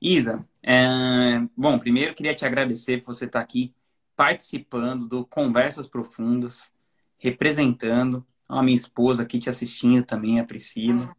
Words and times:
Isa, 0.00 0.46
é... 0.62 1.40
bom, 1.56 1.78
primeiro 1.78 2.14
queria 2.14 2.34
te 2.34 2.44
agradecer 2.44 2.98
por 2.98 3.14
você 3.14 3.24
estar 3.24 3.40
aqui 3.40 3.74
participando 4.14 5.06
do 5.06 5.26
Conversas 5.26 5.86
Profundas, 5.86 6.72
representando 7.18 8.26
a 8.48 8.62
minha 8.62 8.76
esposa 8.76 9.22
aqui 9.22 9.38
te 9.38 9.50
assistindo 9.50 10.04
também, 10.04 10.40
a 10.40 10.44
Priscila. 10.44 11.14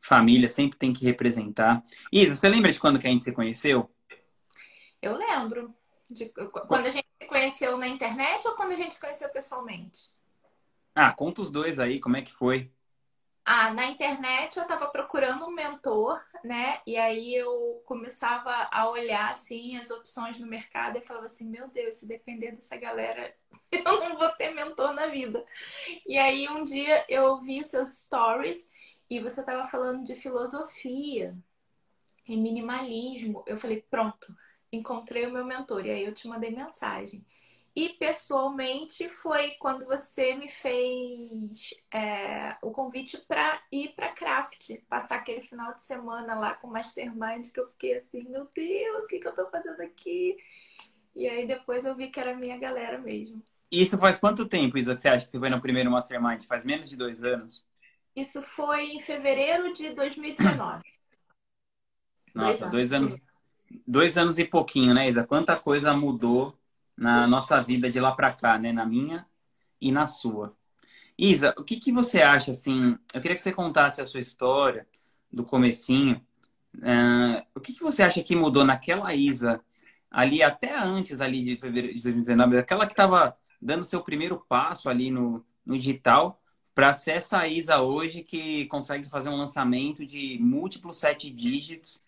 Família 0.00 0.48
sempre 0.48 0.78
tem 0.78 0.92
que 0.92 1.04
representar. 1.04 1.84
Isa, 2.10 2.34
você 2.34 2.48
lembra 2.48 2.72
de 2.72 2.80
quando 2.80 2.98
que 2.98 3.06
a 3.06 3.10
gente 3.10 3.24
se 3.24 3.32
conheceu? 3.32 3.90
Eu 5.00 5.16
lembro. 5.16 5.74
De, 6.10 6.26
quando 6.66 6.86
a 6.86 6.90
gente 6.90 7.06
se 7.20 7.28
conheceu 7.28 7.78
na 7.78 7.88
internet 7.88 8.46
ou 8.46 8.54
quando 8.54 8.72
a 8.72 8.76
gente 8.76 8.94
se 8.94 9.00
conheceu 9.00 9.28
pessoalmente? 9.30 10.10
Ah, 10.94 11.12
conta 11.12 11.40
os 11.40 11.50
dois 11.50 11.78
aí, 11.78 12.00
como 12.00 12.16
é 12.16 12.22
que 12.22 12.32
foi? 12.32 12.70
Ah, 13.44 13.74
na 13.74 13.86
internet 13.86 14.56
eu 14.56 14.62
estava 14.62 14.86
procurando 14.86 15.44
um 15.46 15.50
mentor, 15.50 16.22
né? 16.44 16.80
E 16.86 16.96
aí 16.96 17.34
eu 17.34 17.82
começava 17.84 18.68
a 18.70 18.88
olhar 18.88 19.30
assim 19.30 19.76
as 19.76 19.90
opções 19.90 20.38
no 20.38 20.46
mercado 20.46 20.96
e 20.96 21.00
falava 21.06 21.26
assim, 21.26 21.44
meu 21.48 21.68
Deus, 21.68 21.96
se 21.96 22.06
depender 22.06 22.52
dessa 22.52 22.76
galera, 22.76 23.34
eu 23.72 24.00
não 24.00 24.16
vou 24.16 24.28
ter 24.32 24.54
mentor 24.54 24.92
na 24.92 25.08
vida. 25.08 25.44
E 26.06 26.16
aí 26.18 26.48
um 26.48 26.64
dia 26.64 27.04
eu 27.08 27.40
vi 27.40 27.64
seus 27.64 28.02
stories 28.04 28.70
e 29.10 29.20
você 29.20 29.40
estava 29.40 29.64
falando 29.64 30.04
de 30.04 30.14
filosofia 30.14 31.36
e 32.26 32.36
minimalismo. 32.36 33.44
Eu 33.46 33.56
falei, 33.56 33.82
pronto, 33.90 34.34
encontrei 34.70 35.26
o 35.26 35.32
meu 35.32 35.44
mentor. 35.44 35.84
E 35.86 35.90
aí 35.90 36.04
eu 36.04 36.14
te 36.14 36.28
mandei 36.28 36.50
mensagem. 36.50 37.24
E 37.74 37.88
pessoalmente 37.90 39.08
foi 39.08 39.52
quando 39.52 39.86
você 39.86 40.34
me 40.34 40.46
fez 40.46 41.72
é, 41.90 42.54
o 42.60 42.70
convite 42.70 43.16
para 43.26 43.62
ir 43.72 43.94
para 43.96 44.12
Craft, 44.12 44.76
passar 44.90 45.16
aquele 45.16 45.40
final 45.40 45.72
de 45.72 45.82
semana 45.82 46.34
lá 46.34 46.54
com 46.54 46.68
o 46.68 46.70
Mastermind, 46.70 47.50
que 47.50 47.58
eu 47.58 47.68
fiquei 47.68 47.94
assim, 47.94 48.28
meu 48.28 48.46
Deus, 48.54 49.04
o 49.04 49.08
que, 49.08 49.18
que 49.18 49.26
eu 49.26 49.30
estou 49.30 49.48
fazendo 49.48 49.80
aqui? 49.80 50.36
E 51.14 51.26
aí 51.26 51.46
depois 51.46 51.86
eu 51.86 51.96
vi 51.96 52.08
que 52.08 52.20
era 52.20 52.32
a 52.32 52.36
minha 52.36 52.58
galera 52.58 52.98
mesmo. 52.98 53.42
Isso 53.70 53.96
faz 53.96 54.18
quanto 54.18 54.46
tempo, 54.46 54.76
Isa, 54.76 54.94
que 54.94 55.00
você 55.00 55.08
acha 55.08 55.24
que 55.24 55.32
você 55.32 55.38
foi 55.38 55.48
no 55.48 55.60
primeiro 55.60 55.90
Mastermind? 55.90 56.44
Faz 56.44 56.66
menos 56.66 56.90
de 56.90 56.96
dois 56.96 57.22
anos? 57.24 57.64
Isso 58.14 58.42
foi 58.42 58.90
em 58.90 59.00
fevereiro 59.00 59.72
de 59.72 59.94
2019. 59.94 60.82
Nossa, 62.34 62.68
dois 62.68 62.92
anos. 62.92 63.12
Dois 63.12 63.20
anos, 63.20 63.20
dois 63.86 64.18
anos 64.18 64.38
e 64.38 64.44
pouquinho, 64.44 64.92
né, 64.92 65.08
Isa? 65.08 65.24
Quanta 65.24 65.58
coisa 65.58 65.94
mudou 65.94 66.54
na 66.96 67.26
nossa 67.26 67.60
vida 67.62 67.90
de 67.90 68.00
lá 68.00 68.12
para 68.12 68.32
cá, 68.32 68.58
né? 68.58 68.72
Na 68.72 68.86
minha 68.86 69.26
e 69.80 69.90
na 69.92 70.06
sua. 70.06 70.56
Isa, 71.18 71.54
o 71.58 71.64
que, 71.64 71.76
que 71.76 71.92
você 71.92 72.20
acha, 72.22 72.52
assim? 72.52 72.98
Eu 73.12 73.20
queria 73.20 73.34
que 73.34 73.42
você 73.42 73.52
contasse 73.52 74.00
a 74.00 74.06
sua 74.06 74.20
história 74.20 74.86
do 75.30 75.44
comecinho. 75.44 76.20
Uh, 76.76 77.44
o 77.54 77.60
que, 77.60 77.74
que 77.74 77.82
você 77.82 78.02
acha 78.02 78.22
que 78.22 78.34
mudou 78.34 78.64
naquela 78.64 79.14
Isa, 79.14 79.60
ali 80.10 80.42
até 80.42 80.76
antes 80.76 81.20
ali 81.20 81.44
de 81.44 81.56
fevereiro 81.56 81.96
de 81.96 82.02
2019, 82.02 82.58
aquela 82.58 82.86
que 82.86 82.92
estava 82.92 83.36
dando 83.60 83.84
seu 83.84 84.02
primeiro 84.02 84.44
passo 84.48 84.88
ali 84.88 85.10
no, 85.10 85.44
no 85.64 85.78
digital, 85.78 86.40
para 86.74 86.94
ser 86.94 87.12
essa 87.12 87.46
Isa 87.46 87.80
hoje 87.80 88.22
que 88.22 88.66
consegue 88.66 89.08
fazer 89.08 89.28
um 89.28 89.36
lançamento 89.36 90.06
de 90.06 90.38
múltiplos 90.40 90.98
sete 90.98 91.30
dígitos 91.30 92.02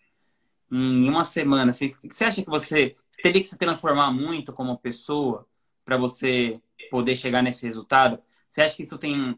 em 0.71 1.09
uma 1.09 1.23
semana? 1.23 1.71
Assim, 1.71 1.93
você 2.03 2.23
acha 2.23 2.41
que 2.41 2.49
você 2.49 2.95
teria 3.21 3.41
que 3.41 3.47
se 3.47 3.57
transformar 3.57 4.11
muito 4.11 4.53
como 4.53 4.77
pessoa 4.77 5.47
para 5.83 5.97
você 5.97 6.59
poder 6.89 7.15
chegar 7.15 7.41
nesse 7.41 7.65
resultado? 7.65 8.21
Você 8.49 8.61
acha 8.61 8.75
que 8.75 8.83
isso 8.83 8.97
tem. 8.97 9.37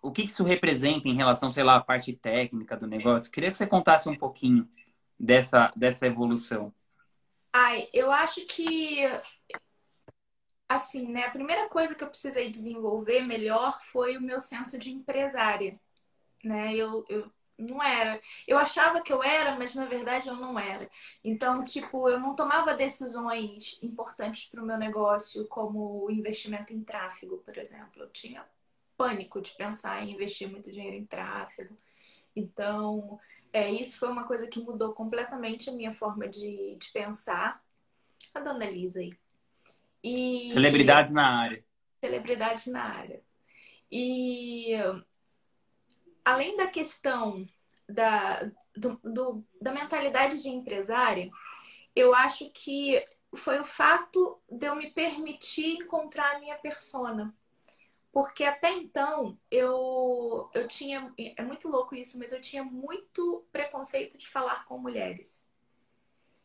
O 0.00 0.10
que 0.10 0.22
isso 0.22 0.44
representa 0.44 1.08
em 1.08 1.14
relação, 1.14 1.50
sei 1.50 1.62
lá, 1.62 1.76
à 1.76 1.80
parte 1.80 2.12
técnica 2.12 2.76
do 2.76 2.86
negócio? 2.86 3.28
Eu 3.28 3.32
queria 3.32 3.50
que 3.50 3.56
você 3.56 3.66
contasse 3.66 4.08
um 4.08 4.16
pouquinho 4.16 4.68
dessa, 5.18 5.72
dessa 5.76 6.06
evolução. 6.06 6.74
Ai, 7.52 7.88
eu 7.92 8.10
acho 8.10 8.44
que. 8.46 9.00
Assim, 10.68 11.12
né? 11.12 11.26
A 11.26 11.30
primeira 11.30 11.68
coisa 11.68 11.94
que 11.94 12.02
eu 12.02 12.08
precisei 12.08 12.50
desenvolver 12.50 13.20
melhor 13.22 13.78
foi 13.82 14.16
o 14.16 14.22
meu 14.22 14.40
senso 14.40 14.78
de 14.78 14.90
empresária. 14.90 15.78
Né? 16.42 16.74
Eu, 16.74 17.04
eu 17.08 17.30
não 17.58 17.82
era. 17.82 18.20
Eu 18.46 18.58
achava 18.58 19.00
que 19.02 19.12
eu 19.12 19.22
era, 19.22 19.56
mas 19.56 19.74
na 19.74 19.84
verdade 19.86 20.28
eu 20.28 20.36
não 20.36 20.58
era. 20.58 20.88
Então, 21.22 21.64
tipo, 21.64 22.08
eu 22.08 22.18
não 22.18 22.34
tomava 22.34 22.74
decisões 22.74 23.78
importantes 23.82 24.46
para 24.46 24.62
o 24.62 24.66
meu 24.66 24.76
negócio, 24.78 25.46
como 25.46 26.04
o 26.04 26.10
investimento 26.10 26.72
em 26.72 26.82
tráfego, 26.82 27.38
por 27.38 27.56
exemplo. 27.56 28.02
Eu 28.02 28.10
tinha 28.10 28.44
pânico 28.96 29.40
de 29.40 29.52
pensar 29.52 30.02
em 30.02 30.12
investir 30.12 30.48
muito 30.48 30.70
dinheiro 30.70 30.96
em 30.96 31.06
tráfego. 31.06 31.76
Então, 32.34 33.18
é, 33.52 33.70
isso 33.70 33.98
foi 33.98 34.08
uma 34.08 34.24
coisa 34.24 34.46
que 34.46 34.60
mudou 34.60 34.92
completamente 34.92 35.68
a 35.68 35.72
minha 35.72 35.92
forma 35.92 36.28
de, 36.28 36.76
de 36.76 36.90
pensar. 36.92 37.62
A 38.34 38.40
dona 38.40 38.64
Elisa 38.64 39.00
aí. 39.00 39.12
E... 40.02 40.50
Celebridades 40.52 41.12
na 41.12 41.40
área. 41.40 41.64
Celebridades 42.00 42.66
na 42.66 42.82
área. 42.82 43.22
E 43.90 44.72
além 46.24 46.56
da 46.56 46.66
questão 46.66 47.46
da, 47.88 48.50
do, 48.76 48.98
do, 49.02 49.44
da 49.60 49.72
mentalidade 49.72 50.42
de 50.42 50.48
empresária, 50.48 51.30
eu 51.94 52.14
acho 52.14 52.50
que 52.50 53.04
foi 53.34 53.58
o 53.60 53.64
fato 53.64 54.40
de 54.48 54.66
eu 54.66 54.74
me 54.74 54.90
permitir 54.90 55.76
encontrar 55.76 56.36
a 56.36 56.38
minha 56.38 56.56
persona. 56.56 57.34
Porque 58.12 58.44
até 58.44 58.70
então 58.70 59.38
eu, 59.50 60.50
eu 60.52 60.68
tinha. 60.68 61.12
É 61.16 61.42
muito 61.42 61.66
louco 61.68 61.94
isso, 61.94 62.18
mas 62.18 62.30
eu 62.30 62.42
tinha 62.42 62.62
muito 62.62 63.46
preconceito 63.50 64.18
de 64.18 64.28
falar 64.28 64.66
com 64.66 64.76
mulheres. 64.76 65.46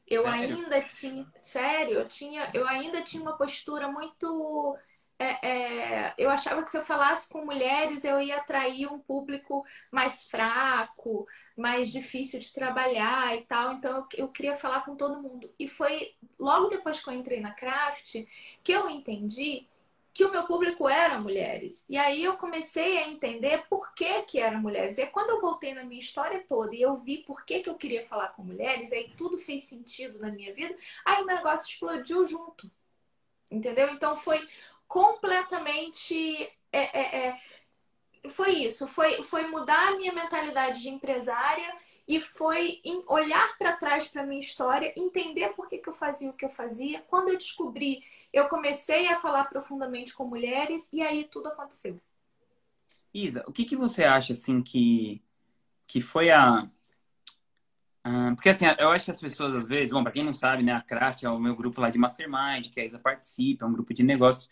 Eu 0.08 0.24
sério? 0.24 0.56
ainda 0.56 0.82
tinha. 0.84 1.34
Sério, 1.36 1.94
eu, 1.96 2.08
tinha, 2.08 2.50
eu 2.54 2.66
ainda 2.66 3.02
tinha 3.02 3.22
uma 3.22 3.38
postura 3.38 3.92
muito 3.92 4.78
é, 5.20 5.48
é, 5.48 6.14
eu 6.18 6.30
achava 6.30 6.64
que 6.64 6.70
se 6.70 6.78
eu 6.78 6.86
falasse 6.86 7.28
com 7.28 7.44
mulheres 7.44 8.04
eu 8.04 8.22
ia 8.22 8.38
atrair 8.38 8.88
um 8.92 9.00
público 9.00 9.66
mais 9.92 10.24
fraco, 10.24 11.28
mais 11.56 11.92
difícil 11.92 12.40
de 12.40 12.54
trabalhar 12.54 13.36
e 13.36 13.42
tal. 13.42 13.74
Então 13.74 13.98
eu, 13.98 14.26
eu, 14.26 14.28
queria 14.28 14.56
falar 14.56 14.86
com 14.86 14.96
todo 14.96 15.22
mundo. 15.22 15.52
E 15.58 15.68
foi 15.68 16.14
logo 16.40 16.68
depois 16.68 17.00
que 17.00 17.10
eu 17.10 17.14
entrei 17.14 17.42
na 17.42 17.52
Craft 17.52 18.26
que 18.64 18.72
eu 18.72 18.90
entendi 18.90 19.68
que 20.14 20.26
o 20.26 20.32
meu 20.32 20.44
público 20.46 20.90
era 20.90 21.20
mulheres. 21.20 21.86
E 21.88 21.98
aí 21.98 22.24
eu 22.24 22.38
comecei 22.38 22.98
a 22.98 23.08
entender 23.08 23.66
por 23.70 23.94
que, 23.94 24.24
que 24.24 24.40
eram 24.40 24.60
mulheres. 24.60 24.98
E 24.98 25.06
quando 25.08 25.30
eu 25.30 25.42
voltei 25.42 25.74
na 25.76 25.84
minha 25.84 26.00
história 26.00 26.44
toda 26.48 26.76
e 26.76 26.82
eu 26.82 26.98
vi 26.98 27.20
por 27.20 27.46
que, 27.46 27.60
que 27.60 27.70
eu 27.70 27.76
queria 27.76 28.06
falar 28.08 28.30
com 28.30 28.44
mulheres, 28.44 28.92
aí 28.92 29.12
tudo 29.16 29.38
fez 29.38 29.66
sentido 29.66 30.20
na 30.20 30.32
minha 30.32 30.54
vida, 30.56 30.76
aí 31.06 31.22
o 31.22 31.26
negócio 31.26 31.68
explodiu 31.68 32.26
junto. 32.26 32.70
Entendeu? 33.52 33.90
Então 33.90 34.16
foi 34.16 34.46
completamente. 34.88 36.50
É, 36.72 37.00
é, 37.00 37.28
é, 37.28 37.38
foi 38.30 38.52
isso, 38.52 38.88
foi, 38.88 39.24
foi 39.24 39.48
mudar 39.48 39.90
a 39.90 39.96
minha 39.96 40.14
mentalidade 40.14 40.82
de 40.82 40.90
empresária 40.90 41.74
e 42.08 42.22
foi 42.22 42.82
olhar 43.08 43.58
para 43.58 43.76
trás 43.76 44.08
para 44.08 44.26
minha 44.26 44.40
história, 44.40 44.94
entender 44.96 45.50
por 45.50 45.68
que, 45.68 45.78
que 45.78 45.90
eu 45.90 45.94
fazia 45.94 46.30
o 46.30 46.34
que 46.34 46.46
eu 46.46 46.50
fazia. 46.50 47.02
Quando 47.02 47.30
eu 47.30 47.38
descobri, 47.38 48.02
eu 48.32 48.48
comecei 48.48 49.08
a 49.08 49.20
falar 49.20 49.46
profundamente 49.46 50.14
com 50.14 50.26
mulheres 50.26 50.92
e 50.94 51.02
aí 51.02 51.26
tudo 51.26 51.48
aconteceu. 51.48 52.00
Isa, 53.14 53.44
o 53.48 53.52
que, 53.52 53.66
que 53.66 53.76
você 53.76 54.04
acha 54.04 54.34
assim 54.34 54.62
que, 54.62 55.22
que 55.86 56.02
foi 56.02 56.30
a. 56.30 56.70
Porque 58.36 58.50
assim, 58.50 58.66
eu 58.80 58.90
acho 58.92 59.04
que 59.04 59.12
as 59.12 59.20
pessoas 59.20 59.54
às 59.54 59.68
vezes, 59.68 59.92
bom, 59.92 60.02
para 60.02 60.14
quem 60.14 60.24
não 60.24 60.32
sabe, 60.32 60.64
né, 60.64 60.72
a 60.72 60.82
Craft 60.82 61.24
é 61.24 61.30
o 61.30 61.38
meu 61.38 61.54
grupo 61.58 61.82
lá 61.82 61.90
de 61.90 61.98
Mastermind, 61.98 62.70
que 62.72 62.80
a 62.80 62.86
Isa 62.86 62.98
participa, 62.98 63.66
é 63.66 63.68
um 63.68 63.74
grupo 63.74 63.94
de 63.94 64.02
negócios. 64.02 64.50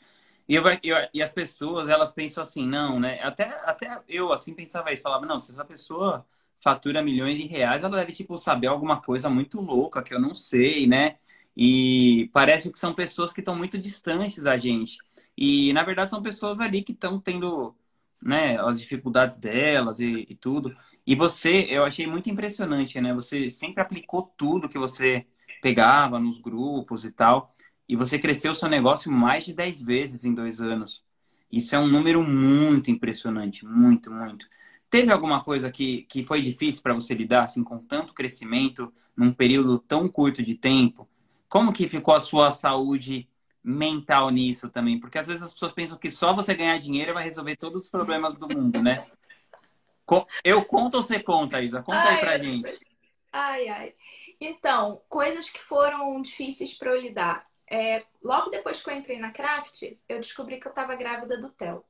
E, 0.47 0.55
eu, 0.55 0.63
eu, 0.83 1.09
e 1.13 1.21
as 1.23 1.33
pessoas, 1.33 1.89
elas 1.89 2.11
pensam 2.11 2.41
assim, 2.43 2.65
não, 2.67 2.99
né? 2.99 3.19
Até, 3.23 3.45
até 3.65 4.01
eu, 4.07 4.31
assim, 4.31 4.53
pensava 4.53 4.93
isso. 4.93 5.01
Falava, 5.03 5.25
não, 5.25 5.39
se 5.39 5.51
essa 5.51 5.65
pessoa 5.65 6.25
fatura 6.61 7.01
milhões 7.03 7.37
de 7.37 7.45
reais, 7.45 7.83
ela 7.83 7.97
deve, 7.97 8.11
tipo, 8.13 8.37
saber 8.37 8.67
alguma 8.67 9.01
coisa 9.01 9.29
muito 9.29 9.59
louca 9.61 10.03
que 10.03 10.13
eu 10.13 10.19
não 10.19 10.33
sei, 10.33 10.87
né? 10.87 11.17
E 11.57 12.29
parece 12.33 12.71
que 12.71 12.79
são 12.79 12.93
pessoas 12.93 13.31
que 13.33 13.39
estão 13.41 13.55
muito 13.55 13.77
distantes 13.77 14.41
da 14.43 14.57
gente. 14.57 14.97
E, 15.37 15.73
na 15.73 15.83
verdade, 15.83 16.11
são 16.11 16.21
pessoas 16.21 16.59
ali 16.59 16.83
que 16.83 16.91
estão 16.91 17.19
tendo, 17.19 17.75
né, 18.21 18.57
as 18.61 18.79
dificuldades 18.79 19.37
delas 19.37 19.99
e, 19.99 20.25
e 20.29 20.35
tudo. 20.35 20.75
E 21.05 21.15
você, 21.15 21.65
eu 21.69 21.83
achei 21.83 22.07
muito 22.07 22.29
impressionante, 22.29 22.99
né? 23.01 23.13
Você 23.13 23.49
sempre 23.49 23.81
aplicou 23.81 24.23
tudo 24.37 24.69
que 24.69 24.77
você 24.77 25.25
pegava 25.61 26.19
nos 26.19 26.39
grupos 26.39 27.05
e 27.05 27.11
tal 27.11 27.54
e 27.87 27.95
você 27.95 28.17
cresceu 28.17 28.51
o 28.51 28.55
seu 28.55 28.67
negócio 28.67 29.11
mais 29.11 29.45
de 29.45 29.53
10 29.53 29.81
vezes 29.81 30.25
em 30.25 30.33
dois 30.33 30.59
anos. 30.59 31.03
Isso 31.51 31.75
é 31.75 31.79
um 31.79 31.87
número 31.87 32.23
muito 32.23 32.89
impressionante, 32.89 33.65
muito, 33.65 34.11
muito. 34.11 34.49
Teve 34.89 35.11
alguma 35.11 35.43
coisa 35.43 35.71
que, 35.71 36.03
que 36.03 36.23
foi 36.23 36.41
difícil 36.41 36.81
para 36.81 36.93
você 36.93 37.13
lidar 37.13 37.43
assim, 37.43 37.63
com 37.63 37.77
tanto 37.77 38.13
crescimento 38.13 38.91
num 39.15 39.31
período 39.31 39.79
tão 39.79 40.07
curto 40.07 40.43
de 40.43 40.55
tempo? 40.55 41.07
Como 41.47 41.71
que 41.71 41.87
ficou 41.87 42.13
a 42.13 42.21
sua 42.21 42.51
saúde 42.51 43.29
mental 43.63 44.29
nisso 44.29 44.69
também? 44.69 44.99
Porque 44.99 45.17
às 45.17 45.27
vezes 45.27 45.41
as 45.41 45.53
pessoas 45.53 45.71
pensam 45.71 45.97
que 45.97 46.09
só 46.09 46.33
você 46.33 46.53
ganhar 46.53 46.77
dinheiro 46.77 47.13
vai 47.13 47.23
resolver 47.23 47.55
todos 47.55 47.85
os 47.85 47.89
problemas 47.89 48.35
do 48.35 48.47
mundo, 48.47 48.81
né? 48.81 49.05
Eu 50.43 50.63
conto 50.63 50.97
ou 50.97 51.03
você 51.03 51.19
conta, 51.19 51.61
Isa? 51.61 51.81
Conta 51.81 51.97
ai, 51.97 52.15
aí 52.15 52.19
pra 52.19 52.37
gente. 52.37 52.79
Ai, 53.33 53.67
ai. 53.67 53.93
Então, 54.39 55.01
coisas 55.09 55.49
que 55.49 55.59
foram 55.59 56.21
difíceis 56.21 56.73
para 56.73 56.91
eu 56.91 57.01
lidar. 57.01 57.47
É, 57.69 58.03
logo 58.21 58.49
depois 58.49 58.81
que 58.81 58.89
eu 58.89 58.95
entrei 58.95 59.19
na 59.19 59.31
Craft, 59.31 59.97
eu 60.07 60.19
descobri 60.19 60.59
que 60.59 60.67
eu 60.67 60.71
estava 60.71 60.95
grávida 60.95 61.37
do 61.37 61.49
Theo. 61.49 61.83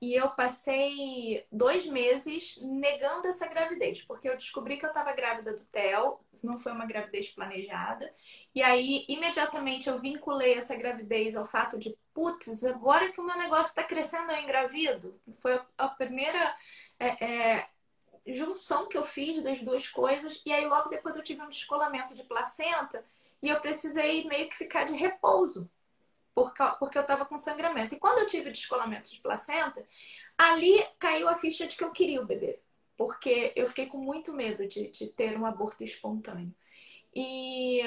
E 0.00 0.14
eu 0.14 0.28
passei 0.30 1.46
dois 1.50 1.86
meses 1.86 2.60
negando 2.60 3.26
essa 3.26 3.46
gravidez, 3.46 4.02
porque 4.02 4.28
eu 4.28 4.36
descobri 4.36 4.76
que 4.76 4.84
eu 4.84 4.90
estava 4.90 5.12
grávida 5.12 5.54
do 5.56 5.64
Theo, 5.66 6.20
não 6.42 6.58
foi 6.58 6.72
uma 6.72 6.84
gravidez 6.84 7.30
planejada. 7.30 8.12
E 8.54 8.62
aí, 8.62 9.06
imediatamente, 9.08 9.88
eu 9.88 9.98
vinculei 9.98 10.54
essa 10.54 10.76
gravidez 10.76 11.34
ao 11.36 11.46
fato 11.46 11.78
de, 11.78 11.96
putz, 12.12 12.64
agora 12.64 13.10
que 13.10 13.20
o 13.20 13.24
meu 13.24 13.38
negócio 13.38 13.70
está 13.70 13.82
crescendo, 13.82 14.30
eu 14.30 14.42
engravido. 14.42 15.18
Foi 15.38 15.58
a 15.78 15.88
primeira 15.88 16.54
é, 16.98 17.24
é, 17.24 17.68
junção 18.26 18.88
que 18.88 18.98
eu 18.98 19.04
fiz 19.04 19.42
das 19.42 19.62
duas 19.62 19.88
coisas. 19.88 20.42
E 20.44 20.52
aí, 20.52 20.66
logo 20.66 20.90
depois, 20.90 21.16
eu 21.16 21.24
tive 21.24 21.40
um 21.40 21.48
descolamento 21.48 22.14
de 22.14 22.24
placenta 22.24 23.02
e 23.44 23.50
eu 23.50 23.60
precisei 23.60 24.24
meio 24.24 24.48
que 24.48 24.56
ficar 24.56 24.84
de 24.84 24.94
repouso 24.94 25.70
porque 26.34 26.98
eu 26.98 27.02
estava 27.02 27.26
com 27.26 27.36
sangramento. 27.36 27.94
E 27.94 27.98
quando 27.98 28.20
eu 28.20 28.26
tive 28.26 28.50
descolamento 28.50 29.10
de 29.10 29.20
placenta, 29.20 29.86
ali 30.36 30.82
caiu 30.98 31.28
a 31.28 31.36
ficha 31.36 31.66
de 31.66 31.76
que 31.76 31.84
eu 31.84 31.92
queria 31.92 32.22
o 32.22 32.26
bebê. 32.26 32.58
Porque 32.96 33.52
eu 33.54 33.68
fiquei 33.68 33.86
com 33.86 33.98
muito 33.98 34.32
medo 34.32 34.66
de, 34.66 34.88
de 34.88 35.08
ter 35.08 35.38
um 35.38 35.44
aborto 35.44 35.84
espontâneo. 35.84 36.54
E 37.14 37.82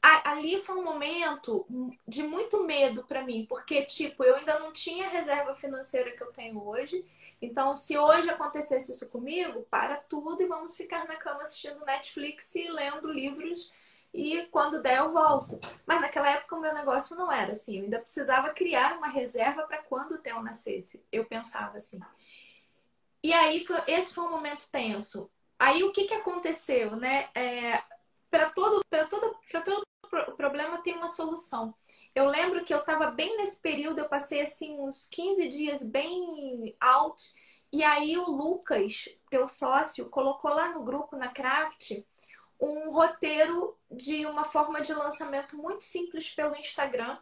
ali 0.00 0.60
foi 0.60 0.76
um 0.76 0.84
momento 0.84 1.66
de 2.06 2.22
muito 2.22 2.62
medo 2.62 3.02
para 3.02 3.24
mim, 3.24 3.44
porque, 3.48 3.84
tipo, 3.84 4.22
eu 4.22 4.36
ainda 4.36 4.60
não 4.60 4.72
tinha 4.72 5.06
a 5.06 5.10
reserva 5.10 5.56
financeira 5.56 6.12
que 6.12 6.22
eu 6.22 6.30
tenho 6.30 6.64
hoje. 6.64 7.04
Então, 7.42 7.76
se 7.76 7.98
hoje 7.98 8.30
acontecesse 8.30 8.92
isso 8.92 9.10
comigo, 9.10 9.66
para 9.68 9.96
tudo 9.96 10.40
e 10.40 10.46
vamos 10.46 10.76
ficar 10.76 11.06
na 11.08 11.16
cama 11.16 11.42
assistindo 11.42 11.84
Netflix 11.84 12.54
e 12.54 12.68
lendo 12.68 13.12
livros 13.12 13.72
e 14.14 14.46
quando 14.46 14.80
der 14.80 14.98
eu 14.98 15.12
volto. 15.12 15.58
Mas 15.84 16.00
naquela 16.00 16.30
época 16.30 16.54
o 16.54 16.60
meu 16.60 16.72
negócio 16.72 17.16
não 17.16 17.30
era 17.32 17.50
assim, 17.50 17.78
eu 17.78 17.84
ainda 17.84 17.98
precisava 17.98 18.50
criar 18.50 18.96
uma 18.96 19.08
reserva 19.08 19.64
para 19.64 19.82
quando 19.82 20.12
o 20.12 20.18
Theo 20.18 20.40
nascesse. 20.40 21.04
Eu 21.10 21.24
pensava 21.24 21.76
assim. 21.76 21.98
E 23.24 23.32
aí 23.32 23.66
foi, 23.66 23.76
esse 23.88 24.14
foi 24.14 24.24
um 24.24 24.30
momento 24.30 24.70
tenso. 24.70 25.28
Aí 25.58 25.82
o 25.82 25.90
que, 25.90 26.04
que 26.04 26.14
aconteceu, 26.14 26.94
né? 26.94 27.28
É, 27.34 27.82
para 28.30 28.50
todo, 28.50 28.84
para 28.88 29.04
todo, 29.06 29.36
para 29.50 29.62
todo 29.62 29.84
problema 30.36 30.78
tem 30.78 30.94
uma 30.94 31.08
solução. 31.08 31.74
Eu 32.14 32.28
lembro 32.28 32.64
que 32.64 32.72
eu 32.72 32.78
estava 32.78 33.10
bem 33.10 33.36
nesse 33.36 33.60
período, 33.60 33.98
eu 33.98 34.08
passei 34.08 34.42
assim 34.42 34.78
uns 34.78 35.08
15 35.08 35.48
dias 35.48 35.82
bem 35.82 36.76
out. 36.78 37.32
E 37.72 37.82
aí 37.82 38.16
o 38.16 38.30
Lucas, 38.30 39.08
teu 39.28 39.48
sócio, 39.48 40.08
colocou 40.08 40.52
lá 40.52 40.68
no 40.68 40.84
grupo 40.84 41.16
na 41.16 41.28
Craft 41.28 42.04
um 42.60 42.90
roteiro 42.90 43.76
de 43.94 44.26
uma 44.26 44.44
forma 44.44 44.80
de 44.80 44.92
lançamento 44.92 45.56
muito 45.56 45.82
simples 45.82 46.28
pelo 46.30 46.56
Instagram. 46.56 47.18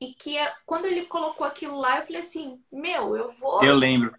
E 0.00 0.14
que 0.14 0.36
é, 0.36 0.52
quando 0.66 0.86
ele 0.86 1.06
colocou 1.06 1.46
aquilo 1.46 1.78
lá, 1.78 1.98
eu 1.98 2.06
falei 2.06 2.20
assim: 2.20 2.62
Meu, 2.70 3.16
eu 3.16 3.30
vou. 3.32 3.62
Eu 3.62 3.74
lembro. 3.74 4.14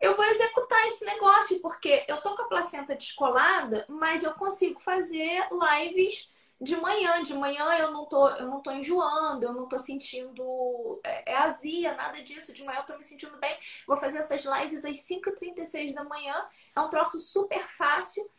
Eu 0.00 0.14
vou 0.16 0.24
executar 0.24 0.86
esse 0.86 1.04
negócio, 1.04 1.60
porque 1.60 2.04
eu 2.08 2.22
tô 2.22 2.34
com 2.34 2.42
a 2.42 2.48
placenta 2.48 2.94
descolada, 2.94 3.84
mas 3.86 4.22
eu 4.22 4.32
consigo 4.32 4.80
fazer 4.80 5.46
lives 5.50 6.30
de 6.60 6.76
manhã. 6.76 7.22
De 7.22 7.34
manhã 7.34 7.64
eu 7.78 7.90
não 7.90 8.06
tô, 8.06 8.28
eu 8.30 8.46
não 8.46 8.60
tô 8.60 8.70
enjoando, 8.70 9.44
eu 9.44 9.52
não 9.52 9.68
tô 9.68 9.78
sentindo 9.78 11.00
é, 11.04 11.32
é 11.32 11.36
azia, 11.36 11.94
nada 11.94 12.22
disso. 12.22 12.52
De 12.52 12.64
manhã 12.64 12.80
eu 12.80 12.86
tô 12.86 12.96
me 12.96 13.02
sentindo 13.02 13.36
bem. 13.38 13.56
Vou 13.86 13.96
fazer 13.96 14.18
essas 14.18 14.42
lives 14.44 14.84
às 14.84 14.98
5h36 14.98 15.94
da 15.94 16.04
manhã. 16.04 16.46
É 16.74 16.80
um 16.80 16.88
troço 16.88 17.18
super 17.20 17.66
fácil 17.68 18.30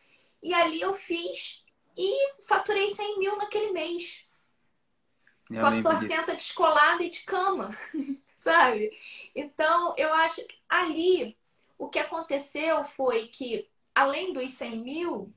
e 0.42 0.52
ali 0.52 0.80
eu 0.80 0.92
fiz 0.92 1.61
e 1.96 2.42
faturei 2.42 2.88
100 2.88 3.18
mil 3.18 3.36
naquele 3.36 3.72
mês. 3.72 4.24
Eu 5.50 5.60
com 5.60 5.66
a 5.66 5.82
placenta 5.82 6.34
disso. 6.34 6.36
descolada 6.36 7.02
e 7.02 7.10
de 7.10 7.20
cama, 7.20 7.70
sabe? 8.34 8.90
Então, 9.34 9.94
eu 9.98 10.12
acho 10.14 10.44
que 10.46 10.58
ali 10.68 11.36
o 11.78 11.88
que 11.88 11.98
aconteceu 11.98 12.84
foi 12.84 13.28
que, 13.28 13.68
além 13.94 14.32
dos 14.32 14.52
100 14.52 14.78
mil, 14.78 15.34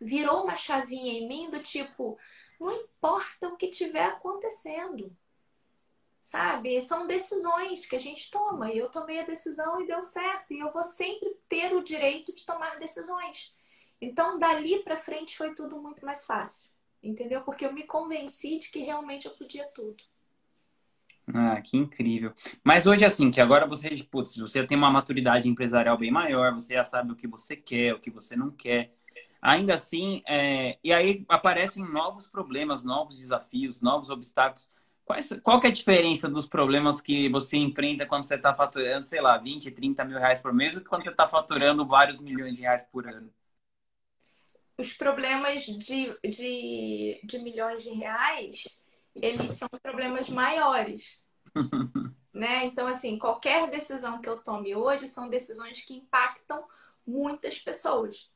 virou 0.00 0.44
uma 0.44 0.56
chavinha 0.56 1.12
em 1.12 1.28
mim 1.28 1.50
do 1.50 1.62
tipo: 1.62 2.18
não 2.58 2.72
importa 2.72 3.48
o 3.48 3.56
que 3.56 3.68
tiver 3.68 4.04
acontecendo. 4.04 5.14
Sabe? 6.22 6.80
São 6.82 7.06
decisões 7.06 7.86
que 7.86 7.96
a 7.96 7.98
gente 7.98 8.30
toma. 8.30 8.70
E 8.70 8.78
eu 8.78 8.90
tomei 8.90 9.20
a 9.20 9.24
decisão 9.24 9.80
e 9.80 9.86
deu 9.86 10.02
certo. 10.02 10.52
E 10.52 10.60
eu 10.60 10.70
vou 10.70 10.84
sempre 10.84 11.34
ter 11.48 11.74
o 11.74 11.82
direito 11.82 12.34
de 12.34 12.44
tomar 12.44 12.78
decisões. 12.78 13.54
Então, 14.00 14.38
dali 14.38 14.82
para 14.82 14.96
frente 14.96 15.36
foi 15.36 15.54
tudo 15.54 15.80
muito 15.80 16.04
mais 16.04 16.24
fácil, 16.24 16.70
entendeu? 17.02 17.42
Porque 17.42 17.66
eu 17.66 17.72
me 17.72 17.84
convenci 17.84 18.58
de 18.58 18.70
que 18.70 18.80
realmente 18.80 19.26
eu 19.26 19.32
podia 19.32 19.66
tudo. 19.68 20.02
Ah, 21.34 21.60
que 21.60 21.76
incrível. 21.76 22.32
Mas 22.64 22.86
hoje, 22.86 23.04
assim, 23.04 23.30
que 23.30 23.40
agora 23.40 23.66
você, 23.66 23.90
putz, 24.10 24.36
você 24.36 24.66
tem 24.66 24.76
uma 24.76 24.90
maturidade 24.90 25.48
empresarial 25.48 25.96
bem 25.96 26.10
maior, 26.10 26.52
você 26.52 26.74
já 26.74 26.84
sabe 26.84 27.12
o 27.12 27.16
que 27.16 27.28
você 27.28 27.56
quer, 27.56 27.94
o 27.94 28.00
que 28.00 28.10
você 28.10 28.34
não 28.34 28.50
quer. 28.50 28.92
Ainda 29.40 29.74
assim, 29.74 30.22
é... 30.26 30.78
e 30.82 30.92
aí 30.92 31.24
aparecem 31.28 31.84
novos 31.84 32.26
problemas, 32.26 32.84
novos 32.84 33.18
desafios, 33.18 33.80
novos 33.80 34.10
obstáculos. 34.10 34.68
Quais, 35.04 35.32
qual 35.42 35.60
que 35.60 35.66
é 35.66 35.70
a 35.70 35.72
diferença 35.72 36.28
dos 36.28 36.46
problemas 36.46 37.00
que 37.00 37.28
você 37.28 37.56
enfrenta 37.56 38.06
quando 38.06 38.24
você 38.24 38.36
está 38.36 38.54
faturando, 38.54 39.04
sei 39.04 39.20
lá, 39.20 39.36
20, 39.38 39.70
30 39.70 40.04
mil 40.04 40.18
reais 40.18 40.38
por 40.38 40.52
mês, 40.52 40.76
ou 40.76 40.84
quando 40.84 41.02
você 41.02 41.10
está 41.10 41.28
faturando 41.28 41.86
vários 41.86 42.20
milhões 42.20 42.54
de 42.54 42.62
reais 42.62 42.84
por 42.84 43.08
ano? 43.08 43.30
Os 44.80 44.94
problemas 44.94 45.62
de, 45.62 46.18
de, 46.24 47.20
de 47.22 47.38
milhões 47.38 47.82
de 47.82 47.90
reais, 47.90 48.64
eles 49.14 49.52
são 49.52 49.68
problemas 49.82 50.28
maiores. 50.28 51.22
né? 52.32 52.64
Então, 52.64 52.86
assim, 52.86 53.18
qualquer 53.18 53.68
decisão 53.68 54.20
que 54.20 54.28
eu 54.28 54.38
tome 54.38 54.74
hoje 54.74 55.06
são 55.06 55.28
decisões 55.28 55.82
que 55.82 55.94
impactam 55.94 56.64
muitas 57.06 57.58
pessoas. 57.58 58.30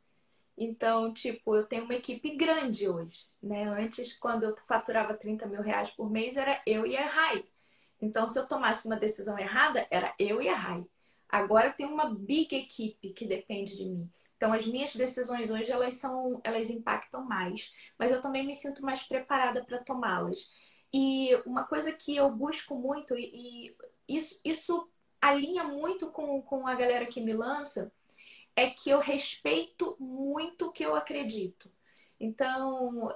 Então, 0.56 1.12
tipo, 1.12 1.56
eu 1.56 1.64
tenho 1.67 1.85
uma 1.85 1.94
equipe 1.94 2.37
grande 2.37 2.88
hoje, 2.88 3.29
né? 3.43 3.64
Antes, 3.64 4.17
quando 4.17 4.44
eu 4.44 4.56
faturava 4.69 5.14
30 5.14 5.46
mil 5.46 5.62
reais 5.62 5.91
por 5.91 6.11
mês, 6.11 6.37
era 6.37 6.62
eu 6.67 6.87
e 6.87 6.96
a 6.96 7.06
Rai. 7.06 7.44
Então, 8.00 8.29
se 8.29 8.38
eu 8.38 8.46
tomasse 8.46 8.87
uma 8.87 8.96
decisão 8.96 9.38
errada, 9.38 9.87
era 9.91 10.14
eu 10.19 10.43
e 10.43 10.49
a 10.49 10.55
Rai. 10.55 10.85
Agora 11.29 11.73
tem 11.73 11.87
uma 11.87 12.14
big 12.14 12.55
equipe 12.55 13.12
que 13.12 13.26
depende 13.26 13.76
de 13.76 13.87
mim. 13.87 14.11
Então, 14.36 14.52
as 14.52 14.66
minhas 14.66 14.94
decisões 14.94 15.50
hoje, 15.50 15.70
elas 15.70 15.94
são, 15.94 16.40
elas 16.44 16.70
impactam 16.70 17.25
mais, 17.25 17.72
mas 17.98 18.10
eu 18.10 18.20
também 18.20 18.46
me 18.46 18.55
sinto 18.55 18.82
mais 18.82 19.03
preparada 19.03 19.64
para 19.64 19.82
tomá-las. 19.82 20.48
E 20.93 21.34
uma 21.46 21.64
coisa 21.64 21.93
que 21.93 22.14
eu 22.14 22.31
busco 22.31 22.74
muito, 22.76 23.17
e 23.17 23.74
isso, 24.08 24.41
isso 24.44 24.88
alinha 25.20 25.64
muito 25.64 26.10
com, 26.10 26.43
com 26.43 26.67
a 26.67 26.74
galera 26.74 27.06
que 27.06 27.20
me 27.20 27.32
lança, 27.32 27.93
é 28.56 28.70
que 28.70 28.91
eu 28.91 29.00
respeito 29.00 29.96
muito 29.98 30.67
o 30.67 30.72
que 30.72 30.84
eu 30.84 30.94
acredito. 30.94 31.70
Então, 32.20 33.12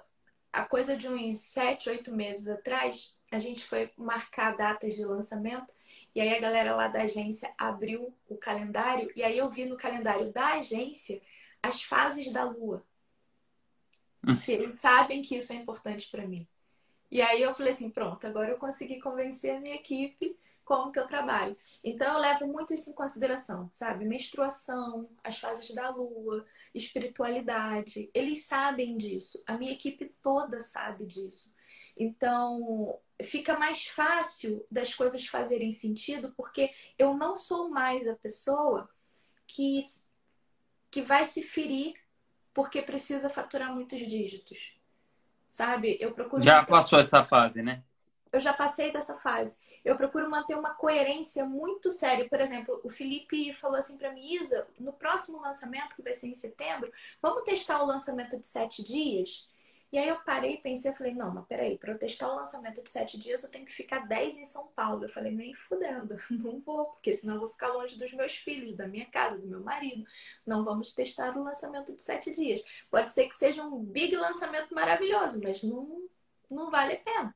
a 0.53 0.65
coisa 0.65 0.97
de 0.97 1.09
uns 1.09 1.39
sete, 1.39 1.89
oito 1.89 2.13
meses 2.13 2.49
atrás, 2.49 3.15
a 3.31 3.39
gente 3.39 3.65
foi 3.65 3.93
marcar 3.97 4.57
datas 4.57 4.95
de 4.95 5.05
lançamento 5.05 5.73
e 6.15 6.21
aí 6.21 6.35
a 6.35 6.41
galera 6.41 6.75
lá 6.75 6.89
da 6.89 7.03
agência 7.03 7.53
abriu 7.57 8.15
o 8.29 8.37
calendário 8.37 9.11
e 9.15 9.23
aí 9.23 9.39
eu 9.39 9.49
vi 9.49 9.65
no 9.65 9.77
calendário 9.77 10.33
da 10.33 10.55
agência 10.55 11.21
as 11.63 11.83
fases 11.83 12.33
da 12.33 12.45
lua. 12.45 12.85
Que 14.45 14.53
eles 14.53 14.75
sabem 14.75 15.23
que 15.23 15.37
isso 15.37 15.53
é 15.53 15.57
importante 15.57 16.11
para 16.11 16.27
mim. 16.27 16.47
E 17.11 17.23
aí 17.23 17.41
eu 17.41 17.55
falei 17.55 17.73
assim, 17.73 17.91
pronto, 17.91 18.27
agora 18.27 18.51
eu 18.51 18.59
consegui 18.59 19.01
convencer 19.01 19.57
a 19.57 19.61
minha 19.61 19.77
equipe 19.77 20.39
como 20.65 20.93
que 20.93 20.99
eu 20.99 21.09
trabalho. 21.09 21.57
Então 21.83 22.13
eu 22.13 22.19
levo 22.19 22.47
muito 22.47 22.75
isso 22.75 22.91
em 22.91 22.95
consideração, 22.95 23.71
sabe? 23.73 24.05
Menstruação, 24.05 25.09
as 25.25 25.39
fases 25.39 25.71
da 25.75 25.89
lua, 25.89 26.45
espiritualidade. 26.75 28.11
Eles 28.13 28.45
sabem 28.45 28.99
disso. 28.99 29.43
A 29.47 29.57
minha 29.57 29.73
equipe 29.73 30.15
toda 30.21 30.61
sabe 30.61 31.07
disso. 31.07 31.55
Então, 31.99 32.99
fica 33.23 33.59
mais 33.59 33.87
fácil 33.87 34.65
das 34.71 34.95
coisas 34.95 35.27
fazerem 35.27 35.73
sentido, 35.73 36.33
porque 36.37 36.71
eu 36.99 37.15
não 37.15 37.37
sou 37.37 37.69
mais 37.69 38.07
a 38.07 38.15
pessoa 38.15 38.89
que, 39.47 39.81
que 40.91 41.03
vai 41.03 41.27
se 41.27 41.43
ferir 41.43 41.95
porque 42.55 42.81
precisa 42.83 43.29
faturar 43.29 43.75
muitos 43.75 43.99
dígitos. 44.01 44.77
Sabe? 45.49 45.97
Eu 46.01 46.13
procuro. 46.13 46.43
Já 46.43 46.57
manter... 46.57 46.71
passou 46.71 46.99
essa 46.99 47.25
fase, 47.25 47.63
né? 47.63 47.83
Eu 48.33 48.41
já 48.41 48.53
passei 48.53 48.93
dessa 48.93 49.17
fase. 49.19 49.57
Eu 49.85 49.97
procuro 49.97 50.29
manter 50.29 50.55
uma 50.55 50.75
coerência 50.75 51.45
muito 51.47 51.91
séria. 51.91 52.29
Por 52.29 52.41
exemplo, 52.41 52.81
o 52.85 52.91
Felipe 52.91 53.55
falou 53.55 53.77
assim 53.77 53.97
para 53.97 54.13
mim, 54.13 54.35
Isa, 54.35 54.67
no 54.79 54.93
próximo 54.93 55.41
lançamento, 55.41 55.97
que 55.97 56.03
vai 56.03 56.13
ser 56.13 56.27
em 56.27 56.35
setembro, 56.35 56.93
vamos 57.23 57.45
testar 57.45 57.83
o 57.83 57.87
lançamento 57.87 58.39
de 58.39 58.47
sete 58.47 58.83
dias? 58.83 59.49
E 59.91 59.97
aí 59.97 60.09
eu 60.09 60.17
parei 60.21 60.55
e 60.55 60.59
pensei, 60.59 60.91
eu 60.91 60.95
falei, 60.95 61.15
não, 61.15 61.33
mas 61.33 61.47
peraí, 61.47 61.79
para 61.79 61.93
eu 61.93 61.99
testar 61.99 62.31
o 62.31 62.37
lançamento 62.37 62.83
de 62.83 62.91
sete 62.91 63.17
dias, 63.19 63.43
eu 63.43 63.51
tenho 63.51 63.65
que 63.65 63.73
ficar 63.73 64.07
dez 64.07 64.37
em 64.37 64.45
São 64.45 64.67
Paulo. 64.77 65.05
Eu 65.05 65.09
falei, 65.09 65.33
nem 65.33 65.55
fudendo, 65.55 66.17
não 66.31 66.61
vou, 66.61 66.87
porque 66.87 67.15
senão 67.15 67.35
eu 67.35 67.41
vou 67.41 67.49
ficar 67.49 67.69
longe 67.69 67.97
dos 67.97 68.13
meus 68.13 68.37
filhos, 68.37 68.77
da 68.77 68.87
minha 68.87 69.07
casa, 69.07 69.39
do 69.39 69.47
meu 69.47 69.61
marido. 69.61 70.05
Não 70.47 70.63
vamos 70.63 70.93
testar 70.93 71.37
o 71.37 71.43
lançamento 71.43 71.95
de 71.95 72.03
sete 72.03 72.31
dias. 72.31 72.63
Pode 72.91 73.11
ser 73.11 73.29
que 73.29 73.35
seja 73.35 73.65
um 73.65 73.83
big 73.83 74.15
lançamento 74.15 74.75
maravilhoso, 74.75 75.41
mas 75.43 75.63
não, 75.63 76.07
não 76.51 76.71
vale 76.71 76.95
a 76.95 77.01
pena. 77.01 77.35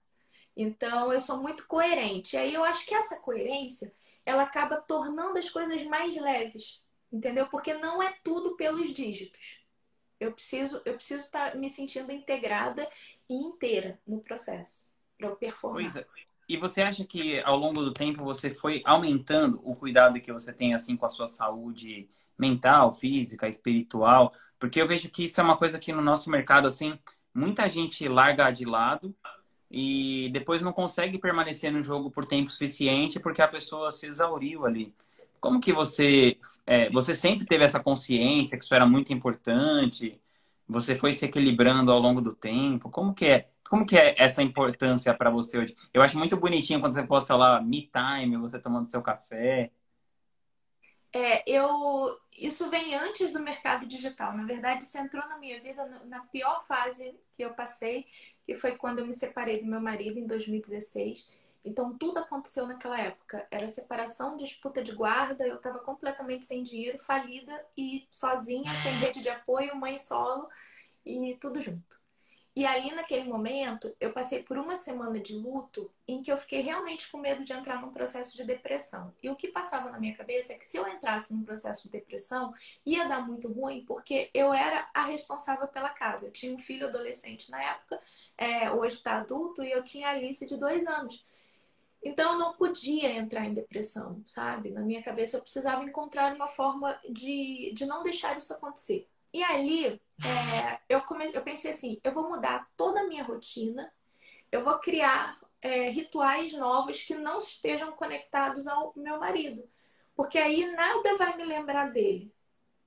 Então 0.55 1.11
eu 1.13 1.21
sou 1.21 1.39
muito 1.39 1.67
coerente. 1.67 2.37
E 2.37 2.39
aí 2.39 2.53
eu 2.53 2.63
acho 2.65 2.85
que 2.87 2.95
essa 2.95 3.17
coerência 3.19 3.95
ela 4.27 4.43
acaba 4.43 4.77
tornando 4.77 5.39
as 5.39 5.51
coisas 5.51 5.83
mais 5.85 6.15
leves, 6.17 6.83
entendeu? 7.11 7.47
Porque 7.49 7.75
não 7.75 8.03
é 8.03 8.13
tudo 8.23 8.57
pelos 8.57 8.93
dígitos. 8.93 9.62
Eu 10.23 10.31
preciso, 10.33 10.81
eu 10.85 10.95
preciso 10.95 11.21
estar 11.21 11.57
me 11.57 11.69
sentindo 11.69 12.13
integrada 12.13 12.89
e 13.29 13.35
inteira 13.35 13.99
no 14.07 14.21
processo 14.21 14.87
para 15.19 15.27
eu 15.27 15.35
performar. 15.35 15.83
Pois 15.83 15.97
é. 15.97 16.07
E 16.49 16.57
você 16.57 16.83
acha 16.83 17.05
que 17.05 17.41
ao 17.41 17.57
longo 17.57 17.83
do 17.83 17.93
tempo 17.93 18.23
você 18.23 18.51
foi 18.51 18.83
aumentando 18.85 19.61
o 19.65 19.75
cuidado 19.75 20.21
que 20.21 20.33
você 20.33 20.53
tem 20.53 20.75
assim 20.75 20.97
com 20.97 21.07
a 21.07 21.09
sua 21.09 21.27
saúde 21.27 22.09
mental, 22.39 22.93
física, 22.93 23.49
espiritual? 23.49 24.33
Porque 24.61 24.81
eu 24.81 24.87
vejo 24.87 25.11
que 25.11 25.25
isso 25.25 25.41
é 25.41 25.45
uma 25.45 25.57
coisa 25.57 25.79
que 25.79 25.93
no 25.93 26.03
nosso 26.03 26.31
mercado 26.31 26.69
assim, 26.69 26.97
muita 27.35 27.69
gente 27.69 28.07
larga 28.07 28.51
de 28.53 28.65
lado 28.65 29.13
e 29.69 30.31
depois 30.33 30.63
não 30.63 30.73
consegue 30.73 31.19
permanecer 31.19 31.73
no 31.73 31.83
jogo 31.83 32.13
por 32.13 32.27
tempo 32.27 32.51
suficiente 32.51 33.19
porque 33.19 33.43
a 33.43 33.49
pessoa 33.49 33.91
se 33.91 34.07
exauriu 34.07 34.67
ali. 34.67 34.95
Como 35.43 35.61
que 35.61 35.73
você, 35.73 36.39
é, 36.65 36.89
você 36.91 37.17
sempre 37.17 37.45
teve 37.45 37.65
essa 37.65 37.81
consciência 37.81 38.57
que 38.57 38.65
isso 38.65 38.75
era 38.77 38.87
muito 38.87 39.13
importante? 39.13 40.21
Você 40.69 40.97
foi 40.97 41.15
se 41.15 41.25
equilibrando 41.25 41.91
ao 41.91 41.99
longo 41.99 42.23
do 42.23 42.33
tempo? 42.33 42.89
Como 42.91 43.13
que 43.13 43.27
é? 43.27 43.51
Como 43.69 43.85
que 43.85 43.99
é 43.99 44.15
essa 44.23 44.41
importância 44.41 45.13
para 45.13 45.31
você 45.31 45.59
hoje? 45.59 45.75
Eu 45.93 46.01
acho 46.01 46.17
muito 46.17 46.37
bonitinho 46.37 46.81
quando 46.81 46.95
você 46.95 47.05
posta 47.05 47.35
lá 47.37 47.61
me 47.61 47.91
time, 47.93 48.37
você 48.37 48.57
tomando 48.61 48.87
seu 48.87 49.03
café. 49.03 49.73
É, 51.13 51.43
eu 51.51 52.17
isso 52.33 52.71
vem 52.71 52.95
antes 52.95 53.33
do 53.33 53.41
mercado 53.41 53.85
digital. 53.87 54.37
Na 54.37 54.45
verdade, 54.45 54.85
isso 54.85 54.97
entrou 54.97 55.27
na 55.29 55.39
minha 55.39 55.61
vida 55.61 55.85
na 56.07 56.21
pior 56.27 56.65
fase 56.69 57.19
que 57.37 57.45
eu 57.45 57.53
passei, 57.53 58.07
que 58.47 58.55
foi 58.55 58.77
quando 58.77 59.01
eu 59.01 59.07
me 59.07 59.13
separei 59.13 59.61
do 59.61 59.67
meu 59.67 59.81
marido 59.81 60.19
em 60.21 60.27
2016 60.27 61.42
então 61.65 61.97
tudo 61.97 62.19
aconteceu 62.19 62.67
naquela 62.67 63.01
época. 63.01 63.47
Era 63.51 63.69
separação, 63.69 64.37
disputa 64.37 64.83
de 64.83 64.93
guarda, 64.93 65.47
eu 65.47 65.57
estava 65.57 65.79
completamente 65.79 66.45
sem 66.45 66.63
dinheiro, 66.63 66.99
falida 66.99 67.65
e 67.77 68.07
sozinha, 68.11 68.71
sem 68.83 68.93
rede 68.95 69.21
de 69.21 69.29
apoio, 69.29 69.77
mãe 69.77 69.99
solo 69.99 70.49
e 71.05 71.37
tudo 71.41 71.61
junto. 71.61 72.03
E 72.55 72.67
ali 72.67 72.95
naquele 72.95 73.25
momento, 73.25 73.97
eu 73.99 74.13
passei 74.13 74.43
por 74.43 74.59
uma 74.59 74.77
semana 74.77 75.19
de 75.19 75.35
luto 75.35 75.91
em 76.07 76.21
que 76.21 76.31
eu 76.31 76.37
fiquei 76.37 76.61
realmente 76.61 77.11
com 77.11 77.17
medo 77.17 77.43
de 77.45 77.53
entrar 77.53 77.81
num 77.81 77.91
processo 77.93 78.37
de 78.37 78.45
depressão. 78.45 79.15
E 79.23 79.31
o 79.31 79.35
que 79.35 79.49
passava 79.49 79.91
na 79.91 79.99
minha 79.99 80.15
cabeça 80.15 80.53
é 80.53 80.59
que 80.59 80.67
se 80.67 80.77
eu 80.77 80.87
entrasse 80.87 81.33
num 81.33 81.45
processo 81.45 81.85
de 81.85 81.93
depressão, 81.93 82.53
ia 82.85 83.09
dar 83.09 83.27
muito 83.27 83.51
ruim, 83.51 83.87
porque 83.87 84.29
eu 84.35 84.53
era 84.53 84.87
a 84.93 85.05
responsável 85.05 85.67
pela 85.67 85.89
casa. 85.89 86.27
Eu 86.27 86.33
tinha 86.33 86.55
um 86.55 86.59
filho 86.59 86.87
adolescente 86.89 87.51
na 87.51 87.63
época, 87.63 87.99
é, 88.37 88.71
hoje 88.71 88.97
está 88.97 89.17
adulto, 89.17 89.63
e 89.63 89.71
eu 89.71 89.83
tinha 89.83 90.09
a 90.09 90.11
Alice 90.11 90.45
de 90.45 90.57
dois 90.59 90.87
anos. 90.87 91.25
Então 92.03 92.33
eu 92.33 92.39
não 92.39 92.53
podia 92.55 93.13
entrar 93.13 93.45
em 93.45 93.55
depressão, 93.55 94.23
sabe? 94.27 94.71
Na 94.71 94.81
minha 94.81 95.03
cabeça 95.03 95.37
eu 95.37 95.41
precisava 95.41 95.85
encontrar 95.85 96.35
uma 96.35 96.49
forma 96.49 96.99
de, 97.09 97.73
de 97.75 97.87
não 97.87 98.03
deixar 98.03 98.37
isso 98.37 98.53
acontecer. 98.53 99.09
E 99.33 99.43
ali 99.43 99.87
é, 99.87 100.81
eu, 100.89 101.01
come... 101.03 101.31
eu 101.33 101.43
pensei 101.43 101.71
assim: 101.71 102.01
eu 102.03 102.13
vou 102.13 102.29
mudar 102.29 102.69
toda 102.77 103.01
a 103.01 103.07
minha 103.07 103.23
rotina, 103.23 103.93
eu 104.51 104.65
vou 104.65 104.79
criar 104.79 105.39
é, 105.61 105.89
rituais 105.91 106.53
novos 106.53 107.03
que 107.03 107.15
não 107.15 107.39
estejam 107.39 107.93
conectados 107.93 108.67
ao 108.67 108.93
meu 108.97 109.21
marido, 109.21 109.69
porque 110.17 110.39
aí 110.39 110.67
nada 110.73 111.17
vai 111.17 111.37
me 111.37 111.45
lembrar 111.45 111.93
dele. 111.93 112.33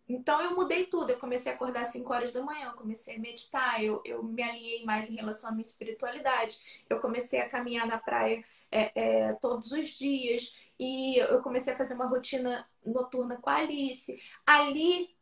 Então 0.07 0.39
eu 0.41 0.55
mudei 0.55 0.85
tudo. 0.85 1.09
Eu 1.09 1.17
comecei 1.17 1.51
a 1.51 1.55
acordar 1.55 1.81
às 1.81 1.87
5 1.87 2.13
horas 2.13 2.31
da 2.31 2.41
manhã, 2.41 2.67
eu 2.67 2.77
comecei 2.77 3.15
a 3.15 3.19
meditar, 3.19 3.83
eu, 3.83 4.01
eu 4.05 4.21
me 4.23 4.43
alinhei 4.43 4.85
mais 4.85 5.09
em 5.09 5.15
relação 5.15 5.49
à 5.49 5.53
minha 5.53 5.63
espiritualidade, 5.63 6.59
eu 6.89 6.99
comecei 6.99 7.39
a 7.39 7.49
caminhar 7.49 7.87
na 7.87 7.97
praia 7.97 8.43
é, 8.71 8.91
é, 8.95 9.33
todos 9.33 9.71
os 9.71 9.89
dias. 9.89 10.53
E 10.79 11.17
eu 11.17 11.41
comecei 11.41 11.73
a 11.73 11.77
fazer 11.77 11.93
uma 11.93 12.07
rotina 12.07 12.67
noturna 12.85 13.37
com 13.37 13.49
a 13.49 13.55
Alice. 13.55 14.21
Ali 14.45 15.15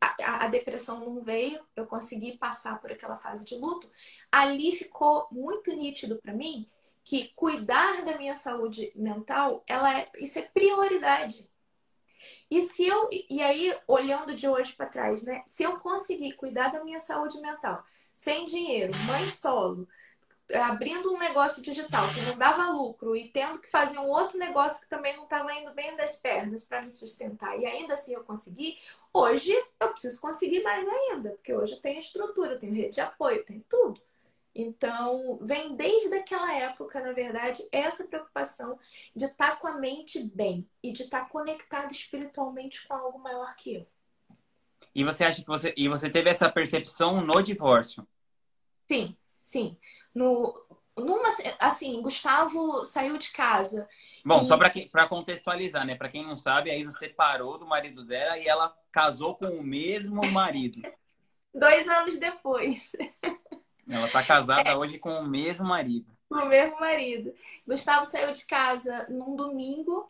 a, 0.00 0.44
a, 0.46 0.48
depressão 0.48 1.00
não 1.00 1.22
veio, 1.22 1.64
eu 1.76 1.86
consegui 1.86 2.38
passar 2.38 2.80
por 2.80 2.90
aquela 2.90 3.16
fase 3.16 3.44
de 3.44 3.54
luto. 3.54 3.90
Ali 4.32 4.74
ficou 4.74 5.28
muito 5.30 5.72
nítido 5.72 6.16
para 6.16 6.32
mim 6.32 6.68
que 7.04 7.28
cuidar 7.34 8.04
da 8.04 8.16
minha 8.16 8.34
saúde 8.34 8.92
mental, 8.94 9.64
ela 9.66 9.98
é, 10.00 10.10
isso 10.18 10.38
é 10.38 10.42
prioridade. 10.42 11.48
E 12.50 12.62
se 12.62 12.86
eu 12.86 13.08
e 13.10 13.42
aí 13.42 13.74
olhando 13.86 14.34
de 14.34 14.48
hoje 14.48 14.72
para 14.72 14.86
trás, 14.86 15.22
né? 15.22 15.42
Se 15.46 15.62
eu 15.62 15.78
conseguir 15.78 16.32
cuidar 16.32 16.72
da 16.72 16.84
minha 16.84 17.00
saúde 17.00 17.40
mental 17.40 17.84
sem 18.14 18.44
dinheiro, 18.44 18.92
mãe 19.06 19.30
solo, 19.30 19.88
abrindo 20.54 21.12
um 21.12 21.18
negócio 21.18 21.62
digital 21.62 22.08
que 22.08 22.20
não 22.22 22.36
dava 22.36 22.70
lucro 22.70 23.16
e 23.16 23.28
tendo 23.28 23.58
que 23.58 23.70
fazer 23.70 23.98
um 23.98 24.08
outro 24.08 24.38
negócio 24.38 24.80
que 24.80 24.88
também 24.88 25.16
não 25.16 25.24
estava 25.24 25.52
indo 25.54 25.72
bem 25.72 25.96
das 25.96 26.16
pernas 26.16 26.64
para 26.64 26.82
me 26.82 26.90
sustentar 26.90 27.58
e 27.58 27.66
ainda 27.66 27.94
assim 27.94 28.14
eu 28.14 28.24
consegui, 28.24 28.78
hoje 29.12 29.52
eu 29.78 29.88
preciso 29.88 30.20
conseguir 30.20 30.62
mais 30.62 30.86
ainda, 30.88 31.30
porque 31.30 31.54
hoje 31.54 31.74
eu 31.74 31.80
tenho 31.80 32.00
estrutura, 32.00 32.52
eu 32.52 32.58
tenho 32.58 32.74
rede 32.74 32.94
de 32.94 33.00
apoio, 33.00 33.44
tenho 33.44 33.64
tudo. 33.68 34.00
Então, 34.52 35.38
vem 35.40 35.76
desde 35.76 36.12
aquela 36.12 36.52
época, 36.52 37.00
na 37.00 37.12
verdade, 37.12 37.66
essa 37.70 38.04
preocupação 38.04 38.78
de 39.14 39.26
estar 39.26 39.60
com 39.60 39.68
a 39.68 39.78
mente 39.78 40.20
bem 40.20 40.68
e 40.82 40.90
de 40.90 41.04
estar 41.04 41.28
conectado 41.28 41.92
espiritualmente 41.92 42.86
com 42.86 42.94
algo 42.94 43.18
maior 43.18 43.54
que 43.54 43.76
eu. 43.76 43.86
E 44.92 45.04
você 45.04 45.22
acha 45.22 45.40
que 45.40 45.46
você 45.46 45.72
e 45.76 45.88
você 45.88 46.10
teve 46.10 46.28
essa 46.28 46.50
percepção 46.50 47.20
no 47.20 47.40
divórcio? 47.40 48.04
Sim, 48.88 49.16
sim 49.40 49.78
no 50.14 50.54
numa 50.96 51.28
assim, 51.58 52.00
Gustavo 52.02 52.84
saiu 52.84 53.16
de 53.16 53.30
casa. 53.30 53.88
Bom, 54.24 54.42
e... 54.42 54.44
só 54.44 54.56
para 54.56 55.08
contextualizar, 55.08 55.86
né? 55.86 55.94
Para 55.94 56.08
quem 56.08 56.24
não 56.24 56.36
sabe, 56.36 56.70
a 56.70 56.76
Isa 56.76 56.90
separou 56.90 57.58
do 57.58 57.66
marido 57.66 58.04
dela 58.04 58.38
e 58.38 58.46
ela 58.46 58.74
casou 58.92 59.34
com 59.34 59.46
o 59.46 59.62
mesmo 59.62 60.20
marido. 60.30 60.82
Dois 61.54 61.88
anos 61.88 62.18
depois. 62.18 62.92
Ela 63.88 64.06
está 64.06 64.22
casada 64.22 64.70
é. 64.70 64.76
hoje 64.76 64.98
com 64.98 65.12
o 65.12 65.26
mesmo 65.26 65.66
marido. 65.66 66.16
Com 66.28 66.36
o 66.36 66.46
mesmo 66.46 66.78
marido. 66.78 67.34
Gustavo 67.66 68.04
saiu 68.04 68.32
de 68.32 68.44
casa 68.46 69.06
num 69.08 69.34
domingo 69.34 70.08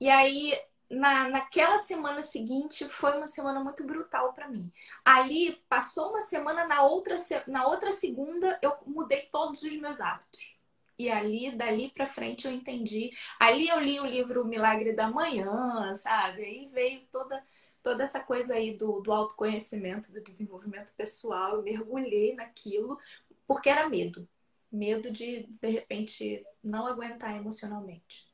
e 0.00 0.08
aí 0.08 0.56
na, 0.90 1.28
naquela 1.28 1.78
semana 1.78 2.22
seguinte 2.22 2.88
foi 2.88 3.16
uma 3.16 3.26
semana 3.26 3.60
muito 3.62 3.84
brutal 3.84 4.32
para 4.32 4.48
mim. 4.48 4.72
Ali 5.04 5.62
passou 5.68 6.10
uma 6.10 6.20
semana, 6.20 6.66
na 6.66 6.82
outra, 6.82 7.16
na 7.46 7.66
outra 7.66 7.92
segunda 7.92 8.58
eu 8.62 8.74
mudei 8.86 9.28
todos 9.30 9.62
os 9.62 9.76
meus 9.76 10.00
hábitos. 10.00 10.56
E 10.98 11.08
ali, 11.10 11.52
dali 11.52 11.90
para 11.90 12.06
frente, 12.06 12.46
eu 12.46 12.52
entendi. 12.52 13.12
Ali 13.38 13.68
eu 13.68 13.78
li 13.80 14.00
o 14.00 14.06
livro 14.06 14.44
Milagre 14.44 14.92
da 14.92 15.08
Manhã, 15.08 15.94
sabe? 15.94 16.42
Aí 16.42 16.68
veio 16.72 17.06
toda, 17.12 17.44
toda 17.82 18.02
essa 18.02 18.20
coisa 18.20 18.54
aí 18.54 18.76
do, 18.76 19.00
do 19.00 19.12
autoconhecimento, 19.12 20.12
do 20.12 20.20
desenvolvimento 20.20 20.92
pessoal. 20.94 21.56
Eu 21.56 21.62
mergulhei 21.62 22.34
naquilo 22.34 22.98
porque 23.46 23.68
era 23.68 23.88
medo. 23.88 24.28
Medo 24.72 25.10
de, 25.10 25.46
de 25.60 25.68
repente, 25.70 26.44
não 26.62 26.86
aguentar 26.86 27.36
emocionalmente. 27.36 28.27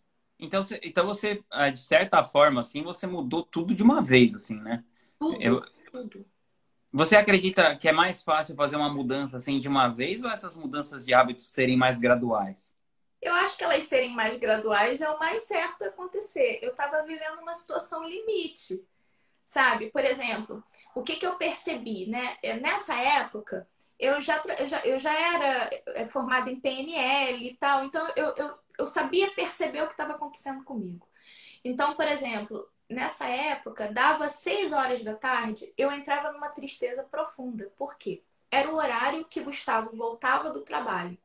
Então, 0.45 0.63
então 0.83 1.07
você, 1.07 1.43
ah, 1.51 1.71
de 1.71 1.81
certa 1.81 2.23
forma, 2.23 2.61
assim, 2.61 2.83
você 2.83 3.07
mudou 3.07 3.43
tudo 3.43 3.75
de 3.75 3.83
uma 3.83 4.03
vez, 4.03 4.35
assim, 4.35 4.57
né? 4.57 4.85
Tudo, 5.19 5.43
Eu... 5.43 5.61
tudo. 5.91 6.27
Você 6.93 7.17
acredita 7.17 7.75
que 7.75 7.89
é 7.89 7.93
mais 7.93 8.23
fácil 8.23 8.55
fazer 8.55 8.77
uma 8.77 8.89
mudança 8.89 9.37
assim 9.37 9.59
de 9.59 9.67
uma 9.67 9.89
vez 9.89 10.23
ou 10.23 10.31
essas 10.31 10.55
mudanças 10.55 11.05
de 11.05 11.13
hábitos 11.13 11.51
serem 11.51 11.77
mais 11.77 11.99
graduais? 11.99 12.73
Eu 13.21 13.35
acho 13.35 13.57
que 13.57 13.65
elas 13.65 13.83
serem 13.83 14.15
mais 14.15 14.37
graduais 14.37 15.01
é 15.01 15.11
o 15.11 15.19
mais 15.19 15.43
certo 15.43 15.83
acontecer. 15.83 16.61
Eu 16.63 16.71
estava 16.71 17.03
vivendo 17.03 17.41
uma 17.41 17.53
situação 17.53 18.05
limite, 18.05 18.87
sabe? 19.45 19.91
Por 19.91 20.05
exemplo, 20.05 20.63
o 20.95 21.03
que, 21.03 21.17
que 21.17 21.27
eu 21.27 21.35
percebi, 21.35 22.07
né? 22.07 22.37
É, 22.43 22.61
nessa 22.61 22.95
época, 22.95 23.67
eu 23.99 24.21
já, 24.21 24.41
eu 24.59 24.67
já, 24.67 24.81
eu 24.85 24.99
já 24.99 25.35
era 25.35 25.71
é, 25.87 26.07
formada 26.07 26.49
em 26.49 26.61
PNL 26.61 27.45
e 27.45 27.57
tal, 27.57 27.85
então 27.85 28.07
eu, 28.15 28.35
eu 28.37 28.55
eu 28.79 28.87
sabia 28.87 29.31
perceber 29.33 29.83
o 29.83 29.87
que 29.87 29.93
estava 29.93 30.15
acontecendo 30.15 30.65
comigo. 30.65 31.09
Então, 31.65 31.95
por 31.95 32.07
exemplo, 32.07 32.69
nessa 32.89 33.27
época, 33.27 33.91
dava 33.93 34.29
seis 34.29 34.73
horas 34.73 35.03
da 35.03 35.15
tarde, 35.15 35.73
eu 35.77 35.91
entrava 35.91 36.33
numa 36.33 36.49
tristeza 36.51 37.03
profunda. 37.03 37.73
Por 37.77 37.97
quê? 37.97 38.23
Era 38.51 38.71
o 38.71 38.77
horário 38.77 39.25
que 39.25 39.41
Gustavo 39.41 39.97
voltava 39.97 40.51
do 40.51 40.61
trabalho. 40.61 41.19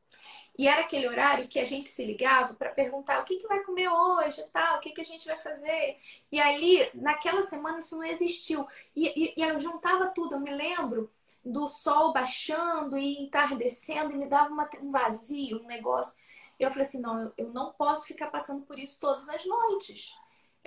E 0.58 0.68
era 0.68 0.82
aquele 0.82 1.08
horário 1.08 1.48
que 1.48 1.58
a 1.58 1.64
gente 1.64 1.88
se 1.88 2.04
ligava 2.04 2.54
para 2.54 2.70
perguntar 2.70 3.20
o 3.20 3.24
que, 3.24 3.36
que 3.36 3.46
vai 3.46 3.60
comer 3.62 3.88
hoje, 3.88 4.44
tal, 4.52 4.76
o 4.76 4.80
que, 4.80 4.90
que 4.90 5.00
a 5.00 5.04
gente 5.04 5.26
vai 5.26 5.38
fazer. 5.38 5.96
E 6.30 6.40
ali, 6.40 6.90
naquela 6.92 7.42
semana, 7.42 7.78
isso 7.78 7.96
não 7.96 8.04
existiu. 8.04 8.66
E, 8.94 9.08
e, 9.08 9.34
e 9.36 9.42
eu 9.42 9.58
juntava 9.58 10.08
tudo. 10.08 10.34
Eu 10.34 10.40
me 10.40 10.50
lembro 10.50 11.10
do 11.44 11.68
sol 11.68 12.12
baixando 12.12 12.98
e 12.98 13.22
entardecendo 13.22 14.12
e 14.12 14.18
me 14.18 14.26
dava 14.26 14.52
uma, 14.52 14.68
um 14.82 14.90
vazio, 14.90 15.62
um 15.62 15.66
negócio. 15.66 16.14
E 16.60 16.62
eu 16.62 16.70
falei 16.70 16.86
assim, 16.86 17.00
não, 17.00 17.32
eu, 17.38 17.48
não 17.52 17.72
posso 17.72 18.06
ficar 18.06 18.28
passando 18.30 18.64
por 18.66 18.78
isso 18.78 19.00
todas 19.00 19.28
as 19.28 19.44
noites 19.46 20.14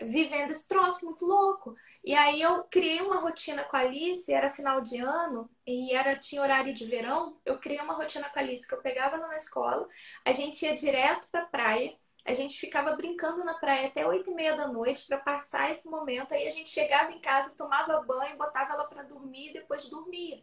vivendo 0.02 0.52
esse 0.52 0.68
troço 0.68 1.06
muito 1.06 1.26
louco. 1.26 1.76
E 2.04 2.16
aí 2.16 2.42
eu 2.42 2.64
criei 2.64 3.02
uma 3.02 3.20
rotina 3.20 3.64
com 3.64 3.78
a 3.78 3.82
Alice, 3.82 4.32
era 4.34 4.50
final 4.50 4.82
de 4.82 5.00
ano 5.00 5.50
e 5.66 5.94
era 5.94 6.18
tinha 6.18 6.42
horário 6.42 6.74
de 6.74 6.86
verão. 6.86 7.38
Eu 7.46 7.60
criei 7.60 7.80
uma 7.80 7.94
rotina 7.94 8.30
com 8.30 8.40
a 8.40 8.42
Alice 8.42 8.68
que 8.68 8.74
eu 8.74 8.82
pegava 8.82 9.16
ela 9.18 9.28
na 9.28 9.36
escola, 9.36 9.88
a 10.26 10.34
gente 10.34 10.66
ia 10.66 10.76
direto 10.76 11.28
para 11.32 11.46
praia, 11.46 11.96
a 12.26 12.34
gente 12.34 12.60
ficava 12.60 12.96
brincando 12.96 13.44
na 13.44 13.54
praia 13.56 13.88
até 13.88 14.06
oito 14.08 14.32
e 14.32 14.34
meia 14.34 14.56
da 14.56 14.68
noite 14.68 15.06
para 15.06 15.18
passar 15.18 15.70
esse 15.72 15.90
momento. 15.90 16.34
Aí 16.34 16.48
a 16.48 16.52
gente 16.52 16.70
chegava 16.70 17.12
em 17.12 17.20
casa, 17.20 17.54
tomava 17.56 18.02
banho, 18.02 18.38
botava 18.38 18.74
ela 18.74 18.86
para 18.86 19.04
dormir 19.04 19.50
e 19.50 19.54
depois 19.54 19.86
dormia. 19.86 20.42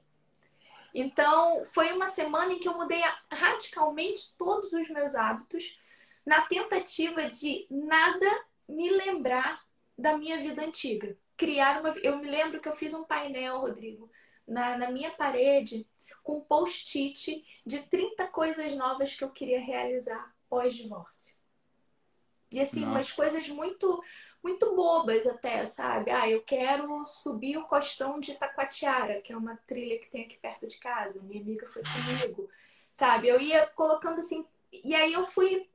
Então, 0.95 1.65
foi 1.65 1.93
uma 1.93 2.07
semana 2.07 2.53
em 2.53 2.59
que 2.59 2.69
eu 2.69 2.75
mudei 2.75 3.01
radicalmente 3.31 4.35
todos 4.37 4.73
os 4.73 4.89
meus 4.91 5.15
hábitos 5.15 5.79
na 6.25 6.43
tentativa 6.43 7.31
de 7.31 7.67
nada 7.71 8.27
me 8.69 8.91
lembrar 8.91 9.63
da 9.97 10.17
minha 10.17 10.39
vida 10.39 10.63
antiga. 10.63 11.17
Criar 11.37 11.81
uma. 11.81 11.91
Eu 11.99 12.19
me 12.19 12.29
lembro 12.29 12.61
que 12.61 12.69
eu 12.69 12.77
fiz 12.77 12.93
um 12.95 13.05
painel, 13.05 13.61
Rodrigo, 13.61 14.11
na, 14.47 14.77
na 14.77 14.91
minha 14.91 15.11
parede, 15.11 15.87
com 16.23 16.41
post-it 16.41 17.45
de 17.65 17.81
30 17.81 18.27
coisas 18.29 18.73
novas 18.75 19.15
que 19.15 19.25
eu 19.25 19.31
queria 19.31 19.61
realizar 19.61 20.35
pós-divórcio. 20.49 21.41
E 22.51 22.59
assim, 22.61 22.81
Nossa. 22.81 22.93
umas 22.93 23.13
coisas 23.13 23.49
muito 23.49 24.03
muito 24.43 24.75
bobas 24.75 25.27
até, 25.27 25.65
sabe? 25.65 26.11
Ah, 26.11 26.29
eu 26.29 26.43
quero 26.43 27.05
subir 27.05 27.59
o 27.59 27.67
costão 27.67 28.19
de 28.19 28.35
Taquatiara, 28.35 29.21
que 29.21 29.33
é 29.33 29.37
uma 29.37 29.57
trilha 29.67 29.99
que 29.99 30.11
tem 30.11 30.25
aqui 30.25 30.39
perto 30.39 30.67
de 30.67 30.79
casa. 30.79 31.23
Minha 31.23 31.43
amiga 31.43 31.67
foi 31.67 31.83
comigo, 31.83 32.49
sabe? 32.93 33.29
Eu 33.29 33.41
ia 33.41 33.67
colocando 33.67 34.19
assim. 34.19 34.47
E 34.73 34.95
aí 34.95 35.13
eu 35.13 35.25
fui 35.25 35.69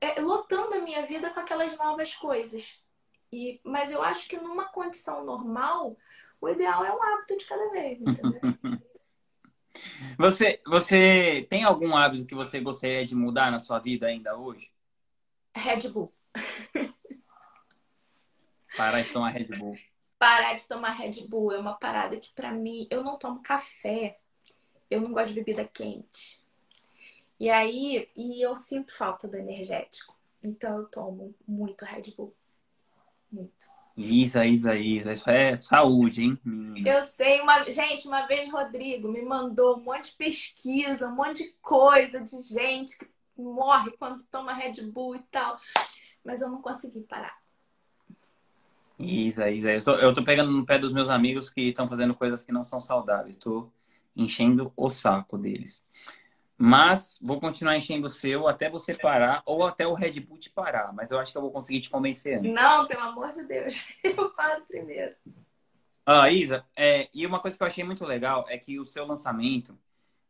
é, 0.00 0.20
lotando 0.20 0.74
a 0.74 0.80
minha 0.80 1.06
vida 1.06 1.30
com 1.30 1.40
aquelas 1.40 1.76
novas 1.76 2.14
coisas. 2.14 2.78
E, 3.32 3.60
mas 3.64 3.90
eu 3.90 4.02
acho 4.02 4.28
que 4.28 4.36
numa 4.36 4.66
condição 4.66 5.24
normal, 5.24 5.96
o 6.40 6.48
ideal 6.48 6.84
é 6.84 6.92
um 6.92 7.02
hábito 7.02 7.38
de 7.38 7.44
cada 7.46 7.70
vez, 7.70 8.02
entendeu? 8.02 8.40
você, 10.18 10.60
você 10.66 11.46
tem 11.48 11.64
algum 11.64 11.96
hábito 11.96 12.26
que 12.26 12.34
você 12.34 12.60
gostaria 12.60 13.06
de 13.06 13.14
mudar 13.14 13.50
na 13.50 13.60
sua 13.60 13.78
vida 13.78 14.08
ainda 14.08 14.36
hoje? 14.36 14.70
Red 15.54 15.88
Bull. 15.88 16.12
Parar 18.76 19.02
de 19.02 19.10
tomar 19.10 19.30
Red 19.30 19.56
Bull. 19.56 19.78
Parar 20.18 20.54
de 20.54 20.64
tomar 20.64 20.90
Red 20.90 21.26
Bull 21.26 21.52
é 21.52 21.58
uma 21.58 21.74
parada 21.74 22.16
que 22.16 22.30
para 22.34 22.52
mim, 22.52 22.86
eu 22.90 23.02
não 23.02 23.18
tomo 23.18 23.42
café. 23.42 24.18
Eu 24.90 25.00
não 25.00 25.12
gosto 25.12 25.28
de 25.28 25.34
bebida 25.34 25.64
quente. 25.64 26.40
E 27.38 27.48
aí, 27.48 28.08
e 28.14 28.44
eu 28.44 28.54
sinto 28.54 28.94
falta 28.94 29.26
do 29.26 29.36
energético. 29.36 30.18
Então 30.42 30.78
eu 30.78 30.84
tomo 30.86 31.34
muito 31.46 31.84
Red 31.84 32.12
Bull. 32.16 32.34
Muito. 33.30 33.70
Isa, 33.96 34.46
Isa, 34.46 34.74
Isa, 34.74 35.12
isso 35.12 35.30
é 35.30 35.56
saúde, 35.56 36.22
hein? 36.22 36.38
Eu 36.86 37.02
sei, 37.02 37.40
uma 37.40 37.64
gente, 37.64 38.06
uma 38.06 38.26
vez 38.26 38.50
Rodrigo 38.50 39.08
me 39.08 39.22
mandou 39.22 39.76
um 39.76 39.82
monte 39.82 40.10
de 40.10 40.16
pesquisa, 40.16 41.08
um 41.08 41.14
monte 41.14 41.44
de 41.44 41.52
coisa 41.60 42.20
de 42.20 42.40
gente 42.42 42.98
que 42.98 43.06
morre 43.36 43.90
quando 43.92 44.24
toma 44.24 44.54
Red 44.54 44.82
Bull 44.86 45.16
e 45.16 45.22
tal. 45.30 45.58
Mas 46.24 46.40
eu 46.40 46.48
não 46.48 46.62
consegui 46.62 47.00
parar. 47.00 47.36
Isa, 49.00 49.50
Isa, 49.50 49.72
eu 49.72 49.82
tô, 49.82 49.94
eu 49.96 50.14
tô 50.14 50.22
pegando 50.22 50.50
no 50.50 50.64
pé 50.64 50.78
dos 50.78 50.92
meus 50.92 51.08
amigos 51.08 51.48
que 51.48 51.68
estão 51.68 51.88
fazendo 51.88 52.14
coisas 52.14 52.42
que 52.42 52.52
não 52.52 52.64
são 52.64 52.80
saudáveis. 52.80 53.36
Estou 53.36 53.72
enchendo 54.14 54.72
o 54.76 54.90
saco 54.90 55.38
deles. 55.38 55.86
Mas 56.58 57.18
vou 57.22 57.40
continuar 57.40 57.76
enchendo 57.76 58.06
o 58.06 58.10
seu 58.10 58.46
até 58.46 58.68
você 58.68 58.92
parar 58.92 59.42
ou 59.46 59.64
até 59.64 59.86
o 59.86 59.94
Red 59.94 60.20
Bull 60.20 60.38
te 60.38 60.50
parar. 60.50 60.92
Mas 60.92 61.10
eu 61.10 61.18
acho 61.18 61.32
que 61.32 61.38
eu 61.38 61.42
vou 61.42 61.50
conseguir 61.50 61.80
te 61.80 61.88
convencer 61.88 62.38
antes. 62.38 62.52
Não, 62.52 62.86
pelo 62.86 63.00
amor 63.00 63.32
de 63.32 63.42
Deus. 63.44 63.88
Eu 64.04 64.28
paro 64.30 64.62
primeiro. 64.68 65.14
Ah, 66.04 66.30
Isa, 66.30 66.64
é, 66.76 67.08
e 67.14 67.24
uma 67.24 67.40
coisa 67.40 67.56
que 67.56 67.62
eu 67.62 67.66
achei 67.66 67.84
muito 67.84 68.04
legal 68.04 68.44
é 68.48 68.58
que 68.58 68.80
o 68.80 68.84
seu 68.84 69.06
lançamento, 69.06 69.78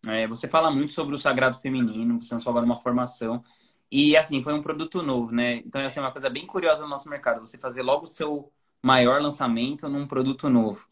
é, 0.06 0.26
você 0.26 0.46
fala 0.46 0.70
muito 0.70 0.92
sobre 0.92 1.14
o 1.14 1.18
sagrado 1.18 1.58
feminino, 1.58 2.20
você 2.20 2.34
lançou 2.34 2.50
agora 2.50 2.66
uma 2.66 2.80
formação. 2.80 3.42
E 3.90 4.16
assim, 4.16 4.42
foi 4.42 4.52
um 4.52 4.62
produto 4.62 5.02
novo, 5.02 5.32
né? 5.32 5.56
Então, 5.64 5.80
assim, 5.80 5.98
é 5.98 6.02
uma 6.02 6.12
coisa 6.12 6.28
bem 6.28 6.46
curiosa 6.46 6.82
no 6.82 6.88
nosso 6.88 7.08
mercado, 7.08 7.40
você 7.40 7.56
fazer 7.56 7.82
logo 7.82 8.04
o 8.04 8.08
seu 8.08 8.52
maior 8.82 9.20
lançamento 9.20 9.88
num 9.88 10.06
produto 10.06 10.48
novo. 10.48 10.86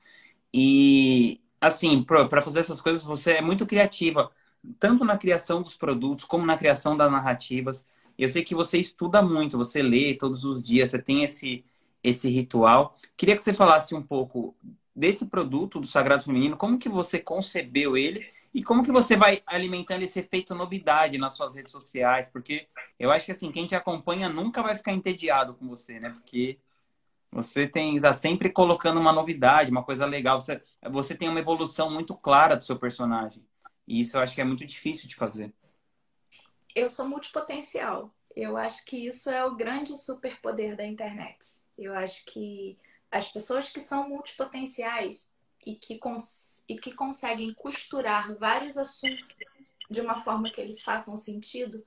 E 0.52 1.40
assim, 1.60 2.02
para 2.02 2.42
fazer 2.42 2.60
essas 2.60 2.80
coisas, 2.80 3.04
você 3.04 3.32
é 3.34 3.42
muito 3.42 3.66
criativa 3.66 4.30
tanto 4.78 5.04
na 5.04 5.16
criação 5.16 5.62
dos 5.62 5.74
produtos 5.74 6.24
como 6.24 6.44
na 6.44 6.56
criação 6.56 6.96
das 6.96 7.10
narrativas. 7.10 7.86
Eu 8.18 8.28
sei 8.28 8.42
que 8.42 8.54
você 8.54 8.78
estuda 8.78 9.22
muito, 9.22 9.56
você 9.56 9.82
lê 9.82 10.14
todos 10.14 10.44
os 10.44 10.62
dias, 10.62 10.90
você 10.90 10.98
tem 10.98 11.24
esse, 11.24 11.64
esse 12.02 12.28
ritual. 12.28 12.96
Queria 13.16 13.36
que 13.36 13.42
você 13.42 13.54
falasse 13.54 13.94
um 13.94 14.02
pouco 14.02 14.56
desse 14.94 15.26
produto 15.26 15.80
do 15.80 15.86
Sagrado 15.86 16.24
Feminino, 16.24 16.56
como 16.56 16.78
que 16.78 16.88
você 16.88 17.18
concebeu 17.20 17.96
ele 17.96 18.26
e 18.52 18.62
como 18.62 18.82
que 18.82 18.90
você 18.90 19.16
vai 19.16 19.40
alimentando 19.46 20.02
esse 20.02 20.18
efeito 20.18 20.54
novidade 20.54 21.18
nas 21.18 21.36
suas 21.36 21.54
redes 21.54 21.70
sociais, 21.70 22.28
porque 22.28 22.66
eu 22.98 23.10
acho 23.10 23.26
que 23.26 23.32
assim, 23.32 23.52
quem 23.52 23.66
te 23.66 23.76
acompanha 23.76 24.28
nunca 24.28 24.62
vai 24.62 24.74
ficar 24.76 24.92
entediado 24.92 25.54
com 25.54 25.68
você, 25.68 26.00
né? 26.00 26.10
Porque 26.10 26.58
você 27.30 27.66
tem 27.66 27.96
está 27.96 28.12
sempre 28.12 28.50
colocando 28.50 28.98
uma 28.98 29.12
novidade, 29.12 29.70
uma 29.70 29.84
coisa 29.84 30.06
legal, 30.06 30.40
você, 30.40 30.62
você 30.90 31.14
tem 31.14 31.28
uma 31.28 31.40
evolução 31.40 31.90
muito 31.90 32.16
clara 32.16 32.56
do 32.56 32.64
seu 32.64 32.78
personagem. 32.78 33.44
E 33.86 34.00
isso 34.00 34.16
eu 34.16 34.20
acho 34.20 34.34
que 34.34 34.40
é 34.40 34.44
muito 34.44 34.66
difícil 34.66 35.06
de 35.06 35.14
fazer. 35.14 35.52
Eu 36.74 36.88
sou 36.90 37.08
multipotencial. 37.08 38.14
Eu 38.36 38.56
acho 38.56 38.84
que 38.84 38.96
isso 38.96 39.30
é 39.30 39.44
o 39.44 39.56
grande 39.56 39.96
superpoder 39.96 40.76
da 40.76 40.86
internet. 40.86 41.58
Eu 41.76 41.94
acho 41.94 42.24
que 42.26 42.78
as 43.10 43.28
pessoas 43.28 43.68
que 43.68 43.80
são 43.80 44.08
multipotenciais 44.08 45.30
e 45.66 45.74
que, 45.74 45.98
cons 45.98 46.62
e 46.68 46.78
que 46.78 46.92
conseguem 46.92 47.52
costurar 47.54 48.34
vários 48.36 48.76
assuntos 48.76 49.26
de 49.90 50.00
uma 50.00 50.22
forma 50.22 50.50
que 50.50 50.60
eles 50.60 50.82
façam 50.82 51.16
sentido, 51.16 51.84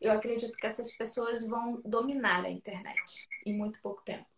eu 0.00 0.10
acredito 0.10 0.56
que 0.56 0.66
essas 0.66 0.90
pessoas 0.96 1.44
vão 1.44 1.80
dominar 1.84 2.44
a 2.44 2.50
internet 2.50 3.28
em 3.46 3.56
muito 3.56 3.80
pouco 3.80 4.02
tempo. 4.02 4.31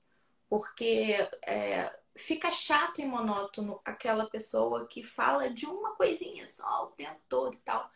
Porque 0.54 1.16
é, 1.44 1.92
fica 2.14 2.48
chato 2.48 3.00
e 3.00 3.04
monótono 3.04 3.80
aquela 3.84 4.30
pessoa 4.30 4.86
que 4.86 5.02
fala 5.02 5.50
de 5.50 5.66
uma 5.66 5.96
coisinha 5.96 6.46
só 6.46 6.84
o 6.84 6.92
tempo 6.92 7.20
todo 7.28 7.54
e 7.54 7.58
tal. 7.58 7.90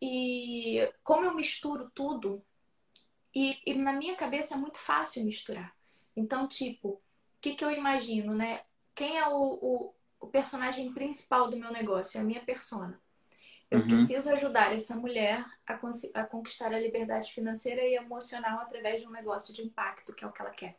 E 0.00 0.92
como 1.04 1.26
eu 1.26 1.34
misturo 1.34 1.90
tudo, 1.94 2.42
e, 3.34 3.58
e 3.66 3.74
na 3.74 3.92
minha 3.92 4.16
cabeça 4.16 4.54
é 4.54 4.56
muito 4.56 4.78
fácil 4.78 5.26
misturar. 5.26 5.76
Então, 6.16 6.48
tipo, 6.48 6.88
o 6.88 7.00
que, 7.38 7.54
que 7.54 7.62
eu 7.62 7.70
imagino, 7.70 8.34
né? 8.34 8.62
Quem 8.94 9.18
é 9.18 9.28
o, 9.28 9.34
o, 9.36 9.94
o, 10.20 10.26
personagem 10.28 10.94
principal 10.94 11.50
do 11.50 11.56
meu 11.58 11.70
negócio? 11.70 12.16
É 12.16 12.22
a 12.22 12.24
minha 12.24 12.42
persona. 12.42 12.98
Eu 13.70 13.80
uhum. 13.80 13.88
preciso 13.88 14.30
ajudar 14.30 14.74
essa 14.74 14.96
mulher 14.96 15.44
a, 15.66 15.78
a 16.14 16.24
conquistar 16.24 16.72
a 16.72 16.80
liberdade 16.80 17.30
financeira 17.30 17.82
e 17.82 17.94
emocional 17.94 18.60
através 18.60 19.02
de 19.02 19.06
um 19.06 19.10
negócio 19.10 19.52
de 19.52 19.60
impacto, 19.60 20.14
que 20.14 20.24
é 20.24 20.26
o 20.26 20.32
que 20.32 20.40
ela 20.40 20.50
quer. 20.50 20.78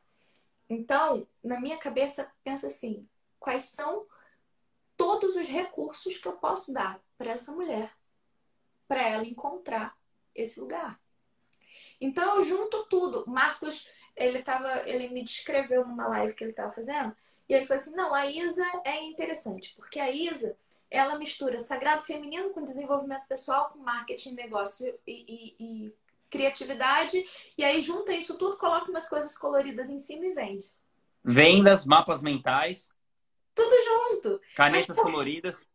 Então, 0.72 1.28
na 1.44 1.60
minha 1.60 1.78
cabeça, 1.78 2.32
pensa 2.46 2.68
assim: 2.68 3.02
quais 3.38 3.66
são 3.66 4.08
todos 4.96 5.36
os 5.36 5.46
recursos 5.50 6.18
que 6.18 6.26
eu 6.26 6.38
posso 6.38 6.72
dar 6.72 6.98
para 7.18 7.32
essa 7.32 7.52
mulher, 7.52 7.92
para 8.88 9.06
ela 9.06 9.26
encontrar 9.26 9.98
esse 10.34 10.62
lugar? 10.62 10.98
Então, 12.00 12.38
eu 12.38 12.44
junto 12.44 12.86
tudo. 12.86 13.26
Marcos, 13.28 13.86
ele 14.16 14.42
tava, 14.42 14.88
ele 14.88 15.10
me 15.10 15.22
descreveu 15.22 15.86
numa 15.86 16.08
live 16.08 16.34
que 16.34 16.44
ele 16.46 16.52
estava 16.52 16.72
fazendo, 16.72 17.14
e 17.50 17.54
ele 17.54 17.66
falou 17.66 17.82
assim: 17.82 17.94
não, 17.94 18.16
a 18.16 18.28
Isa 18.28 18.66
é 18.86 19.04
interessante, 19.04 19.74
porque 19.76 20.00
a 20.00 20.10
Isa 20.10 20.58
ela 20.90 21.20
mistura 21.20 21.60
sagrado 21.60 22.04
feminino 22.04 22.52
com 22.52 22.64
desenvolvimento 22.64 23.28
pessoal, 23.28 23.72
com 23.72 23.80
marketing, 23.80 24.36
negócio 24.36 24.98
e, 25.06 25.56
e, 25.60 25.66
e 25.88 25.94
criatividade, 26.32 27.24
e 27.58 27.64
aí 27.64 27.82
junta 27.82 28.14
isso 28.14 28.38
tudo, 28.38 28.58
coloca 28.58 28.90
umas 28.90 29.08
coisas 29.08 29.38
coloridas 29.38 29.90
em 29.90 30.00
cima 30.00 30.26
e 30.26 30.34
vende. 30.34 30.66
Vendas, 31.24 31.86
mapas 31.86 32.22
mentais. 32.22 32.92
Tudo 33.54 33.76
junto. 33.84 34.42
Canetas 34.56 34.96
por... 34.96 35.04
coloridas. 35.04 35.70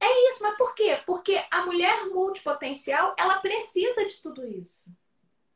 É 0.00 0.30
isso, 0.30 0.42
mas 0.42 0.56
por 0.56 0.74
quê? 0.74 1.00
Porque 1.06 1.42
a 1.50 1.64
mulher 1.64 2.06
multipotencial, 2.06 3.14
ela 3.18 3.38
precisa 3.38 4.04
de 4.04 4.20
tudo 4.20 4.46
isso. 4.46 4.90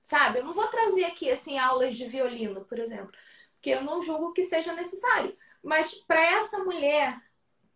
Sabe? 0.01 0.39
Eu 0.39 0.45
não 0.45 0.53
vou 0.53 0.69
trazer 0.69 1.05
aqui, 1.05 1.31
assim, 1.31 1.59
aulas 1.59 1.97
de 1.97 2.07
violino, 2.07 2.65
por 2.65 2.79
exemplo, 2.79 3.11
porque 3.55 3.71
eu 3.71 3.83
não 3.83 4.03
julgo 4.03 4.33
que 4.33 4.43
seja 4.43 4.73
necessário. 4.73 5.37
Mas 5.63 5.95
para 5.95 6.21
essa 6.21 6.63
mulher 6.63 7.19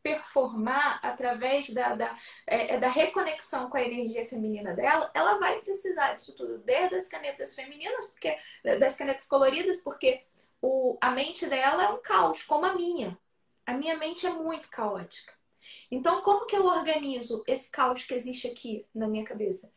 performar 0.08 0.98
através 1.02 1.68
da, 1.70 1.94
da, 1.94 2.16
é, 2.46 2.74
é, 2.74 2.78
da 2.78 2.88
reconexão 2.88 3.68
com 3.68 3.76
a 3.76 3.82
energia 3.82 4.26
feminina 4.26 4.72
dela, 4.74 5.10
ela 5.12 5.38
vai 5.38 5.60
precisar 5.60 6.14
disso 6.14 6.34
tudo, 6.34 6.58
desde 6.58 6.96
as 6.96 7.06
canetas 7.06 7.54
femininas, 7.54 8.06
porque 8.06 8.38
das 8.80 8.96
canetas 8.96 9.26
coloridas, 9.26 9.82
porque 9.82 10.22
o, 10.62 10.96
a 11.00 11.10
mente 11.10 11.46
dela 11.46 11.84
é 11.84 11.88
um 11.90 12.00
caos, 12.00 12.42
como 12.42 12.64
a 12.64 12.74
minha. 12.74 13.18
A 13.66 13.74
minha 13.74 13.96
mente 13.98 14.26
é 14.26 14.30
muito 14.30 14.70
caótica. 14.70 15.32
Então, 15.90 16.22
como 16.22 16.46
que 16.46 16.56
eu 16.56 16.64
organizo 16.64 17.44
esse 17.46 17.70
caos 17.70 18.02
que 18.04 18.14
existe 18.14 18.46
aqui 18.48 18.86
na 18.94 19.06
minha 19.06 19.24
cabeça? 19.24 19.70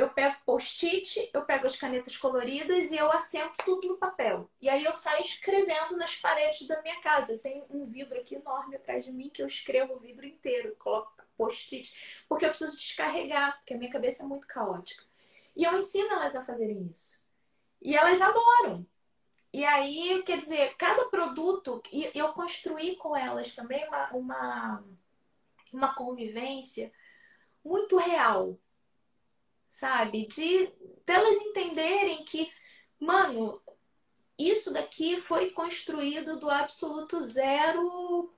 Eu 0.00 0.08
pego 0.08 0.34
post-it, 0.46 1.30
eu 1.34 1.42
pego 1.42 1.66
as 1.66 1.76
canetas 1.76 2.16
coloridas 2.16 2.90
e 2.90 2.96
eu 2.96 3.12
assento 3.12 3.52
tudo 3.66 3.86
no 3.86 3.98
papel. 3.98 4.50
E 4.58 4.66
aí 4.66 4.82
eu 4.82 4.94
saio 4.94 5.22
escrevendo 5.22 5.94
nas 5.94 6.16
paredes 6.16 6.66
da 6.66 6.80
minha 6.80 6.98
casa. 7.02 7.32
Eu 7.32 7.38
tenho 7.38 7.66
um 7.68 7.84
vidro 7.84 8.18
aqui 8.18 8.36
enorme 8.36 8.76
atrás 8.76 9.04
de 9.04 9.12
mim 9.12 9.28
que 9.28 9.42
eu 9.42 9.46
escrevo 9.46 9.92
o 9.92 9.98
vidro 9.98 10.24
inteiro, 10.24 10.74
coloco 10.78 11.12
post-it, 11.36 12.24
porque 12.26 12.46
eu 12.46 12.48
preciso 12.48 12.76
descarregar, 12.78 13.58
porque 13.58 13.74
a 13.74 13.76
minha 13.76 13.90
cabeça 13.90 14.22
é 14.22 14.26
muito 14.26 14.46
caótica. 14.46 15.04
E 15.54 15.64
eu 15.64 15.78
ensino 15.78 16.10
elas 16.12 16.34
a 16.34 16.46
fazerem 16.46 16.88
isso. 16.90 17.22
E 17.82 17.94
elas 17.94 18.22
adoram. 18.22 18.86
E 19.52 19.66
aí, 19.66 20.22
quer 20.24 20.38
dizer, 20.38 20.76
cada 20.78 21.06
produto, 21.10 21.82
e 21.92 22.10
eu 22.14 22.32
construí 22.32 22.96
com 22.96 23.14
elas 23.14 23.52
também 23.52 23.86
uma, 23.86 24.10
uma, 24.12 24.84
uma 25.72 25.94
convivência 25.94 26.90
muito 27.62 27.98
real, 27.98 28.58
sabe? 29.70 30.26
De 30.26 30.70
delas 31.06 31.36
entenderem 31.36 32.24
que, 32.24 32.52
mano, 32.98 33.62
isso 34.36 34.72
daqui 34.72 35.20
foi 35.20 35.50
construído 35.52 36.38
do 36.38 36.50
absoluto 36.50 37.20
zero 37.20 38.34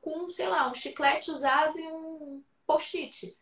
com, 0.00 0.28
sei 0.28 0.48
lá, 0.48 0.68
um 0.70 0.74
chiclete 0.74 1.30
usado 1.30 1.78
e 1.78 1.86
um 1.86 2.42
post-it. 2.66 3.36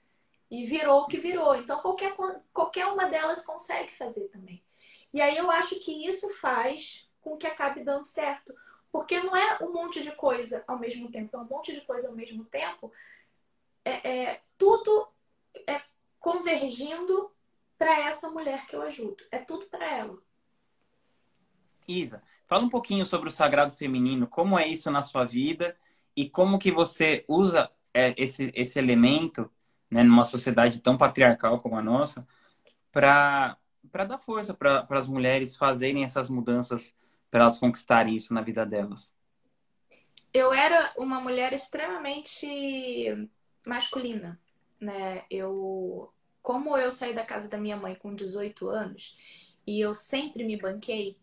E 0.50 0.66
virou 0.66 1.02
o 1.02 1.06
que 1.06 1.18
virou. 1.18 1.56
Então, 1.56 1.80
qualquer, 1.80 2.14
qualquer 2.52 2.87
uma 2.87 3.06
delas 3.06 3.42
consegue 3.42 3.96
fazer 3.96 4.28
também. 4.28 4.62
E 5.14 5.22
aí 5.22 5.37
eu 5.37 5.50
acho 5.50 5.78
que 5.80 6.06
isso 6.06 6.28
faz 6.35 7.08
com 7.20 7.37
que 7.37 7.46
acabe 7.46 7.85
dando 7.85 8.04
certo. 8.04 8.54
Porque 8.90 9.20
não 9.20 9.35
é 9.35 9.58
um 9.62 9.72
monte 9.72 10.02
de 10.02 10.12
coisa 10.12 10.62
ao 10.66 10.78
mesmo 10.78 11.11
tempo, 11.11 11.35
é 11.37 11.40
um 11.40 11.46
monte 11.46 11.72
de 11.72 11.80
coisa 11.80 12.08
ao 12.08 12.14
mesmo 12.14 12.44
tempo. 12.44 12.92
É, 13.85 14.11
é 14.11 14.42
tudo 14.58 15.08
é 15.66 15.80
convergindo 16.22 17.30
para 17.76 17.98
essa 18.00 18.30
mulher 18.30 18.64
que 18.66 18.76
eu 18.76 18.82
ajudo. 18.82 19.16
É 19.30 19.38
tudo 19.38 19.66
para 19.66 19.90
ela. 19.90 20.16
Isa, 21.87 22.22
fala 22.46 22.64
um 22.64 22.68
pouquinho 22.68 23.04
sobre 23.04 23.28
o 23.28 23.32
sagrado 23.32 23.74
feminino, 23.74 24.26
como 24.26 24.58
é 24.58 24.66
isso 24.66 24.90
na 24.90 25.02
sua 25.02 25.24
vida 25.24 25.76
e 26.16 26.30
como 26.30 26.58
que 26.58 26.70
você 26.70 27.24
usa 27.26 27.70
é, 27.92 28.14
esse, 28.16 28.52
esse 28.54 28.78
elemento 28.78 29.50
né, 29.90 30.02
numa 30.04 30.24
sociedade 30.24 30.80
tão 30.80 30.96
patriarcal 30.96 31.61
como 31.61 31.76
a 31.76 31.82
nossa 31.82 32.26
para 32.90 33.58
para 33.90 34.04
dar 34.04 34.18
força 34.18 34.54
para 34.54 34.87
as 34.90 35.06
mulheres 35.06 35.56
fazerem 35.56 36.04
essas 36.04 36.30
mudanças 36.30 36.94
para 37.30 37.42
elas 37.42 37.58
conquistarem 37.58 38.14
isso 38.14 38.32
na 38.32 38.40
vida 38.40 38.64
delas? 38.64 39.12
Eu 40.32 40.52
era 40.52 40.92
uma 40.96 41.20
mulher 41.20 41.52
extremamente 41.52 43.28
masculina, 43.66 44.40
né? 44.83 45.25
Eu, 45.31 46.12
como 46.42 46.77
eu 46.77 46.90
saí 46.90 47.14
da 47.14 47.25
casa 47.25 47.49
da 47.49 47.57
minha 47.57 47.77
mãe 47.77 47.95
com 47.95 48.14
18 48.14 48.68
anos 48.68 49.16
e 49.66 49.81
eu 49.81 49.95
sempre 49.95 50.45
me 50.45 50.57
banquei, 50.57 51.16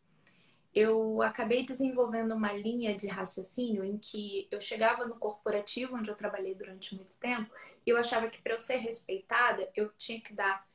eu 0.73 1.21
acabei 1.21 1.65
desenvolvendo 1.65 2.33
uma 2.33 2.53
linha 2.53 2.95
de 2.95 3.07
raciocínio 3.07 3.83
em 3.83 3.97
que 3.97 4.47
eu 4.49 4.61
chegava 4.61 5.05
no 5.05 5.15
corporativo, 5.15 5.95
onde 5.95 6.09
eu 6.09 6.15
trabalhei 6.15 6.55
durante 6.55 6.95
muito 6.95 7.17
tempo, 7.19 7.53
e 7.85 7.89
eu 7.89 7.97
achava 7.97 8.29
que 8.29 8.41
para 8.41 8.53
eu 8.53 8.59
ser 8.59 8.77
respeitada, 8.77 9.69
eu 9.75 9.91
tinha 9.97 10.21
que 10.21 10.33
dar 10.33 10.65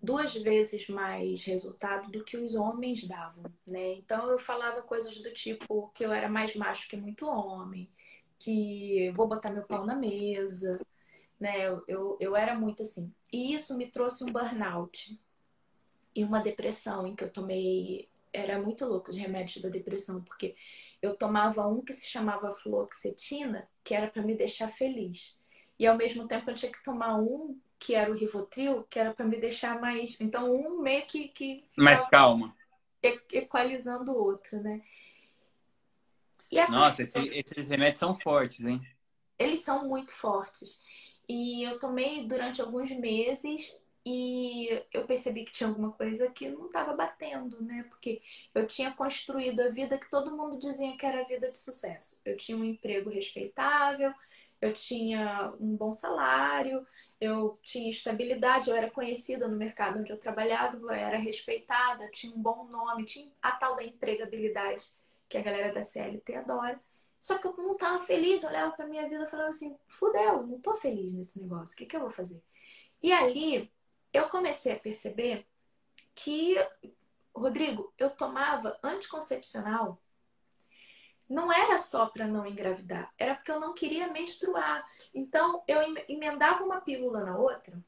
duas 0.00 0.34
vezes 0.34 0.86
mais 0.88 1.42
resultado 1.44 2.10
do 2.12 2.22
que 2.24 2.36
os 2.36 2.54
homens 2.54 3.04
davam, 3.04 3.44
né? 3.66 3.94
Então 3.94 4.30
eu 4.30 4.38
falava 4.38 4.82
coisas 4.82 5.18
do 5.18 5.32
tipo 5.32 5.90
que 5.94 6.04
eu 6.04 6.12
era 6.12 6.28
mais 6.28 6.54
macho 6.54 6.88
que 6.88 6.96
muito 6.96 7.26
homem, 7.26 7.90
que 8.38 9.10
vou 9.16 9.26
botar 9.26 9.50
meu 9.50 9.64
pau 9.64 9.84
na 9.84 9.96
mesa, 9.96 10.78
né? 11.38 11.66
Eu, 11.66 11.84
eu, 11.86 12.16
eu 12.20 12.36
era 12.36 12.54
muito 12.54 12.82
assim. 12.82 13.12
E 13.32 13.54
isso 13.54 13.76
me 13.76 13.90
trouxe 13.90 14.24
um 14.24 14.28
burnout 14.28 15.18
e 16.14 16.24
uma 16.24 16.40
depressão 16.40 17.06
em 17.06 17.14
que 17.14 17.24
eu 17.24 17.30
tomei. 17.30 18.08
Era 18.32 18.60
muito 18.60 18.84
louco 18.84 19.10
de 19.10 19.18
remédios 19.18 19.62
da 19.62 19.68
depressão, 19.68 20.22
porque 20.22 20.54
eu 21.00 21.16
tomava 21.16 21.66
um 21.66 21.80
que 21.80 21.92
se 21.92 22.06
chamava 22.06 22.52
fluoxetina, 22.52 23.68
que 23.82 23.94
era 23.94 24.08
para 24.08 24.22
me 24.22 24.34
deixar 24.34 24.68
feliz. 24.68 25.36
E 25.78 25.86
ao 25.86 25.96
mesmo 25.96 26.26
tempo 26.26 26.50
eu 26.50 26.54
tinha 26.54 26.70
que 26.70 26.82
tomar 26.82 27.16
um 27.16 27.58
que 27.78 27.94
era 27.94 28.10
o 28.10 28.14
Rivotril, 28.14 28.82
que 28.84 28.98
era 28.98 29.14
para 29.14 29.24
me 29.24 29.36
deixar 29.36 29.80
mais. 29.80 30.16
Então, 30.20 30.52
um 30.54 30.82
meio 30.82 31.06
que. 31.06 31.28
que 31.28 31.64
mais 31.76 32.06
calma. 32.08 32.54
Equalizando 33.32 34.12
o 34.12 34.16
outro, 34.16 34.60
né? 34.60 34.82
Nossa, 36.68 37.02
esse, 37.02 37.18
esses 37.28 37.68
remédios 37.68 38.00
são 38.00 38.14
fortes, 38.16 38.64
hein? 38.64 38.80
Eles 39.38 39.60
são 39.60 39.86
muito 39.86 40.12
fortes. 40.12 40.80
E 41.28 41.62
eu 41.62 41.78
tomei 41.78 42.26
durante 42.26 42.60
alguns 42.60 42.90
meses 42.90 43.78
e 44.04 44.82
eu 44.92 45.04
percebi 45.06 45.44
que 45.44 45.52
tinha 45.52 45.68
alguma 45.68 45.92
coisa 45.92 46.30
que 46.30 46.48
não 46.48 46.66
estava 46.66 46.94
batendo, 46.94 47.62
né? 47.62 47.84
Porque 47.90 48.22
eu 48.54 48.66
tinha 48.66 48.90
construído 48.92 49.60
a 49.60 49.68
vida 49.68 49.98
que 49.98 50.08
todo 50.08 50.34
mundo 50.36 50.58
dizia 50.58 50.96
que 50.96 51.04
era 51.04 51.20
a 51.20 51.24
vida 51.24 51.50
de 51.50 51.58
sucesso. 51.58 52.20
Eu 52.24 52.36
tinha 52.36 52.56
um 52.56 52.64
emprego 52.64 53.10
respeitável, 53.10 54.14
eu 54.60 54.72
tinha 54.72 55.52
um 55.60 55.76
bom 55.76 55.92
salário, 55.92 56.86
eu 57.20 57.58
tinha 57.62 57.90
estabilidade, 57.90 58.70
eu 58.70 58.76
era 58.76 58.90
conhecida 58.90 59.46
no 59.46 59.56
mercado 59.56 59.98
onde 59.98 60.10
eu 60.10 60.18
trabalhava, 60.18 60.76
eu 60.76 60.90
era 60.90 61.18
respeitada, 61.18 62.10
tinha 62.10 62.34
um 62.34 62.40
bom 62.40 62.64
nome, 62.64 63.04
tinha 63.04 63.30
a 63.42 63.52
tal 63.52 63.76
da 63.76 63.84
empregabilidade 63.84 64.90
que 65.28 65.36
a 65.36 65.42
galera 65.42 65.72
da 65.72 65.82
CLT 65.82 66.34
adora. 66.34 66.80
Só 67.20 67.38
que 67.38 67.46
eu 67.46 67.56
não 67.56 67.72
estava 67.72 68.04
feliz, 68.04 68.42
eu 68.42 68.48
olhava 68.48 68.72
para 68.72 68.86
minha 68.86 69.08
vida 69.08 69.24
e 69.24 69.26
falava 69.26 69.48
assim: 69.50 69.76
fudeu, 69.86 70.46
não 70.46 70.60
tô 70.60 70.74
feliz 70.74 71.12
nesse 71.12 71.40
negócio, 71.40 71.74
o 71.74 71.78
que, 71.78 71.86
que 71.86 71.96
eu 71.96 72.00
vou 72.00 72.10
fazer? 72.10 72.42
E 73.02 73.12
ali 73.12 73.72
eu 74.12 74.28
comecei 74.28 74.72
a 74.72 74.78
perceber 74.78 75.46
que, 76.14 76.56
Rodrigo, 77.34 77.92
eu 77.98 78.10
tomava 78.10 78.78
anticoncepcional 78.82 80.00
não 81.28 81.52
era 81.52 81.76
só 81.76 82.06
para 82.06 82.26
não 82.26 82.46
engravidar, 82.46 83.12
era 83.18 83.34
porque 83.34 83.50
eu 83.50 83.60
não 83.60 83.74
queria 83.74 84.10
menstruar. 84.10 84.84
Então 85.12 85.62
eu 85.68 85.80
emendava 86.08 86.64
uma 86.64 86.80
pílula 86.80 87.22
na 87.22 87.36
outra 87.36 87.78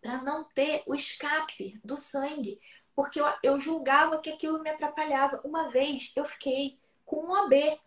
para 0.00 0.22
não 0.22 0.44
ter 0.44 0.82
o 0.86 0.94
escape 0.94 1.80
do 1.82 1.96
sangue, 1.96 2.60
porque 2.94 3.20
eu, 3.20 3.26
eu, 3.42 3.60
julgava 3.60 4.20
que 4.20 4.30
aquilo 4.30 4.62
me 4.62 4.70
atrapalhava. 4.70 5.40
Uma 5.42 5.70
vez 5.70 6.12
eu 6.14 6.24
fiquei 6.24 6.78
com 7.04 7.24
um 7.24 7.32
OB 7.32 7.80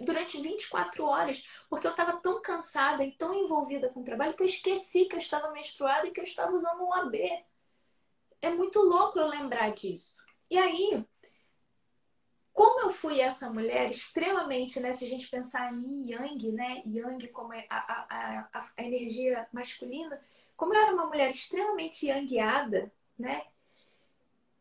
durante 0.00 0.40
24 0.40 1.04
horas, 1.04 1.44
porque 1.68 1.86
eu 1.86 1.90
estava 1.90 2.14
tão 2.14 2.40
cansada 2.40 3.04
e 3.04 3.12
tão 3.12 3.34
envolvida 3.34 3.88
com 3.90 4.00
o 4.00 4.04
trabalho 4.04 4.34
que 4.34 4.42
eu 4.42 4.46
esqueci 4.46 5.04
que 5.04 5.14
eu 5.14 5.20
estava 5.20 5.50
menstruada 5.52 6.06
e 6.06 6.10
que 6.10 6.20
eu 6.20 6.24
estava 6.24 6.52
usando 6.52 6.82
um 6.82 6.92
AB. 6.92 7.44
É 8.40 8.50
muito 8.50 8.80
louco 8.80 9.18
eu 9.18 9.26
lembrar 9.26 9.72
disso. 9.72 10.16
E 10.50 10.58
aí, 10.58 11.04
como 12.52 12.80
eu 12.80 12.90
fui 12.90 13.20
essa 13.20 13.50
mulher 13.50 13.90
extremamente, 13.90 14.80
né? 14.80 14.92
Se 14.92 15.04
a 15.04 15.08
gente 15.08 15.28
pensar 15.28 15.72
em 15.72 16.10
Yang, 16.10 16.52
né? 16.52 16.82
Yang 16.86 17.28
como 17.28 17.52
é 17.52 17.66
a, 17.68 17.76
a, 17.76 18.48
a, 18.52 18.70
a 18.76 18.82
energia 18.82 19.46
masculina, 19.52 20.20
como 20.56 20.74
eu 20.74 20.80
era 20.80 20.92
uma 20.92 21.06
mulher 21.06 21.30
extremamente 21.30 22.06
yangueada, 22.06 22.92
né? 23.18 23.46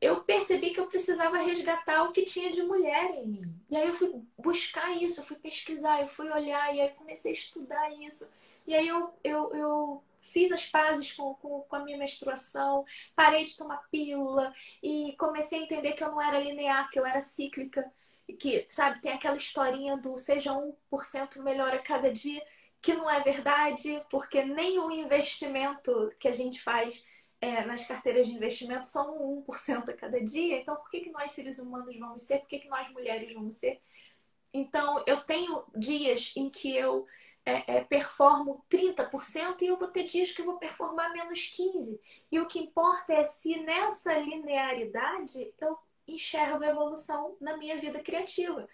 Eu 0.02 0.22
percebi 0.24 0.70
que 0.70 0.80
eu 0.80 0.88
precisava 0.88 1.38
resgatar 1.40 2.04
o 2.04 2.12
que 2.14 2.24
tinha 2.24 2.52
de 2.52 2.64
mulher 2.64 3.12
em 3.16 3.28
mim. 3.28 3.56
E 3.70 3.76
aí 3.76 3.88
eu 3.88 3.94
fui 3.94 4.22
buscar 4.38 4.92
isso, 4.92 5.20
eu 5.20 5.26
fui 5.26 5.36
pesquisar, 5.38 6.02
eu 6.02 6.08
fui 6.08 6.30
olhar, 6.30 6.74
e 6.74 6.82
aí 6.82 6.90
comecei 6.90 7.32
a 7.32 7.36
estudar 7.36 7.92
isso. 8.02 8.30
E 8.66 8.74
aí 8.76 8.88
eu, 8.88 9.14
eu, 9.24 9.54
eu 9.56 10.04
fiz 10.22 10.52
as 10.52 10.66
pazes 10.66 11.12
com, 11.12 11.34
com, 11.36 11.62
com, 11.62 11.76
a 11.76 11.80
minha 11.80 11.98
menstruação, 11.98 12.86
parei 13.16 13.46
de 13.46 13.58
tomar 13.58 13.88
pílula 13.90 14.54
e 14.82 15.16
comecei 15.18 15.60
a 15.60 15.64
entender 15.64 15.94
que 15.94 16.04
eu 16.04 16.12
não 16.12 16.22
era 16.22 16.40
linear, 16.40 16.90
que 16.90 17.00
eu 17.00 17.06
era 17.06 17.22
cíclica. 17.22 17.92
E 18.28 18.34
que, 18.34 18.64
sabe, 18.68 19.02
tem 19.02 19.12
aquela 19.12 19.38
historinha 19.38 19.98
do 19.98 20.16
seja 20.16 20.54
1% 20.54 21.42
melhor 21.42 21.74
a 21.74 21.80
cada 21.80 22.14
dia, 22.14 22.44
que 22.80 22.94
não 22.94 23.10
é 23.10 23.20
verdade, 23.22 24.04
porque 24.10 24.44
nem 24.44 24.78
o 24.78 24.92
investimento 24.92 26.14
que 26.20 26.28
a 26.28 26.34
gente 26.34 26.62
faz 26.62 27.04
é, 27.42 27.64
nas 27.66 27.86
carteiras 27.86 28.28
de 28.28 28.34
investimento 28.34 28.88
são 28.88 29.44
1% 29.48 29.90
a 29.90 29.94
cada 29.94 30.22
dia. 30.24 30.60
Então, 30.60 30.76
por 30.76 30.90
que, 30.90 31.02
que 31.02 31.12
nós, 31.12 31.32
seres 31.32 31.60
humanos, 31.60 31.98
vamos 31.98 32.24
ser? 32.24 32.40
Por 32.40 32.48
que, 32.48 32.60
que 32.60 32.70
nós, 32.70 32.90
mulheres, 32.92 33.34
vamos 33.34 33.56
ser? 33.56 33.82
Então, 34.54 35.04
eu 35.08 35.22
tenho 35.22 35.64
dias 35.76 36.34
em 36.36 36.50
que 36.50 36.76
eu 36.76 37.06
é, 37.46 37.78
é, 37.78 37.84
performo 37.84 38.66
30% 38.70 39.62
e 39.62 39.68
eu 39.68 39.78
vou 39.78 39.88
ter 39.88 40.04
dias 40.04 40.32
que 40.32 40.42
eu 40.42 40.46
vou 40.46 40.58
performar 40.58 41.14
menos 41.14 41.40
15%. 41.40 42.00
E 42.32 42.40
o 42.40 42.48
que 42.48 42.60
importa 42.60 43.14
é 43.14 43.24
se 43.24 43.60
nessa 43.62 44.14
linearidade 44.18 45.54
eu 45.60 45.78
enxergo 46.08 46.64
evolução 46.64 47.38
na 47.40 47.56
minha 47.56 47.80
vida 47.80 48.00
criativa. 48.00 48.68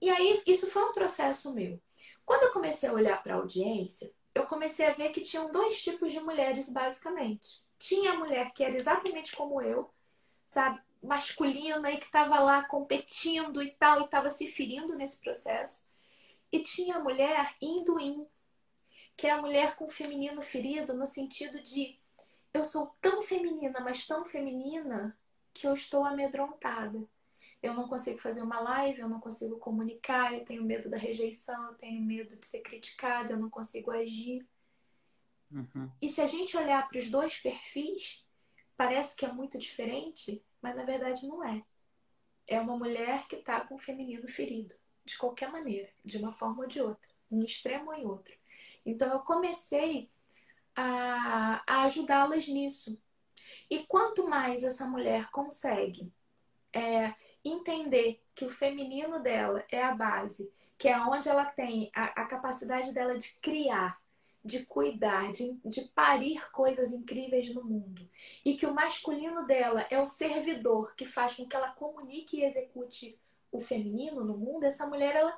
E 0.00 0.10
aí, 0.10 0.42
isso 0.46 0.68
foi 0.70 0.84
um 0.84 0.92
processo 0.92 1.54
meu. 1.54 1.80
Quando 2.24 2.44
eu 2.44 2.52
comecei 2.52 2.88
a 2.88 2.92
olhar 2.92 3.22
para 3.22 3.34
a 3.34 3.36
audiência, 3.38 4.12
eu 4.34 4.46
comecei 4.46 4.86
a 4.86 4.92
ver 4.92 5.10
que 5.10 5.20
tinham 5.20 5.50
dois 5.52 5.82
tipos 5.82 6.10
de 6.10 6.20
mulheres, 6.20 6.68
basicamente. 6.68 7.61
Tinha 7.82 8.12
a 8.12 8.16
mulher 8.16 8.52
que 8.52 8.62
era 8.62 8.76
exatamente 8.76 9.34
como 9.34 9.60
eu, 9.60 9.92
sabe? 10.46 10.80
Masculina 11.02 11.90
e 11.90 11.96
que 11.96 12.04
estava 12.04 12.38
lá 12.38 12.62
competindo 12.62 13.60
e 13.60 13.72
tal, 13.72 14.00
e 14.00 14.04
estava 14.04 14.30
se 14.30 14.46
ferindo 14.46 14.94
nesse 14.94 15.20
processo. 15.20 15.92
E 16.52 16.60
tinha 16.60 16.94
a 16.94 17.00
mulher 17.00 17.56
Induim, 17.60 18.24
que 19.16 19.26
é 19.26 19.32
a 19.32 19.42
mulher 19.42 19.74
com 19.74 19.86
o 19.86 19.90
feminino 19.90 20.42
ferido 20.42 20.94
no 20.94 21.08
sentido 21.08 21.60
de 21.60 21.98
eu 22.54 22.62
sou 22.62 22.94
tão 23.00 23.20
feminina, 23.20 23.80
mas 23.80 24.06
tão 24.06 24.24
feminina 24.24 25.18
que 25.52 25.66
eu 25.66 25.74
estou 25.74 26.04
amedrontada. 26.04 27.02
Eu 27.60 27.74
não 27.74 27.88
consigo 27.88 28.20
fazer 28.20 28.42
uma 28.42 28.60
live, 28.60 29.00
eu 29.00 29.08
não 29.08 29.18
consigo 29.18 29.58
comunicar, 29.58 30.32
eu 30.32 30.44
tenho 30.44 30.62
medo 30.62 30.88
da 30.88 30.96
rejeição, 30.96 31.70
eu 31.70 31.74
tenho 31.74 32.00
medo 32.00 32.36
de 32.36 32.46
ser 32.46 32.60
criticada, 32.60 33.32
eu 33.32 33.40
não 33.40 33.50
consigo 33.50 33.90
agir. 33.90 34.46
Uhum. 35.52 35.90
E 36.00 36.08
se 36.08 36.20
a 36.20 36.26
gente 36.26 36.56
olhar 36.56 36.88
para 36.88 36.98
os 36.98 37.10
dois 37.10 37.36
perfis, 37.36 38.24
parece 38.76 39.14
que 39.14 39.24
é 39.24 39.32
muito 39.32 39.58
diferente, 39.58 40.42
mas 40.60 40.74
na 40.74 40.84
verdade 40.84 41.26
não 41.26 41.44
é. 41.44 41.62
É 42.46 42.60
uma 42.60 42.76
mulher 42.76 43.26
que 43.28 43.36
está 43.36 43.60
com 43.60 43.74
o 43.74 43.78
feminino 43.78 44.26
ferido, 44.28 44.74
de 45.04 45.16
qualquer 45.16 45.50
maneira, 45.50 45.90
de 46.04 46.18
uma 46.18 46.32
forma 46.32 46.62
ou 46.62 46.68
de 46.68 46.80
outra, 46.80 47.08
em 47.30 47.38
extremo 47.44 47.90
ou 47.90 47.94
em 47.94 48.06
outro. 48.06 48.34
Então 48.84 49.08
eu 49.12 49.20
comecei 49.20 50.10
a, 50.74 51.62
a 51.66 51.82
ajudá-las 51.84 52.48
nisso. 52.48 53.00
E 53.70 53.84
quanto 53.86 54.28
mais 54.28 54.64
essa 54.64 54.86
mulher 54.86 55.30
consegue 55.30 56.12
é, 56.72 57.14
entender 57.44 58.22
que 58.34 58.44
o 58.44 58.50
feminino 58.50 59.20
dela 59.20 59.64
é 59.70 59.82
a 59.82 59.94
base, 59.94 60.52
que 60.78 60.88
é 60.88 60.98
onde 60.98 61.28
ela 61.28 61.44
tem 61.44 61.90
a, 61.94 62.22
a 62.22 62.24
capacidade 62.26 62.92
dela 62.92 63.16
de 63.16 63.32
criar, 63.40 64.00
de 64.44 64.64
cuidar, 64.66 65.30
de, 65.30 65.52
de 65.64 65.82
parir 65.94 66.50
coisas 66.50 66.92
incríveis 66.92 67.54
no 67.54 67.62
mundo. 67.62 68.08
E 68.44 68.56
que 68.56 68.66
o 68.66 68.74
masculino 68.74 69.46
dela 69.46 69.86
é 69.90 70.00
o 70.00 70.06
servidor 70.06 70.94
que 70.96 71.04
faz 71.04 71.34
com 71.34 71.46
que 71.46 71.54
ela 71.54 71.70
comunique 71.70 72.38
e 72.38 72.44
execute 72.44 73.18
o 73.52 73.60
feminino 73.60 74.24
no 74.24 74.36
mundo, 74.36 74.64
essa 74.64 74.86
mulher, 74.86 75.14
ela, 75.14 75.36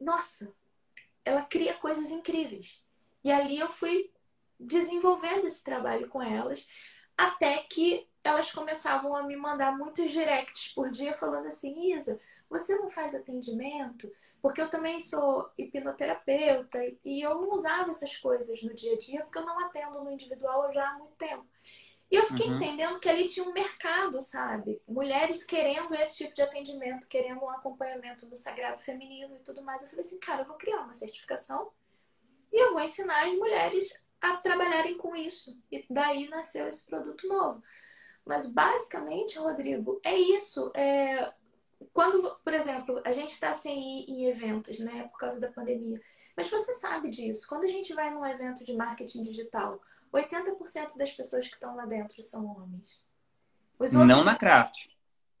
nossa, 0.00 0.52
ela 1.24 1.42
cria 1.42 1.74
coisas 1.74 2.10
incríveis. 2.10 2.84
E 3.24 3.32
ali 3.32 3.58
eu 3.58 3.68
fui 3.68 4.10
desenvolvendo 4.60 5.46
esse 5.46 5.64
trabalho 5.64 6.08
com 6.08 6.22
elas, 6.22 6.68
até 7.16 7.58
que 7.58 8.06
elas 8.22 8.50
começavam 8.52 9.16
a 9.16 9.22
me 9.22 9.36
mandar 9.36 9.76
muitos 9.76 10.10
directs 10.10 10.68
por 10.68 10.90
dia 10.90 11.12
falando 11.12 11.46
assim, 11.46 11.94
Isa, 11.94 12.20
você 12.48 12.76
não 12.76 12.88
faz 12.88 13.14
atendimento? 13.14 14.10
Porque 14.46 14.62
eu 14.62 14.70
também 14.70 15.00
sou 15.00 15.50
hipnoterapeuta 15.58 16.78
e 17.04 17.20
eu 17.20 17.34
não 17.34 17.50
usava 17.50 17.90
essas 17.90 18.16
coisas 18.16 18.62
no 18.62 18.72
dia 18.72 18.94
a 18.94 18.96
dia 18.96 19.22
porque 19.24 19.38
eu 19.38 19.44
não 19.44 19.58
atendo 19.58 20.04
no 20.04 20.12
individual 20.12 20.72
já 20.72 20.88
há 20.88 20.98
muito 21.00 21.16
tempo. 21.16 21.44
E 22.08 22.14
eu 22.14 22.24
fiquei 22.26 22.46
uhum. 22.46 22.54
entendendo 22.54 23.00
que 23.00 23.08
ali 23.08 23.24
tinha 23.24 23.44
um 23.44 23.52
mercado, 23.52 24.20
sabe? 24.20 24.80
Mulheres 24.86 25.42
querendo 25.42 25.92
esse 25.96 26.18
tipo 26.18 26.32
de 26.32 26.42
atendimento, 26.42 27.08
querendo 27.08 27.42
um 27.42 27.50
acompanhamento 27.50 28.24
no 28.28 28.36
sagrado 28.36 28.80
feminino 28.84 29.34
e 29.34 29.40
tudo 29.40 29.64
mais. 29.64 29.82
Eu 29.82 29.88
falei 29.88 30.04
assim, 30.04 30.20
cara, 30.20 30.42
eu 30.42 30.46
vou 30.46 30.56
criar 30.56 30.82
uma 30.82 30.92
certificação 30.92 31.72
e 32.52 32.56
eu 32.56 32.72
vou 32.72 32.82
ensinar 32.82 33.26
as 33.26 33.34
mulheres 33.34 34.00
a 34.20 34.36
trabalharem 34.36 34.96
com 34.96 35.16
isso. 35.16 35.60
E 35.72 35.84
daí 35.90 36.28
nasceu 36.28 36.68
esse 36.68 36.86
produto 36.86 37.26
novo. 37.26 37.60
Mas 38.24 38.46
basicamente, 38.46 39.40
Rodrigo, 39.40 40.00
é 40.04 40.14
isso. 40.14 40.70
É... 40.72 41.32
Quando, 41.92 42.36
por 42.44 42.54
exemplo, 42.54 43.00
a 43.04 43.12
gente 43.12 43.32
está 43.32 43.52
sem 43.52 43.78
ir 43.78 44.10
em 44.10 44.26
eventos, 44.26 44.78
né, 44.78 45.08
por 45.10 45.18
causa 45.18 45.38
da 45.38 45.50
pandemia. 45.50 46.00
Mas 46.36 46.48
você 46.48 46.72
sabe 46.74 47.08
disso. 47.10 47.46
Quando 47.48 47.64
a 47.64 47.68
gente 47.68 47.94
vai 47.94 48.10
num 48.10 48.24
evento 48.24 48.64
de 48.64 48.74
marketing 48.74 49.22
digital, 49.22 49.80
80% 50.12 50.96
das 50.96 51.12
pessoas 51.12 51.48
que 51.48 51.54
estão 51.54 51.76
lá 51.76 51.86
dentro 51.86 52.20
são 52.22 52.46
homens. 52.46 53.04
Outros... 53.78 53.92
Não 53.92 54.24
na 54.24 54.34
craft. 54.34 54.88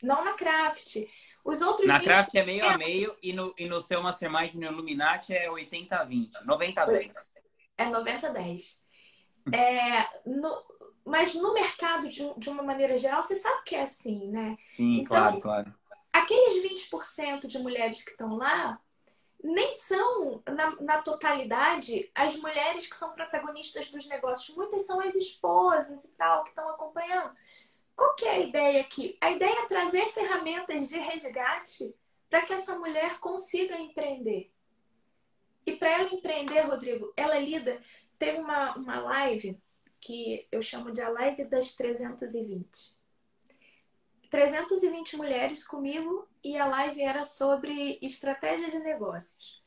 Não 0.02 0.24
na 0.24 0.34
craft. 0.34 0.96
Os 1.44 1.62
outros 1.62 1.86
na 1.86 2.00
craft 2.00 2.34
é 2.34 2.44
meio 2.44 2.66
a 2.66 2.76
meio 2.76 3.16
e 3.22 3.32
no, 3.32 3.54
e 3.56 3.66
no 3.66 3.80
seu 3.80 4.02
mastermind 4.02 4.54
no 4.54 4.66
Illuminati 4.66 5.34
é 5.34 5.50
80 5.50 5.96
a 5.96 6.04
20, 6.04 6.44
90 6.44 6.82
a 6.82 6.86
10. 6.86 7.32
É 7.78 7.86
90 7.86 8.26
a 8.26 8.30
10. 8.30 8.78
É, 9.52 10.28
no, 10.28 10.64
mas 11.04 11.34
no 11.34 11.54
mercado, 11.54 12.08
de, 12.08 12.34
de, 12.36 12.50
uma 12.50 12.62
maneira 12.62 12.98
geral, 12.98 13.22
você 13.22 13.36
sabe 13.36 13.62
que 13.64 13.76
é 13.76 13.82
assim, 13.82 14.28
né? 14.28 14.56
Sim, 14.76 15.00
então, 15.00 15.16
claro, 15.16 15.40
claro. 15.40 15.74
Aqueles 16.16 16.88
20% 16.90 17.46
de 17.46 17.58
mulheres 17.58 18.02
que 18.02 18.12
estão 18.12 18.36
lá 18.36 18.80
nem 19.44 19.74
são, 19.74 20.42
na, 20.48 20.74
na, 20.80 21.02
totalidade, 21.02 22.10
as 22.14 22.34
mulheres 22.36 22.86
que 22.86 22.96
são 22.96 23.12
protagonistas 23.12 23.90
dos 23.90 24.06
negócios. 24.06 24.56
Muitas 24.56 24.86
são 24.86 24.98
as 24.98 25.14
esposas 25.14 26.04
e 26.04 26.08
tal, 26.12 26.42
que 26.42 26.48
estão 26.48 26.70
acompanhando. 26.70 27.36
Qual 27.94 28.14
que 28.14 28.24
é 28.24 28.30
a 28.30 28.40
ideia 28.40 28.80
aqui? 28.80 29.18
A 29.20 29.30
ideia 29.30 29.60
é 29.60 29.66
trazer 29.66 30.06
ferramentas 30.06 30.88
de 30.88 30.98
resgate 30.98 31.94
para 32.30 32.42
que 32.42 32.54
essa 32.54 32.78
mulher 32.78 33.18
consiga 33.20 33.78
empreender. 33.78 34.50
E 35.66 35.72
para 35.72 36.00
ela 36.00 36.14
empreender, 36.14 36.60
Rodrigo, 36.60 37.12
ela 37.14 37.38
lida. 37.38 37.78
Teve 38.18 38.38
uma, 38.38 38.74
uma 38.74 39.00
live 39.00 39.60
que 40.00 40.48
eu 40.50 40.62
chamo 40.62 40.92
de 40.92 41.02
a 41.02 41.10
live 41.10 41.44
das 41.44 41.72
320. 41.72 42.95
320 44.30 45.16
mulheres 45.16 45.66
comigo 45.66 46.26
e 46.42 46.56
a 46.56 46.66
live 46.66 47.02
era 47.02 47.24
sobre 47.24 47.98
estratégia 48.02 48.70
de 48.70 48.78
negócios. 48.78 49.62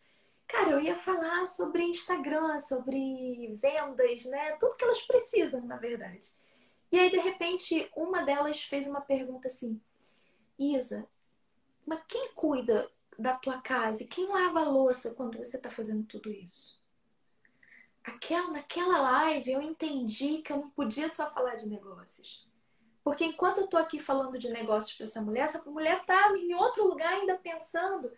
Cara, 0.48 0.72
eu 0.72 0.82
ia 0.82 0.95
falar 0.95 1.45
sobre 1.48 1.84
Instagram, 1.84 2.60
sobre 2.60 3.56
vendas, 3.62 4.26
né? 4.26 4.54
Tudo 4.54 4.76
que 4.76 4.84
elas 4.84 5.02
precisam, 5.04 5.63
na 5.65 5.78
verdade. 5.78 6.32
E 6.91 7.00
aí, 7.00 7.12
de 7.12 7.19
repente, 7.19 7.89
uma 7.95 8.24
delas 8.24 8.63
fez 8.63 8.88
uma 8.88 9.00
pergunta 9.00 9.48
assim: 9.48 9.80
Isa, 10.58 11.08
mas 11.86 12.02
quem 12.08 12.34
cuida 12.34 12.91
da 13.17 13.36
tua 13.36 13.62
casa 13.62 14.02
e 14.02 14.08
quem 14.08 14.28
lava 14.28 14.62
a 14.62 14.69
louça 14.69 15.13
quando 15.13 15.38
você 15.38 15.58
está 15.58 15.69
fazendo 15.69 16.06
tudo 16.08 16.32
isso? 16.32 16.80
Aquela, 18.04 18.50
naquela 18.52 19.02
live 19.02 19.52
eu 19.52 19.62
entendi 19.62 20.39
que 20.39 20.52
eu 20.52 20.58
não 20.58 20.69
podia 20.72 21.08
só 21.08 21.32
falar 21.32 21.56
de 21.56 21.67
negócios. 21.67 22.49
Porque 23.10 23.26
enquanto 23.26 23.62
eu 23.62 23.67
tô 23.67 23.76
aqui 23.76 24.00
falando 24.00 24.38
de 24.38 24.50
negócios 24.50 24.93
para 24.93 25.06
essa 25.06 25.19
mulher, 25.19 25.41
essa 25.45 25.63
mulher 25.65 26.06
tá 26.06 26.32
em 26.38 26.54
outro 26.54 26.88
lugar 26.88 27.12
ainda 27.12 27.36
pensando 27.39 28.12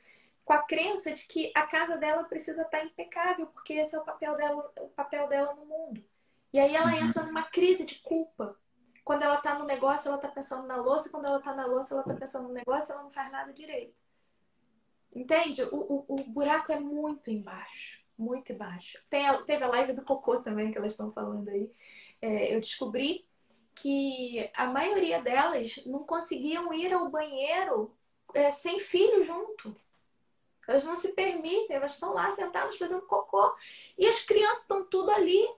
com 0.44 0.52
a 0.52 0.62
crença 0.64 1.14
de 1.14 1.26
que 1.28 1.50
a 1.56 1.62
casa 1.62 1.98
dela 1.98 2.26
precisa 2.26 2.64
estar 2.64 2.80
tá 2.80 2.84
impecável, 2.84 3.48
porque 3.48 3.72
esse 3.72 3.96
é 3.96 4.00
o 4.00 4.04
papel 4.04 4.36
dela, 4.36 4.70
o 4.82 4.90
papel 4.90 5.30
dela 5.30 5.56
no 5.56 5.66
mundo. 5.66 6.04
E 6.52 6.60
aí 6.60 6.76
ela 6.76 6.88
uhum. 6.88 7.08
entra 7.08 7.24
numa 7.24 7.44
crise 7.44 7.86
de 7.86 8.02
culpa. 8.02 8.60
Quando 9.06 9.24
ela 9.24 9.38
tá 9.38 9.58
no 9.58 9.64
negócio, 9.64 10.10
ela 10.10 10.18
tá 10.18 10.28
pensando 10.28 10.68
na 10.68 10.76
louça, 10.76 11.10
quando 11.10 11.26
ela 11.26 11.40
tá 11.40 11.56
na 11.56 11.66
louça, 11.66 11.94
ela 11.94 12.04
tá 12.04 12.14
pensando 12.14 12.50
no 12.50 12.54
negócio, 12.54 12.92
ela 12.92 13.04
não 13.04 13.12
faz 13.12 13.32
nada 13.32 13.54
direito. 13.54 13.96
Entende? 15.16 15.64
O, 15.64 16.06
o, 16.06 16.16
o 16.16 16.16
buraco 16.26 16.70
é 16.70 16.80
muito 16.82 17.32
embaixo. 17.32 18.02
Muito 18.18 18.52
embaixo. 18.52 19.02
Tem 19.10 19.26
a, 19.26 19.42
teve 19.42 19.64
a 19.64 19.70
live 19.70 19.94
do 19.94 20.04
cocô 20.04 20.42
também 20.42 20.70
que 20.70 20.78
elas 20.78 20.92
estão 20.92 21.14
falando 21.14 21.48
aí. 21.48 21.72
É, 22.22 22.54
eu 22.54 22.60
descobri 22.60 23.26
que 23.82 24.50
a 24.54 24.68
maioria 24.68 25.20
delas 25.20 25.80
não 25.86 26.04
conseguiam 26.04 26.72
ir 26.72 26.94
ao 26.94 27.10
banheiro 27.10 27.92
é, 28.34 28.52
sem 28.52 28.80
filho 28.80 29.24
junto. 29.24 29.76
Elas 30.68 30.84
não 30.84 30.96
se 30.96 31.10
permitem, 31.14 31.76
elas 31.76 31.94
estão 31.94 32.14
lá 32.14 32.32
sentadas 32.32 32.78
fazendo 32.78 33.02
cocô. 33.02 33.54
E 33.98 34.08
as 34.08 34.22
crianças 34.22 34.62
estão 34.62 34.86
tudo 34.86 35.10
ali. 35.10 35.50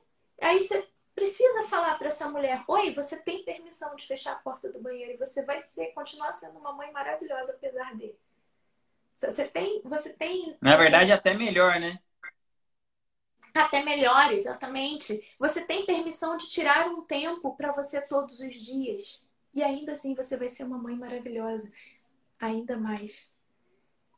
Aí 0.42 0.64
você 0.64 0.88
precisa 1.14 1.68
falar 1.68 1.98
para 1.98 2.08
essa 2.08 2.28
mulher: 2.30 2.64
Oi, 2.68 2.94
você 2.94 3.18
tem 3.18 3.44
permissão 3.44 3.94
de 3.96 4.08
fechar 4.08 4.32
a 4.32 4.40
porta 4.40 4.72
do 4.72 4.80
banheiro 4.80 5.12
e 5.12 5.18
você 5.18 5.44
vai 5.44 5.62
ser, 5.62 5.88
continuar 5.88 6.32
sendo 6.32 6.58
uma 6.58 6.72
mãe 6.72 6.92
maravilhosa 6.92 7.54
apesar 7.54 7.94
dele. 7.96 8.18
Você 9.18 9.46
tem, 9.48 9.82
você 9.84 10.14
tem. 10.14 10.58
Na 10.62 10.78
verdade, 10.78 11.12
até 11.12 11.34
melhor, 11.34 11.80
né? 11.80 12.00
Até 13.54 13.84
melhor, 13.84 14.34
exatamente. 14.34 15.24
Você 15.38 15.62
tem 15.62 15.86
permissão 15.86 16.36
de 16.38 16.48
tirar 16.48 16.88
um 16.88 17.02
tempo 17.02 17.56
para 17.56 17.72
você 17.72 18.02
todos 18.02 18.40
os 18.40 18.54
dias. 18.56 19.22
E 19.54 19.62
ainda 19.62 19.92
assim 19.92 20.16
você 20.16 20.36
vai 20.36 20.50
ser 20.50 20.64
uma 20.64 20.78
mãe 20.78 20.96
maravilhosa. 20.96 21.72
Ainda 22.40 22.76
mais. 22.78 23.30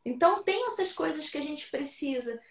Então, 0.06 0.43
tem 0.43 0.67
essas 0.67 0.93
coisas 0.93 1.30
que 1.30 1.38
a 1.38 1.41
gente 1.41 1.69
precisa 1.69 2.41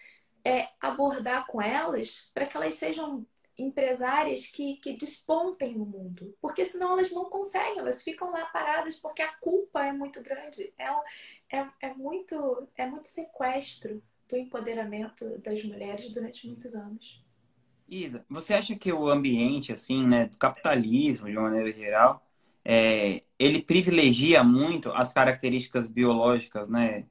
é, 0.43 0.69
abordar 0.79 1.47
com 1.47 1.61
elas 1.61 2.29
para 2.33 2.45
que 2.45 2.55
elas 2.55 2.75
sejam 2.75 3.25
empresárias 3.57 4.45
que, 4.45 4.75
que 4.77 4.93
despontem 4.95 5.75
no 5.75 5.85
mundo. 5.85 6.37
Porque 6.39 6.65
senão 6.65 6.91
elas 6.91 7.11
não 7.11 7.25
conseguem, 7.25 7.79
elas 7.79 8.01
ficam 8.03 8.29
lá 8.29 8.45
paradas 8.47 8.97
porque 8.97 9.21
a 9.21 9.33
culpa 9.37 9.85
é 9.85 9.91
muito 9.91 10.21
grande. 10.21 10.71
É, 10.77 11.57
é, 11.57 11.67
é, 11.81 11.93
muito, 11.93 12.67
é 12.75 12.85
muito 12.85 13.07
sequestro 13.07 14.03
do 14.27 14.37
empoderamento 14.37 15.37
das 15.39 15.63
mulheres 15.63 16.11
durante 16.11 16.47
muitos 16.47 16.73
anos. 16.75 17.23
Isa, 17.87 18.25
você 18.29 18.53
acha 18.53 18.75
que 18.75 18.91
o 18.91 19.09
ambiente, 19.09 19.71
assim, 19.71 20.05
né, 20.05 20.25
do 20.25 20.37
capitalismo, 20.37 21.27
de 21.27 21.37
uma 21.37 21.49
maneira 21.49 21.71
geral, 21.71 22.25
é, 22.63 23.21
ele 23.37 23.61
privilegia 23.61 24.43
muito 24.43 24.91
as 24.91 25.13
características 25.13 25.85
biológicas, 25.85 26.67
né, 26.67 27.05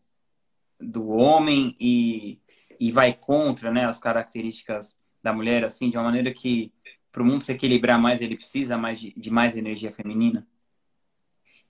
do 0.81 1.09
homem 1.09 1.75
e, 1.79 2.41
e 2.81 2.91
vai 2.91 3.15
contra, 3.15 3.71
né, 3.71 3.85
as 3.85 3.99
características 3.99 4.99
da 5.23 5.33
mulher, 5.33 5.65
assim, 5.65 5.89
de 5.91 5.97
uma 5.97 6.05
maneira 6.05 6.33
que 6.33 6.73
para 7.13 7.23
o 7.23 7.27
mundo 7.27 7.45
se 7.45 7.53
equilibrar 7.53 7.99
mais, 7.99 8.21
ele 8.21 8.37
precisa 8.37 8.77
mais 8.77 8.99
de, 9.01 9.15
de, 9.17 9.31
mais 9.31 9.57
energia 9.57 9.93
feminina? 9.93 10.47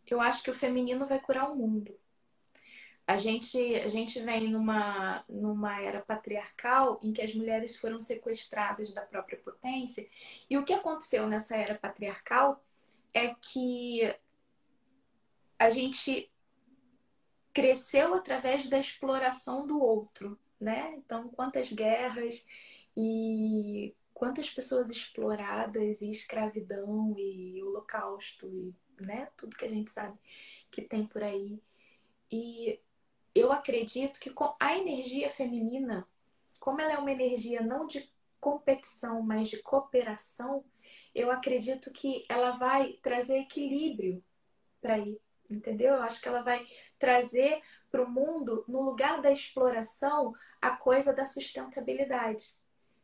Eu 0.07 0.19
acho 0.21 0.43
que 0.43 0.51
o 0.51 0.55
feminino 0.55 1.07
vai 1.07 1.21
curar 1.21 1.51
o 1.51 1.55
mundo. 1.55 1.95
A 3.07 3.19
gente, 3.19 3.59
a 3.77 3.89
gente 3.89 4.19
vem 4.21 4.51
numa, 4.51 5.25
numa 5.29 5.81
era 5.83 6.01
patriarcal 6.01 6.99
em 7.03 7.13
que 7.13 7.21
as 7.21 7.35
mulheres 7.35 7.77
foram 7.77 8.01
sequestradas 8.01 8.95
da 8.95 9.03
própria 9.03 9.39
potência. 9.39 10.09
E 10.49 10.57
o 10.57 10.65
que 10.65 10.73
aconteceu 10.73 11.27
nessa 11.27 11.55
era 11.57 11.75
patriarcal 11.75 12.63
é 13.13 13.35
que 13.35 14.15
a 15.59 15.71
gente 15.71 16.31
cresceu 17.53 18.15
através 18.15 18.69
da 18.69 18.79
exploração 18.79 19.67
do 19.67 19.81
outro, 19.81 20.39
né? 20.59 20.95
Então, 20.97 21.29
quantas 21.29 21.71
guerras 21.71 22.45
e 22.97 23.95
quantas 24.13 24.49
pessoas 24.49 24.91
exploradas 24.91 26.01
e 26.01 26.11
escravidão 26.11 27.15
e 27.19 27.63
holocausto 27.63 28.49
e 28.49 28.75
né, 29.01 29.29
tudo 29.37 29.57
que 29.57 29.65
a 29.65 29.69
gente 29.69 29.91
sabe 29.91 30.19
que 30.71 30.83
tem 30.83 31.07
por 31.07 31.23
aí. 31.23 31.61
E 32.31 32.81
eu 33.35 33.51
acredito 33.51 34.21
que 34.21 34.33
a 34.61 34.79
energia 34.79 35.29
feminina, 35.29 36.07
como 36.61 36.81
ela 36.81 36.93
é 36.93 36.99
uma 36.99 37.11
energia 37.11 37.61
não 37.61 37.87
de 37.87 38.09
competição, 38.41 39.23
mas 39.23 39.49
de 39.49 39.61
cooperação, 39.63 40.65
eu 41.15 41.31
acredito 41.31 41.91
que 41.91 42.25
ela 42.29 42.53
vai 42.53 42.93
trazer 43.03 43.39
equilíbrio 43.39 44.23
para 44.81 44.99
ir, 44.99 45.19
entendeu? 45.51 45.95
Eu 45.95 46.03
acho 46.03 46.21
que 46.21 46.29
ela 46.29 46.43
vai 46.43 46.65
trazer 46.99 47.61
para 47.91 48.03
o 48.03 48.11
mundo, 48.11 48.65
no 48.69 48.83
lugar 48.83 49.23
da 49.23 49.33
exploração, 49.33 50.35
a 50.61 50.77
coisa 50.77 51.13
da 51.13 51.25
sustentabilidade, 51.25 52.55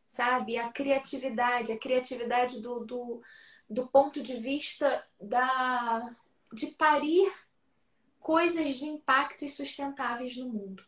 sabe? 0.07 0.57
A 0.57 0.71
criatividade, 0.71 1.71
a 1.71 1.77
criatividade 1.77 2.61
do, 2.61 2.85
do, 2.85 3.21
do 3.69 3.87
ponto 3.87 4.21
de 4.21 4.37
vista 4.37 5.03
da, 5.19 6.15
de 6.53 6.67
parir 6.67 7.33
coisas 8.21 8.75
de 8.77 8.85
impactos 8.85 9.55
sustentáveis 9.55 10.37
no 10.37 10.47
mundo. 10.47 10.85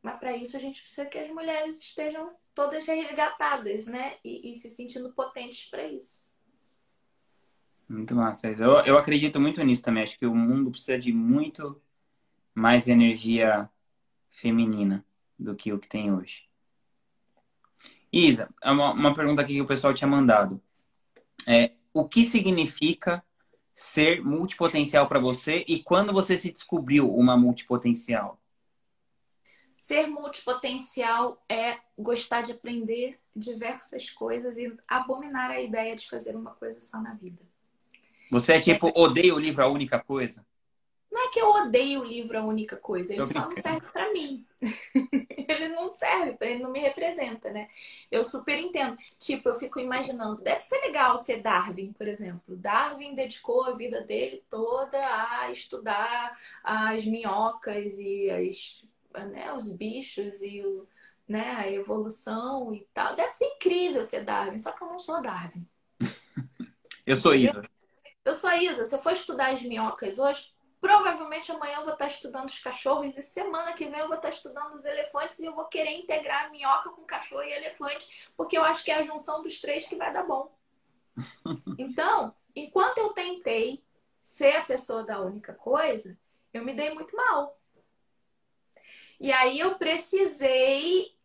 Mas 0.00 0.20
para 0.20 0.36
isso 0.36 0.56
a 0.56 0.60
gente 0.60 0.80
precisa 0.80 1.06
que 1.06 1.18
as 1.18 1.28
mulheres 1.30 1.78
estejam 1.78 2.32
todas 2.54 2.86
resgatadas, 2.86 3.86
né? 3.86 4.18
E, 4.22 4.52
e 4.52 4.56
se 4.56 4.70
sentindo 4.70 5.12
potentes 5.12 5.68
para 5.68 5.84
isso. 5.88 6.24
Muito 7.88 8.14
massa. 8.14 8.48
Eu, 8.48 8.84
eu 8.84 8.98
acredito 8.98 9.40
muito 9.40 9.62
nisso 9.64 9.82
também. 9.82 10.02
Acho 10.02 10.18
que 10.18 10.26
o 10.26 10.34
mundo 10.34 10.70
precisa 10.70 10.98
de 10.98 11.12
muito 11.12 11.80
mais 12.54 12.86
energia 12.88 13.68
feminina 14.28 15.04
do 15.38 15.56
que 15.56 15.72
o 15.72 15.78
que 15.78 15.88
tem 15.88 16.12
hoje. 16.12 16.48
Isa, 18.12 18.48
é 18.62 18.70
uma, 18.70 18.92
uma 18.92 19.14
pergunta 19.14 19.42
aqui 19.42 19.54
que 19.54 19.60
o 19.60 19.66
pessoal 19.66 19.92
tinha 19.92 20.08
mandado. 20.08 20.60
É, 21.46 21.72
o 21.92 22.06
que 22.08 22.24
significa 22.24 23.24
ser 23.76 24.24
multipotencial 24.24 25.06
para 25.06 25.20
você 25.20 25.62
e 25.68 25.82
quando 25.82 26.10
você 26.10 26.38
se 26.38 26.50
descobriu 26.50 27.14
uma 27.14 27.36
multipotencial? 27.36 28.40
Ser 29.78 30.06
multipotencial 30.06 31.44
é 31.46 31.76
gostar 31.96 32.40
de 32.40 32.52
aprender 32.52 33.20
diversas 33.36 34.08
coisas 34.08 34.56
e 34.56 34.74
abominar 34.88 35.50
a 35.50 35.60
ideia 35.60 35.94
de 35.94 36.08
fazer 36.08 36.34
uma 36.34 36.52
coisa 36.52 36.80
só 36.80 36.98
na 37.02 37.12
vida. 37.12 37.42
Você 38.30 38.54
é 38.54 38.60
tipo, 38.60 38.90
odeia 38.98 39.34
o 39.34 39.38
livro 39.38 39.62
A 39.62 39.68
Única 39.68 39.98
Coisa? 39.98 40.44
Não 41.16 41.28
é 41.28 41.28
que 41.30 41.40
eu 41.40 41.48
odeio 41.48 42.02
o 42.02 42.04
livro 42.04 42.38
A 42.38 42.44
Única 42.44 42.76
Coisa, 42.76 43.14
ele 43.14 43.26
só 43.26 43.48
não 43.48 43.56
serve 43.56 43.88
para 43.88 44.12
mim. 44.12 44.44
ele 45.48 45.68
não 45.70 45.90
serve, 45.90 46.36
ele 46.42 46.62
não 46.62 46.70
me 46.70 46.78
representa, 46.78 47.50
né? 47.50 47.70
Eu 48.10 48.22
super 48.22 48.58
entendo. 48.58 48.98
Tipo, 49.18 49.48
eu 49.48 49.58
fico 49.58 49.80
imaginando, 49.80 50.42
deve 50.42 50.60
ser 50.60 50.78
legal 50.82 51.16
ser 51.16 51.40
Darwin, 51.40 51.94
por 51.94 52.06
exemplo. 52.06 52.54
Darwin 52.54 53.14
dedicou 53.14 53.64
a 53.64 53.74
vida 53.74 54.02
dele 54.02 54.44
toda 54.50 54.98
a 55.40 55.50
estudar 55.50 56.38
as 56.62 57.02
minhocas 57.06 57.96
e 57.98 58.30
as, 58.30 58.84
né, 59.30 59.50
os 59.54 59.70
bichos 59.70 60.42
e 60.42 60.60
o, 60.60 60.86
né, 61.26 61.56
a 61.56 61.72
evolução 61.72 62.74
e 62.74 62.86
tal. 62.92 63.16
Deve 63.16 63.30
ser 63.30 63.46
incrível 63.46 64.04
ser 64.04 64.22
Darwin, 64.22 64.58
só 64.58 64.70
que 64.70 64.82
eu 64.82 64.88
não 64.88 65.00
sou 65.00 65.22
Darwin. 65.22 65.66
eu 67.06 67.16
sou 67.16 67.34
Isa. 67.34 67.62
Eu 68.22 68.34
sou 68.34 68.50
a 68.50 68.62
Isa. 68.62 68.84
Se 68.84 68.94
eu 68.94 69.00
for 69.00 69.12
estudar 69.14 69.54
as 69.54 69.62
minhocas 69.62 70.18
hoje, 70.18 70.54
Provavelmente 70.86 71.50
amanhã 71.50 71.78
eu 71.78 71.84
vou 71.84 71.94
estar 71.94 72.06
estudando 72.06 72.48
os 72.48 72.60
cachorros 72.60 73.16
e 73.16 73.22
semana 73.22 73.72
que 73.72 73.86
vem 73.86 73.98
eu 73.98 74.06
vou 74.06 74.14
estar 74.14 74.28
estudando 74.28 74.72
os 74.72 74.84
elefantes 74.84 75.36
e 75.40 75.44
eu 75.44 75.52
vou 75.52 75.64
querer 75.64 75.90
integrar 75.90 76.44
a 76.44 76.48
minhoca 76.48 76.90
com 76.90 77.02
cachorro 77.02 77.42
e 77.42 77.52
elefante, 77.52 78.30
porque 78.36 78.56
eu 78.56 78.62
acho 78.62 78.84
que 78.84 78.92
é 78.92 78.94
a 78.94 79.02
junção 79.02 79.42
dos 79.42 79.60
três 79.60 79.84
que 79.84 79.96
vai 79.96 80.12
dar 80.12 80.22
bom. 80.22 80.56
Então, 81.76 82.32
enquanto 82.54 82.98
eu 82.98 83.08
tentei 83.08 83.84
ser 84.22 84.54
a 84.58 84.64
pessoa 84.64 85.02
da 85.02 85.20
única 85.20 85.54
coisa, 85.54 86.16
eu 86.54 86.64
me 86.64 86.72
dei 86.72 86.94
muito 86.94 87.16
mal. 87.16 87.60
E 89.18 89.32
aí 89.32 89.58
eu 89.58 89.74
precisei 89.74 91.16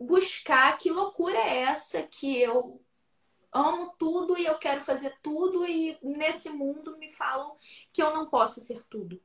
buscar 0.00 0.78
que 0.78 0.90
loucura 0.90 1.36
é 1.36 1.58
essa 1.58 2.02
que 2.04 2.40
eu 2.40 2.80
amo 3.52 3.94
tudo 3.98 4.36
e 4.36 4.44
eu 4.44 4.58
quero 4.58 4.82
fazer 4.82 5.16
tudo 5.22 5.66
e 5.66 5.98
nesse 6.02 6.50
mundo 6.50 6.96
me 6.98 7.10
falam 7.10 7.56
que 7.92 8.02
eu 8.02 8.14
não 8.14 8.28
posso 8.28 8.60
ser 8.60 8.82
tudo. 8.84 9.20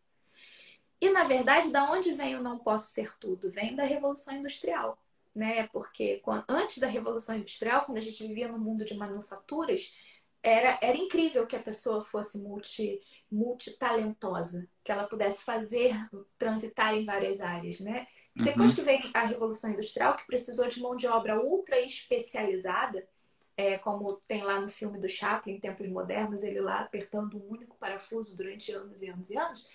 E 1.00 1.10
na 1.10 1.26
verdade, 1.26 1.70
da 1.70 1.92
onde 1.92 2.14
vem 2.14 2.36
o 2.36 2.42
não 2.42 2.58
posso 2.58 2.92
ser 2.92 3.14
tudo? 3.18 3.52
Vem 3.52 3.76
da 3.76 3.84
revolução 3.84 4.34
industrial, 4.36 4.98
né? 5.36 5.68
Porque 5.68 6.22
antes 6.48 6.78
da 6.78 6.88
revolução 6.88 7.36
industrial, 7.36 7.86
quando 7.86 7.98
a 7.98 8.02
gente 8.02 8.26
vivia 8.26 8.48
no 8.48 8.58
mundo 8.58 8.86
de 8.86 8.96
manufaturas, 8.96 9.94
era, 10.42 10.78
era 10.82 10.98
incrível 10.98 11.48
que 11.48 11.56
a 11.56 11.62
pessoa 11.62 12.04
fosse 12.04 12.38
multi, 12.38 13.02
multitalentosa, 13.32 14.68
que 14.84 14.92
ela 14.92 15.06
pudesse 15.06 15.44
fazer, 15.44 15.96
transitar 16.38 16.94
em 16.94 17.06
várias 17.06 17.40
áreas, 17.40 17.80
né? 17.80 18.08
Uhum. 18.38 18.44
Depois 18.44 18.74
que 18.74 18.82
veio 18.82 19.10
a 19.14 19.26
Revolução 19.26 19.72
Industrial, 19.72 20.16
que 20.16 20.26
precisou 20.26 20.68
de 20.68 20.82
mão 20.82 20.96
de 20.96 21.08
obra 21.08 21.42
ultra 21.42 21.80
especializada, 21.80 23.08
é, 23.56 23.78
como 23.78 24.16
tem 24.28 24.44
lá 24.44 24.60
no 24.60 24.68
filme 24.68 25.00
do 25.00 25.08
Chaplin, 25.08 25.54
em 25.54 25.60
tempos 25.60 25.88
modernos, 25.88 26.44
ele 26.44 26.60
lá 26.60 26.82
apertando 26.82 27.38
um 27.38 27.52
único 27.52 27.78
parafuso 27.78 28.36
durante 28.36 28.72
anos 28.72 29.02
e 29.02 29.08
anos 29.08 29.30
e 29.30 29.38
anos. 29.38 29.68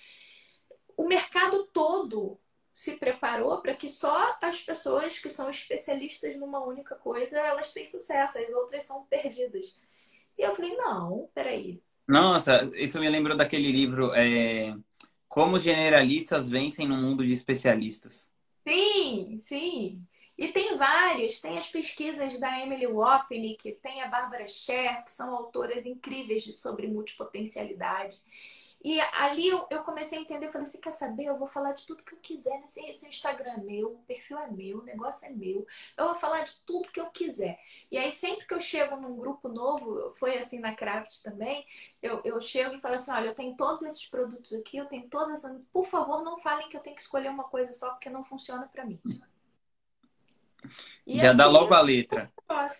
O 0.96 1.06
mercado 1.06 1.64
todo 1.72 2.38
se 2.74 2.92
preparou 2.92 3.60
para 3.60 3.74
que 3.74 3.88
só 3.88 4.36
as 4.40 4.60
pessoas 4.60 5.18
que 5.18 5.28
são 5.28 5.50
especialistas 5.50 6.36
numa 6.36 6.64
única 6.64 6.94
coisa 6.94 7.38
elas 7.38 7.72
têm 7.72 7.86
sucesso, 7.86 8.38
as 8.38 8.50
outras 8.50 8.84
são 8.84 9.04
perdidas. 9.04 9.76
E 10.36 10.42
eu 10.42 10.54
falei, 10.54 10.76
não, 10.76 11.28
peraí. 11.34 11.82
Nossa, 12.06 12.62
isso 12.74 12.98
me 13.00 13.08
lembrou 13.08 13.36
daquele 13.36 13.70
livro 13.70 14.12
é... 14.14 14.76
Como 15.26 15.58
generalistas 15.58 16.48
vencem 16.48 16.86
no 16.86 16.96
mundo 16.96 17.24
de 17.24 17.32
especialistas. 17.32 18.30
Sim, 18.66 19.38
sim. 19.40 20.02
E 20.38 20.48
tem 20.48 20.76
vários, 20.76 21.40
tem 21.40 21.58
as 21.58 21.68
pesquisas 21.68 22.38
da 22.38 22.60
Emily 22.60 22.86
Wapnick, 22.86 23.72
tem 23.82 24.00
a 24.02 24.06
Barbara 24.06 24.46
Sher, 24.46 25.04
que 25.04 25.12
são 25.12 25.34
autoras 25.34 25.84
incríveis 25.84 26.44
sobre 26.60 26.86
multipotencialidade. 26.86 28.22
E 28.84 29.00
ali 29.00 29.48
eu, 29.48 29.82
comecei 29.82 30.18
a 30.18 30.20
entender, 30.20 30.52
falei 30.52 30.66
assim, 30.66 30.80
quer 30.80 30.92
saber? 30.92 31.24
Eu 31.24 31.36
vou 31.36 31.48
falar 31.48 31.72
de 31.72 31.84
tudo 31.84 32.04
que 32.04 32.14
eu 32.14 32.18
quiser. 32.18 32.62
Esse, 32.62 32.80
esse 32.82 33.08
Instagram 33.08 33.54
é 33.54 33.60
meu, 33.60 33.94
o 33.94 33.98
perfil 34.06 34.38
é 34.38 34.48
meu, 34.48 34.78
o 34.78 34.84
negócio 34.84 35.26
é 35.26 35.30
meu. 35.30 35.66
Eu 35.96 36.04
vou 36.06 36.14
falar 36.14 36.44
de 36.44 36.56
tudo 36.60 36.92
que 36.92 37.00
eu 37.00 37.10
quiser. 37.10 37.58
E 37.90 37.98
aí, 37.98 38.12
sempre 38.12 38.46
que 38.46 38.54
eu 38.54 38.60
chego 38.60 38.94
num 38.94 39.16
grupo 39.16 39.48
novo, 39.48 40.12
foi 40.12 40.38
assim 40.38 40.60
na 40.60 40.72
Craft 40.72 41.20
também, 41.22 41.66
eu, 42.00 42.20
eu 42.24 42.40
chego 42.40 42.76
e 42.76 42.80
falo 42.80 42.94
assim, 42.94 43.10
olha, 43.10 43.26
eu 43.26 43.34
tenho 43.34 43.56
todos 43.56 43.82
esses 43.82 44.06
produtos 44.06 44.52
aqui, 44.52 44.76
eu 44.76 44.86
tenho 44.86 45.08
todas... 45.08 45.42
Por 45.72 45.84
favor, 45.84 46.22
não 46.22 46.38
falem 46.38 46.68
que 46.68 46.76
eu 46.76 46.80
tenho 46.80 46.94
que 46.94 47.02
escolher 47.02 47.30
uma 47.30 47.44
coisa 47.44 47.72
só, 47.72 47.90
porque 47.90 48.08
não 48.08 48.22
funciona 48.22 48.68
para 48.68 48.84
mim. 48.84 49.00
E 51.06 51.18
já 51.18 51.28
assim, 51.30 51.38
dá 51.38 51.46
logo 51.46 51.74
a 51.74 51.80
letra. 51.80 52.32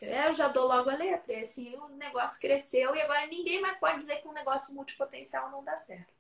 É, 0.03 0.29
eu 0.29 0.35
já 0.35 0.49
dou 0.49 0.67
logo 0.67 0.91
a 0.91 0.95
letra. 0.95 1.33
E 1.33 1.41
assim, 1.41 1.75
o 1.77 1.89
negócio 1.89 2.41
cresceu 2.41 2.95
e 2.95 3.01
agora 3.01 3.27
ninguém 3.27 3.61
mais 3.61 3.79
pode 3.79 3.99
dizer 3.99 4.17
que 4.17 4.29
um 4.29 4.33
negócio 4.33 4.75
multipotencial 4.75 5.51
não 5.51 5.63
dá 5.65 5.77
certo. 5.77 6.13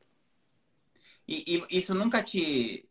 E, 1.26 1.62
e 1.70 1.78
isso 1.78 1.94
nunca 1.94 2.22
te, 2.22 2.88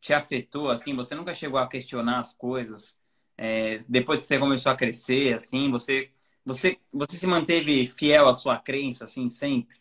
te 0.00 0.12
afetou, 0.12 0.70
assim? 0.70 0.94
Você 0.94 1.14
nunca 1.14 1.34
chegou 1.34 1.58
a 1.58 1.68
questionar 1.68 2.20
as 2.20 2.34
coisas? 2.34 2.96
É, 3.36 3.78
depois 3.88 4.20
que 4.20 4.26
você 4.26 4.38
começou 4.38 4.70
a 4.70 4.76
crescer, 4.76 5.34
assim, 5.34 5.70
você, 5.70 6.10
você, 6.44 6.78
você 6.92 7.16
se 7.16 7.26
manteve 7.26 7.86
fiel 7.86 8.28
à 8.28 8.34
sua 8.34 8.58
crença, 8.58 9.04
assim, 9.04 9.28
sempre? 9.28 9.80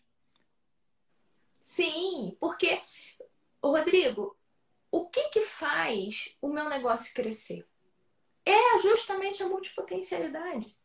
Sim, 1.60 2.36
porque, 2.40 2.82
Rodrigo, 3.64 4.36
o 4.90 5.08
que 5.08 5.30
que 5.30 5.42
faz 5.42 6.36
o 6.42 6.50
meu 6.50 6.68
negócio 6.68 7.14
crescer? 7.14 7.68
É 8.46 8.80
justamente 8.82 9.44
a 9.44 9.48
multipotencialidade. 9.48 10.78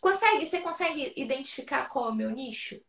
Consegue, 0.00 0.46
você 0.46 0.60
consegue 0.60 1.12
identificar 1.16 1.88
qual 1.88 2.08
é 2.08 2.12
o 2.12 2.14
meu 2.14 2.30
nicho? 2.30 2.80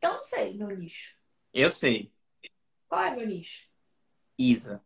Eu 0.00 0.14
não 0.14 0.24
sei 0.24 0.54
meu 0.54 0.68
nicho. 0.68 1.14
Eu 1.52 1.70
sei. 1.70 2.12
Qual 2.88 3.02
é 3.02 3.14
meu 3.14 3.26
nicho? 3.26 3.66
Isa. 4.38 4.84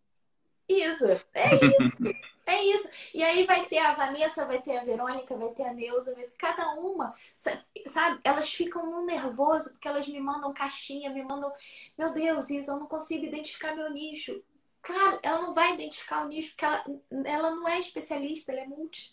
Isa, 0.69 1.25
é 1.33 1.55
isso. 1.55 1.99
É 2.49 2.63
isso. 2.63 2.89
E 3.13 3.25
aí 3.25 3.45
vai 3.45 3.67
ter 3.67 3.79
a 3.79 3.93
Vanessa, 3.95 4.47
vai 4.47 4.63
ter 4.63 4.77
a 4.77 4.85
Verônica, 4.85 5.37
vai 5.37 5.51
ter 5.51 5.65
a 5.65 5.73
Neuza, 5.73 6.15
vai... 6.15 6.29
cada 6.39 6.75
uma, 6.75 7.13
sabe? 7.35 8.21
Elas 8.23 8.55
ficam 8.55 8.87
num 8.89 9.05
nervoso 9.05 9.73
porque 9.73 9.89
elas 9.89 10.07
me 10.07 10.21
mandam 10.21 10.55
caixinha, 10.55 11.11
me 11.11 11.25
mandam, 11.25 11.53
meu 11.99 12.13
Deus, 12.13 12.49
Isa, 12.49 12.71
eu 12.71 12.79
não 12.79 12.87
consigo 12.87 13.25
identificar 13.25 13.75
meu 13.75 13.91
nicho. 13.91 14.41
Claro, 14.87 15.19
ela 15.21 15.41
não 15.41 15.53
vai 15.53 15.75
identificar 15.75 16.25
o 16.25 16.29
nicho 16.29 16.51
porque 16.51 16.65
ela, 16.65 16.85
ela 17.25 17.51
não 17.51 17.67
é 17.67 17.77
especialista, 17.77 18.53
ela 18.53 18.61
é 18.61 18.67
multi. 18.69 19.13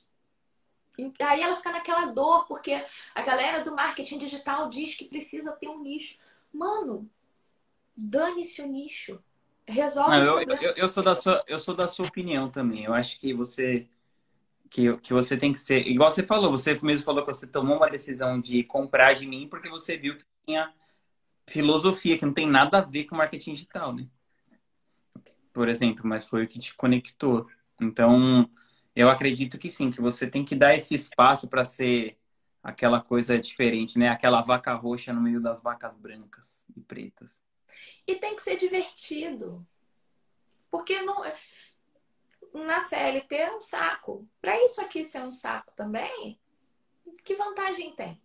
Aí 1.19 1.41
ela 1.41 1.55
fica 1.55 1.71
naquela 1.71 2.05
dor, 2.05 2.45
porque 2.45 2.85
a 3.15 3.21
galera 3.23 3.63
do 3.63 3.73
marketing 3.73 4.19
digital 4.19 4.69
diz 4.69 4.93
que 4.93 5.05
precisa 5.05 5.51
ter 5.53 5.67
um 5.67 5.81
nicho. 5.81 6.19
Mano, 6.53 7.09
dane-se 7.97 8.61
o 8.61 8.67
nicho. 8.67 9.19
Resolve 9.67 10.11
Não, 10.11 10.39
eu, 10.41 10.57
eu, 10.61 10.73
eu, 10.73 10.87
sou 10.87 11.01
da 11.01 11.15
sua, 11.15 11.43
eu 11.47 11.57
sou 11.57 11.73
da 11.73 11.87
sua 11.87 12.05
opinião 12.05 12.51
também. 12.51 12.83
Eu 12.83 12.93
acho 12.93 13.19
que 13.19 13.33
você 13.33 13.87
que, 14.69 14.95
que 14.97 15.11
você 15.11 15.35
tem 15.35 15.51
que 15.51 15.59
ser. 15.59 15.87
Igual 15.87 16.11
você 16.11 16.21
falou, 16.21 16.51
você 16.51 16.79
mesmo 16.83 17.03
falou 17.03 17.25
que 17.25 17.33
você 17.33 17.47
tomou 17.47 17.77
uma 17.77 17.89
decisão 17.89 18.39
de 18.39 18.63
comprar 18.63 19.15
de 19.15 19.25
mim 19.25 19.47
porque 19.47 19.69
você 19.69 19.97
viu 19.97 20.19
que 20.19 20.25
tinha 20.45 20.71
filosofia, 21.47 22.15
que 22.15 22.25
não 22.27 22.33
tem 22.33 22.45
nada 22.45 22.77
a 22.77 22.81
ver 22.81 23.05
com 23.05 23.15
marketing 23.15 23.53
digital, 23.53 23.91
né? 23.91 24.07
Por 25.53 25.69
exemplo, 25.69 26.05
mas 26.05 26.25
foi 26.25 26.43
o 26.43 26.47
que 26.47 26.59
te 26.59 26.75
conectou. 26.75 27.47
Então, 27.79 28.49
eu 28.95 29.09
acredito 29.09 29.57
que 29.57 29.69
sim, 29.69 29.91
que 29.91 30.01
você 30.01 30.27
tem 30.27 30.43
que 30.43 30.55
dar 30.55 30.75
esse 30.75 30.95
espaço 30.95 31.47
para 31.47 31.63
ser 31.63 32.17
aquela 32.61 32.99
coisa 32.99 33.39
diferente, 33.39 33.99
né? 33.99 34.09
Aquela 34.09 34.41
vaca 34.41 34.73
roxa 34.73 35.13
no 35.13 35.21
meio 35.21 35.39
das 35.39 35.61
vacas 35.61 35.95
brancas 35.95 36.63
e 36.75 36.81
pretas. 36.81 37.41
E 38.07 38.15
tem 38.15 38.35
que 38.35 38.41
ser 38.41 38.57
divertido. 38.57 39.65
Porque 40.71 41.01
não 41.01 41.23
na 42.53 42.81
CLT 42.81 43.35
é 43.35 43.55
um 43.55 43.61
saco. 43.61 44.27
Para 44.41 44.63
isso 44.63 44.79
aqui 44.81 45.03
ser 45.03 45.21
um 45.21 45.31
saco 45.31 45.73
também, 45.75 46.39
que 47.23 47.35
vantagem 47.35 47.95
tem? 47.95 48.21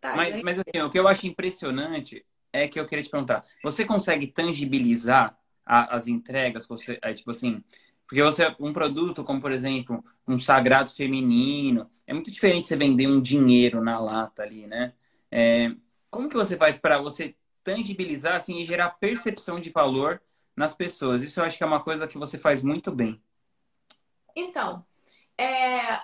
Tá, 0.00 0.16
mas, 0.16 0.42
mas 0.42 0.58
assim, 0.58 0.80
o 0.82 0.90
que 0.90 0.98
eu 0.98 1.06
acho 1.06 1.26
impressionante 1.26 2.24
é 2.52 2.66
que 2.68 2.78
eu 2.78 2.86
queria 2.86 3.04
te 3.04 3.10
perguntar: 3.10 3.44
você 3.62 3.84
consegue 3.84 4.26
tangibilizar 4.26 5.38
a, 5.64 5.96
as 5.96 6.06
entregas? 6.06 6.66
Você, 6.66 6.98
é, 7.02 7.12
tipo 7.12 7.30
assim, 7.30 7.62
porque 8.06 8.22
você, 8.22 8.54
um 8.60 8.72
produto 8.72 9.24
como, 9.24 9.40
por 9.40 9.52
exemplo, 9.52 10.04
um 10.26 10.38
sagrado 10.38 10.90
feminino, 10.90 11.90
é 12.06 12.12
muito 12.12 12.30
diferente 12.30 12.66
você 12.66 12.76
vender 12.76 13.06
um 13.06 13.20
dinheiro 13.20 13.82
na 13.82 13.98
lata 13.98 14.42
ali, 14.42 14.66
né? 14.66 14.92
É, 15.30 15.74
como 16.10 16.28
que 16.28 16.36
você 16.36 16.56
faz 16.56 16.78
para 16.78 16.98
você 16.98 17.34
tangibilizar 17.64 18.36
assim, 18.36 18.58
e 18.58 18.64
gerar 18.64 18.90
percepção 18.90 19.60
de 19.60 19.70
valor 19.70 20.20
nas 20.54 20.74
pessoas? 20.74 21.22
Isso 21.22 21.40
eu 21.40 21.44
acho 21.44 21.56
que 21.56 21.64
é 21.64 21.66
uma 21.66 21.82
coisa 21.82 22.06
que 22.06 22.18
você 22.18 22.38
faz 22.38 22.62
muito 22.62 22.92
bem. 22.92 23.22
Então, 24.36 24.84
é... 25.38 26.00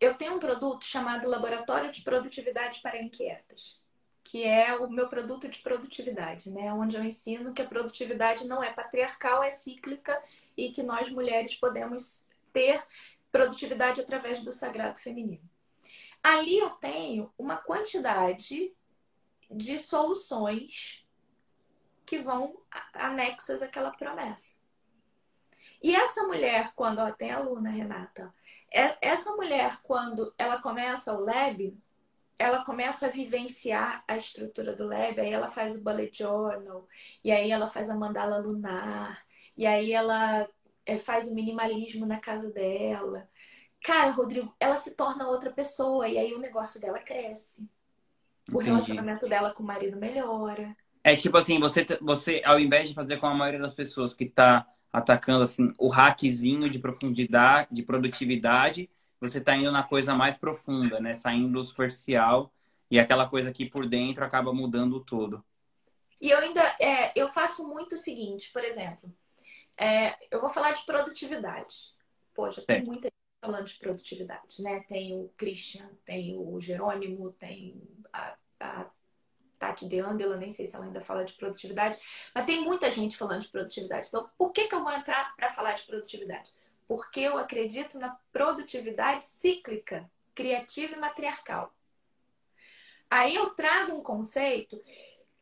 eu 0.00 0.14
tenho 0.14 0.34
um 0.34 0.38
produto 0.38 0.84
chamado 0.84 1.28
Laboratório 1.28 1.90
de 1.90 2.02
Produtividade 2.02 2.80
para 2.80 3.02
Inquietas 3.02 3.82
que 4.24 4.42
é 4.42 4.74
o 4.74 4.90
meu 4.90 5.08
produto 5.08 5.46
de 5.48 5.58
produtividade, 5.58 6.50
né? 6.50 6.72
Onde 6.72 6.96
eu 6.96 7.04
ensino 7.04 7.52
que 7.52 7.60
a 7.60 7.68
produtividade 7.68 8.46
não 8.46 8.64
é 8.64 8.72
patriarcal, 8.72 9.42
é 9.42 9.50
cíclica 9.50 10.20
e 10.56 10.72
que 10.72 10.82
nós 10.82 11.10
mulheres 11.10 11.54
podemos 11.54 12.26
ter 12.52 12.82
produtividade 13.30 14.00
através 14.00 14.40
do 14.40 14.50
sagrado 14.50 14.98
feminino. 14.98 15.48
Ali 16.22 16.56
eu 16.58 16.70
tenho 16.70 17.30
uma 17.36 17.58
quantidade 17.58 18.72
de 19.50 19.78
soluções 19.78 21.06
que 22.06 22.18
vão 22.18 22.58
anexas 22.94 23.60
àquela 23.62 23.90
promessa. 23.90 24.54
E 25.82 25.94
essa 25.94 26.22
mulher, 26.22 26.72
quando 26.74 27.00
ela 27.00 27.12
tem 27.12 27.30
aluna, 27.30 27.68
Renata, 27.68 28.34
é, 28.72 28.96
essa 29.02 29.32
mulher, 29.32 29.80
quando 29.82 30.34
ela 30.38 30.60
começa 30.60 31.12
o 31.12 31.20
lab, 31.20 31.76
ela 32.38 32.64
começa 32.64 33.06
a 33.06 33.10
vivenciar 33.10 34.02
a 34.08 34.16
estrutura 34.16 34.74
do 34.74 34.86
lab, 34.86 35.20
aí 35.20 35.32
ela 35.32 35.48
faz 35.48 35.76
o 35.76 35.84
bullet 35.84 36.18
journal, 36.18 36.88
e 37.22 37.30
aí 37.30 37.50
ela 37.50 37.68
faz 37.68 37.88
a 37.88 37.96
mandala 37.96 38.38
lunar, 38.38 39.24
e 39.56 39.66
aí 39.66 39.92
ela 39.92 40.48
é, 40.84 40.98
faz 40.98 41.28
o 41.28 41.34
minimalismo 41.34 42.06
na 42.06 42.18
casa 42.18 42.50
dela. 42.50 43.28
Cara, 43.82 44.10
Rodrigo, 44.10 44.54
ela 44.58 44.76
se 44.76 44.96
torna 44.96 45.28
outra 45.28 45.50
pessoa, 45.50 46.08
e 46.08 46.18
aí 46.18 46.34
o 46.34 46.40
negócio 46.40 46.80
dela 46.80 46.98
cresce. 46.98 47.68
O 48.48 48.56
Entendi. 48.56 48.66
relacionamento 48.66 49.28
dela 49.28 49.52
com 49.52 49.62
o 49.62 49.66
marido 49.66 49.96
melhora. 49.96 50.76
É 51.02 51.14
tipo 51.14 51.36
assim, 51.36 51.60
você, 51.60 51.86
você, 52.00 52.42
ao 52.44 52.58
invés 52.58 52.88
de 52.88 52.94
fazer 52.94 53.18
com 53.18 53.26
a 53.26 53.34
maioria 53.34 53.60
das 53.60 53.74
pessoas 53.74 54.14
que 54.14 54.26
tá 54.26 54.66
atacando 54.92 55.42
assim 55.42 55.74
o 55.78 55.88
hackzinho 55.88 56.70
de 56.70 56.78
profundidade, 56.78 57.68
de 57.72 57.82
produtividade, 57.82 58.88
você 59.20 59.38
está 59.38 59.56
indo 59.56 59.70
na 59.72 59.82
coisa 59.82 60.14
mais 60.14 60.36
profunda, 60.36 61.00
né? 61.00 61.14
Saindo 61.14 61.52
do 61.52 61.64
superficial 61.64 62.52
e 62.90 62.98
aquela 62.98 63.28
coisa 63.28 63.50
aqui 63.50 63.66
por 63.66 63.86
dentro 63.86 64.24
acaba 64.24 64.52
mudando 64.52 65.00
todo. 65.00 65.44
E 66.20 66.30
eu 66.30 66.38
ainda 66.38 66.62
é, 66.80 67.12
eu 67.14 67.28
faço 67.28 67.66
muito 67.66 67.94
o 67.94 67.98
seguinte, 67.98 68.50
por 68.52 68.64
exemplo, 68.64 69.12
é, 69.78 70.16
eu 70.30 70.40
vou 70.40 70.50
falar 70.50 70.72
de 70.72 70.84
produtividade. 70.84 71.92
Poxa, 72.34 72.62
tem 72.62 72.78
é. 72.78 72.82
muita 72.82 73.08
gente 73.08 73.14
falando 73.40 73.66
de 73.66 73.74
produtividade, 73.74 74.62
né? 74.62 74.80
Tem 74.80 75.14
o 75.14 75.30
Christian, 75.36 75.88
tem 76.04 76.36
o 76.36 76.60
Jerônimo, 76.60 77.32
tem 77.32 77.82
a, 78.12 78.36
a 78.60 78.90
Tati 79.58 79.88
De 79.88 80.00
Andela, 80.00 80.36
nem 80.36 80.50
sei 80.50 80.66
se 80.66 80.76
ela 80.76 80.84
ainda 80.84 81.00
fala 81.00 81.24
de 81.24 81.32
produtividade, 81.34 81.98
mas 82.34 82.44
tem 82.44 82.62
muita 82.62 82.90
gente 82.90 83.16
falando 83.16 83.42
de 83.42 83.48
produtividade. 83.48 84.08
Então, 84.08 84.28
por 84.36 84.52
que, 84.52 84.66
que 84.66 84.74
eu 84.74 84.82
vou 84.82 84.92
entrar 84.92 85.34
para 85.36 85.50
falar 85.50 85.72
de 85.72 85.84
produtividade? 85.84 86.52
Porque 86.86 87.20
eu 87.20 87.38
acredito 87.38 87.98
na 87.98 88.16
produtividade 88.32 89.24
cíclica, 89.24 90.10
criativa 90.34 90.94
e 90.94 90.98
matriarcal. 90.98 91.72
Aí 93.10 93.34
eu 93.34 93.50
trago 93.50 93.94
um 93.94 94.02
conceito 94.02 94.80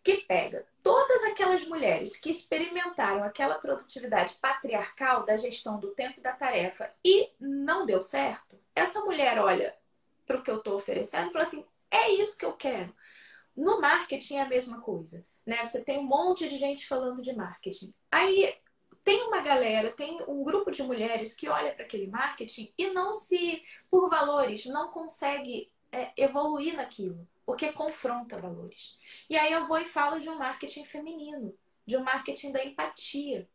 que 0.03 0.18
pega 0.18 0.66
todas 0.82 1.24
aquelas 1.24 1.64
mulheres 1.66 2.16
que 2.16 2.30
experimentaram 2.30 3.22
aquela 3.22 3.55
produtividade 3.55 4.34
patriarcal 4.34 5.24
da 5.24 5.36
gestão 5.36 5.78
do 5.78 5.95
tempo 5.95 6.18
e 6.18 6.22
da 6.22 6.32
tarefa 6.32 6.93
e 7.05 7.30
não 7.38 7.86
deu 7.86 8.03
certo. 8.03 8.59
Essa 8.74 9.01
mulher 9.01 9.38
olha 9.38 9.74
para 10.26 10.38
o 10.38 10.43
que 10.43 10.51
eu 10.51 10.59
estou 10.59 10.74
oferecendo 10.74 11.30
e 11.30 11.32
fala 11.32 11.45
assim: 11.45 11.64
é 11.90 12.11
isso 12.11 12.36
que 12.36 12.45
eu 12.45 12.53
quero. 12.53 12.95
No 13.57 13.80
marketing 13.80 14.36
é 14.36 14.43
a 14.43 14.49
mesma 14.49 14.80
coisa. 14.80 15.24
Né? 15.47 15.64
Você 15.64 15.82
tem 15.82 15.99
um 15.99 16.05
monte 16.05 16.49
de 16.49 16.57
gente 16.57 16.86
falando 16.86 17.22
de 17.22 17.32
marketing. 17.32 17.95
Aí 18.11 18.55
tem 19.05 19.22
uma 19.24 19.40
galera, 19.40 19.90
tem 19.90 20.22
um 20.28 20.44
grupo 20.44 20.70
de 20.70 20.82
mulheres 20.82 21.34
que 21.34 21.48
olha 21.48 21.74
para 21.74 21.84
aquele 21.84 22.07
marketing 22.07 22.72
e 22.78 22.88
não 22.90 23.12
se, 23.12 23.62
por 23.90 24.09
valores, 24.09 24.66
não 24.66 24.88
consegue 24.88 25.70
é, 25.90 26.12
evoluir 26.16 26.76
naquilo, 26.76 27.28
porque 27.44 27.72
confronta 27.72 28.38
valores. 28.38 28.96
E 29.28 29.36
aí 29.36 29.53
eu 29.53 29.66
vou 29.66 29.78
e 29.78 29.84
falo 29.84 30.20
de 30.20 30.28
um 30.28 30.38
marketing 30.38 30.84
feminino, 30.84 31.57
de 31.84 31.96
um 31.96 32.05
marketing 32.05 32.53
da 32.53 32.64
empatia. 32.64 33.48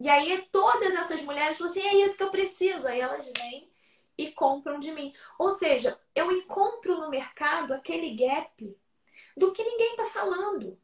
E 0.00 0.08
aí 0.08 0.46
todas 0.52 0.94
essas 0.94 1.22
mulheres 1.22 1.58
falam 1.58 1.72
assim: 1.72 1.86
é 1.86 1.94
isso 2.04 2.16
que 2.16 2.22
eu 2.22 2.30
preciso. 2.30 2.86
Aí 2.86 3.00
elas 3.00 3.24
vêm 3.36 3.68
e 4.16 4.30
compram 4.30 4.78
de 4.78 4.92
mim. 4.92 5.12
Ou 5.38 5.50
seja, 5.50 5.98
eu 6.14 6.30
encontro 6.30 6.98
no 6.98 7.10
mercado 7.10 7.74
aquele 7.74 8.14
gap 8.14 8.76
do 9.36 9.52
que 9.52 9.62
ninguém 9.62 9.90
está 9.90 10.06
falando, 10.06 10.78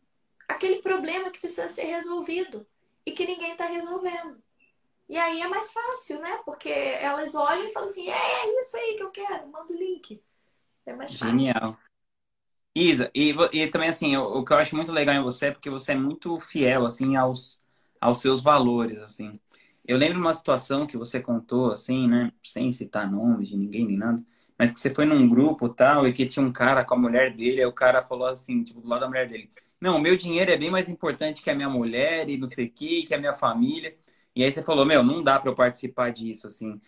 aquele 0.48 0.82
problema 0.82 1.30
que 1.30 1.38
precisa 1.38 1.68
ser 1.68 1.84
resolvido 1.84 2.66
e 3.06 3.12
que 3.12 3.26
ninguém 3.26 3.52
está 3.52 3.66
resolvendo. 3.66 4.42
E 5.08 5.16
aí 5.18 5.40
é 5.40 5.48
mais 5.48 5.70
fácil, 5.70 6.20
né? 6.20 6.40
Porque 6.44 6.70
elas 6.70 7.34
olham 7.34 7.66
e 7.66 7.72
falam 7.72 7.88
assim: 7.88 8.08
é, 8.08 8.12
é 8.16 8.60
isso 8.60 8.76
aí 8.76 8.94
que 8.96 9.02
eu 9.02 9.10
quero, 9.10 9.46
manda 9.48 9.72
o 9.72 9.76
link. 9.76 10.22
É 10.86 10.94
mais 10.94 11.12
fácil. 11.12 11.26
Genial. 11.28 11.78
Isa, 12.76 13.10
e, 13.14 13.32
e 13.52 13.68
também 13.68 13.88
assim, 13.88 14.16
o, 14.16 14.38
o, 14.38 14.44
que 14.44 14.52
eu 14.52 14.56
acho 14.56 14.74
muito 14.74 14.90
legal 14.90 15.14
em 15.14 15.22
você 15.22 15.46
é 15.46 15.50
porque 15.52 15.70
você 15.70 15.92
é 15.92 15.94
muito 15.94 16.40
fiel, 16.40 16.84
assim, 16.86 17.14
aos, 17.14 17.60
aos 18.00 18.20
seus 18.20 18.42
valores, 18.42 18.98
assim. 18.98 19.38
Eu 19.86 19.96
lembro 19.96 20.18
uma 20.18 20.34
situação 20.34 20.86
que 20.86 20.96
você 20.96 21.20
contou, 21.20 21.70
assim, 21.70 22.08
né? 22.08 22.32
Sem 22.42 22.72
citar 22.72 23.08
nomes 23.08 23.48
de 23.48 23.56
ninguém 23.56 23.86
nem 23.86 23.96
nada, 23.96 24.24
mas 24.58 24.72
que 24.72 24.80
você 24.80 24.92
foi 24.92 25.04
num 25.04 25.28
grupo 25.28 25.68
tal 25.68 26.08
e 26.08 26.12
que 26.12 26.26
tinha 26.26 26.44
um 26.44 26.52
cara 26.52 26.84
com 26.84 26.94
a 26.94 26.98
mulher 26.98 27.34
dele, 27.34 27.60
aí 27.60 27.66
o 27.66 27.72
cara 27.72 28.02
falou 28.04 28.26
assim, 28.26 28.64
tipo, 28.64 28.80
do 28.80 28.88
lado 28.88 29.00
da 29.02 29.08
mulher 29.08 29.28
dele: 29.28 29.50
não, 29.80 29.98
meu 29.98 30.16
dinheiro 30.16 30.50
é 30.50 30.56
bem 30.56 30.70
mais 30.70 30.88
importante 30.88 31.42
que 31.42 31.50
a 31.50 31.54
minha 31.54 31.68
mulher 31.68 32.28
e 32.30 32.36
não 32.38 32.46
sei 32.46 32.66
o 32.66 32.70
que, 32.70 33.04
que 33.04 33.14
a 33.14 33.18
minha 33.18 33.34
família. 33.34 33.96
E 34.34 34.42
aí 34.44 34.50
você 34.52 34.62
falou, 34.62 34.84
meu, 34.86 35.02
não 35.02 35.22
dá 35.22 35.38
para 35.38 35.50
eu 35.50 35.54
participar 35.54 36.10
disso, 36.10 36.46
assim. 36.46 36.80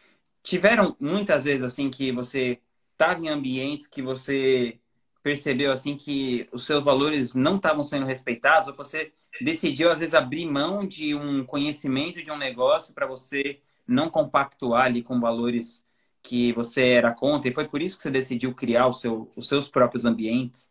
Tiveram 0.43 0.97
muitas 1.01 1.45
vezes, 1.45 1.62
assim, 1.62 1.91
que 1.91 2.12
você 2.12 2.61
estava 2.93 3.20
em 3.20 3.28
ambientes 3.28 3.87
que 3.89 4.03
você 4.03 4.80
percebeu, 5.22 5.72
assim, 5.72 5.97
que 5.97 6.47
os 6.53 6.64
seus 6.66 6.82
valores 6.84 7.34
não 7.34 7.57
estavam 7.57 7.82
sendo 7.82 8.07
respeitados, 8.07 8.68
ou 8.68 8.76
você 8.76 9.12
decidiu, 9.41 9.91
às 9.91 9.99
vezes, 10.01 10.14
abrir 10.14 10.47
mão 10.47 10.87
de 10.87 11.14
um 11.14 11.45
conhecimento 11.45 12.22
de 12.22 12.30
um 12.30 12.39
negócio 12.39 12.95
para 12.95 13.07
você 13.07 13.61
não 13.87 14.09
compactuar 14.11 14.87
ali 14.87 15.03
com 15.03 15.20
valores 15.20 15.84
que 16.22 16.53
você 16.53 16.89
era 16.91 17.12
contra, 17.14 17.51
e 17.51 17.55
foi 17.55 17.68
por 17.68 17.82
isso 17.82 17.97
que 17.97 18.03
você 18.03 18.11
decidiu 18.11 18.55
criar 18.55 18.87
o 18.89 18.93
seu, 18.93 19.30
os 19.37 19.49
seus 19.49 19.68
próprios 19.68 20.05
ambientes? 20.05 20.70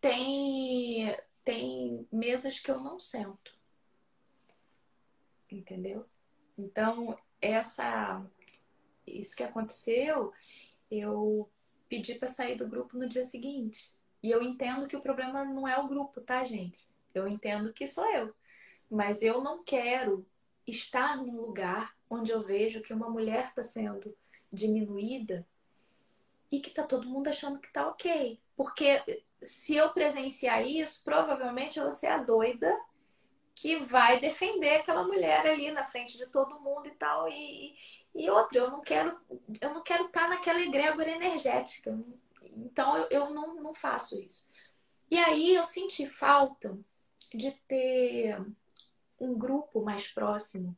Tem, 0.00 1.16
tem 1.44 2.06
mesas 2.10 2.58
que 2.58 2.70
eu 2.70 2.80
não 2.80 2.98
sento. 2.98 3.56
Entendeu? 5.50 6.06
Então, 6.58 7.18
essa 7.40 8.24
isso 9.06 9.36
que 9.36 9.42
aconteceu, 9.42 10.32
eu 10.90 11.48
pedi 11.88 12.14
para 12.14 12.28
sair 12.28 12.56
do 12.56 12.68
grupo 12.68 12.98
no 12.98 13.08
dia 13.08 13.22
seguinte. 13.22 13.94
E 14.22 14.30
eu 14.30 14.42
entendo 14.42 14.88
que 14.88 14.96
o 14.96 15.00
problema 15.00 15.44
não 15.44 15.68
é 15.68 15.78
o 15.78 15.86
grupo, 15.86 16.20
tá, 16.20 16.44
gente? 16.44 16.88
Eu 17.14 17.28
entendo 17.28 17.72
que 17.72 17.86
sou 17.86 18.04
eu. 18.12 18.34
Mas 18.90 19.22
eu 19.22 19.40
não 19.40 19.62
quero 19.62 20.26
estar 20.66 21.16
num 21.16 21.40
lugar 21.40 21.96
onde 22.10 22.32
eu 22.32 22.42
vejo 22.42 22.82
que 22.82 22.92
uma 22.92 23.08
mulher 23.08 23.48
está 23.48 23.62
sendo 23.62 24.16
diminuída 24.52 25.46
e 26.50 26.60
que 26.60 26.70
tá 26.70 26.82
todo 26.82 27.08
mundo 27.08 27.28
achando 27.28 27.58
que 27.58 27.72
tá 27.72 27.86
ok. 27.88 28.40
Porque 28.56 29.24
se 29.42 29.76
eu 29.76 29.92
presenciar 29.92 30.66
isso, 30.66 31.02
provavelmente 31.04 31.78
eu 31.78 31.84
vou 31.84 31.92
ser 31.92 32.08
a 32.08 32.18
doida 32.18 32.74
que 33.54 33.76
vai 33.76 34.20
defender 34.20 34.76
aquela 34.76 35.02
mulher 35.02 35.46
ali 35.46 35.70
na 35.70 35.84
frente 35.84 36.18
de 36.18 36.26
todo 36.26 36.60
mundo 36.60 36.88
e 36.88 36.92
tal. 36.92 37.28
E, 37.28 37.74
e 38.14 38.28
outra, 38.28 38.58
eu 38.58 38.70
não 38.70 38.80
quero, 38.80 39.18
eu 39.60 39.72
não 39.72 39.82
quero 39.82 40.06
estar 40.06 40.22
tá 40.22 40.28
naquela 40.28 40.60
egrégora 40.60 41.10
energética. 41.10 41.98
Então 42.42 42.96
eu, 42.96 43.08
eu 43.10 43.30
não, 43.30 43.54
não 43.56 43.74
faço 43.74 44.20
isso. 44.20 44.46
E 45.10 45.18
aí 45.18 45.54
eu 45.54 45.64
senti 45.64 46.06
falta 46.06 46.78
de 47.32 47.52
ter 47.66 48.38
um 49.18 49.36
grupo 49.38 49.82
mais 49.82 50.08
próximo 50.08 50.76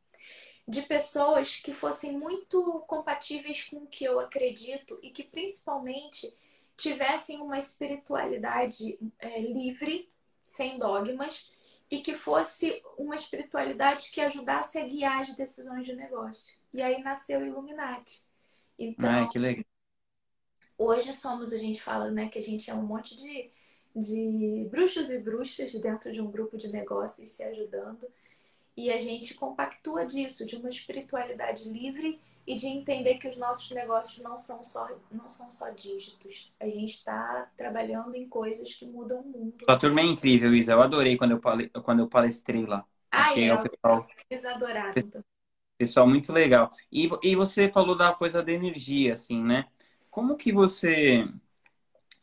de 0.68 0.82
pessoas 0.82 1.56
que 1.56 1.72
fossem 1.72 2.12
muito 2.12 2.80
compatíveis 2.86 3.64
com 3.64 3.78
o 3.78 3.86
que 3.86 4.04
eu 4.04 4.20
acredito 4.20 4.98
e 5.02 5.10
que 5.10 5.24
principalmente 5.24 6.36
tivessem 6.78 7.42
uma 7.42 7.58
espiritualidade 7.58 8.96
é, 9.18 9.40
livre, 9.40 10.08
sem 10.44 10.78
dogmas, 10.78 11.50
e 11.90 11.98
que 11.98 12.14
fosse 12.14 12.80
uma 12.96 13.16
espiritualidade 13.16 14.10
que 14.10 14.20
ajudasse 14.20 14.78
a 14.78 14.84
guiar 14.84 15.20
as 15.20 15.34
decisões 15.34 15.84
de 15.84 15.94
negócio. 15.94 16.56
E 16.72 16.80
aí 16.80 17.02
nasceu 17.02 17.40
o 17.40 17.46
Illuminati. 17.46 18.22
Então, 18.78 19.24
ah, 19.24 19.28
que 19.28 19.38
legal. 19.38 19.64
Hoje 20.76 21.12
somos, 21.12 21.52
a 21.52 21.58
gente 21.58 21.82
fala, 21.82 22.10
né, 22.12 22.28
que 22.28 22.38
a 22.38 22.42
gente 22.42 22.70
é 22.70 22.74
um 22.74 22.86
monte 22.86 23.16
de, 23.16 23.50
de 23.96 24.68
bruxos 24.70 25.10
e 25.10 25.18
bruxas 25.18 25.72
dentro 25.72 26.12
de 26.12 26.20
um 26.20 26.30
grupo 26.30 26.56
de 26.56 26.68
negócios 26.68 27.32
se 27.32 27.42
ajudando. 27.42 28.06
E 28.76 28.92
a 28.92 29.00
gente 29.00 29.34
compactua 29.34 30.06
disso, 30.06 30.46
de 30.46 30.54
uma 30.54 30.68
espiritualidade 30.68 31.68
livre 31.68 32.20
e 32.48 32.56
de 32.56 32.66
entender 32.66 33.18
que 33.18 33.28
os 33.28 33.36
nossos 33.36 33.70
negócios 33.72 34.18
não 34.20 34.38
são 34.38 34.64
só, 34.64 34.88
não 35.12 35.28
são 35.28 35.50
só 35.50 35.68
dígitos. 35.68 36.50
A 36.58 36.64
gente 36.64 36.94
está 36.94 37.46
trabalhando 37.54 38.14
em 38.14 38.26
coisas 38.26 38.72
que 38.72 38.86
mudam 38.86 39.20
o 39.20 39.28
mundo. 39.28 39.66
A 39.68 39.76
turma 39.76 40.00
é 40.00 40.04
incrível, 40.04 40.54
Isa. 40.54 40.72
Eu 40.72 40.80
adorei 40.80 41.18
quando 41.18 41.32
eu, 41.32 41.40
pale... 41.40 41.68
quando 41.68 41.98
eu 41.98 42.08
palestrei 42.08 42.64
lá. 42.64 42.86
Ah, 43.10 43.24
Achei 43.24 43.50
é, 43.50 43.54
o 43.54 43.60
pessoal... 43.60 44.06
eles 44.30 44.46
adoraram. 44.46 44.94
Pessoal 45.76 46.08
muito 46.08 46.32
legal. 46.32 46.72
E, 46.90 47.06
e 47.22 47.36
você 47.36 47.70
falou 47.70 47.94
da 47.94 48.14
coisa 48.14 48.42
da 48.42 48.50
energia, 48.50 49.12
assim, 49.12 49.44
né? 49.44 49.66
Como 50.10 50.34
que 50.34 50.50
você... 50.50 51.28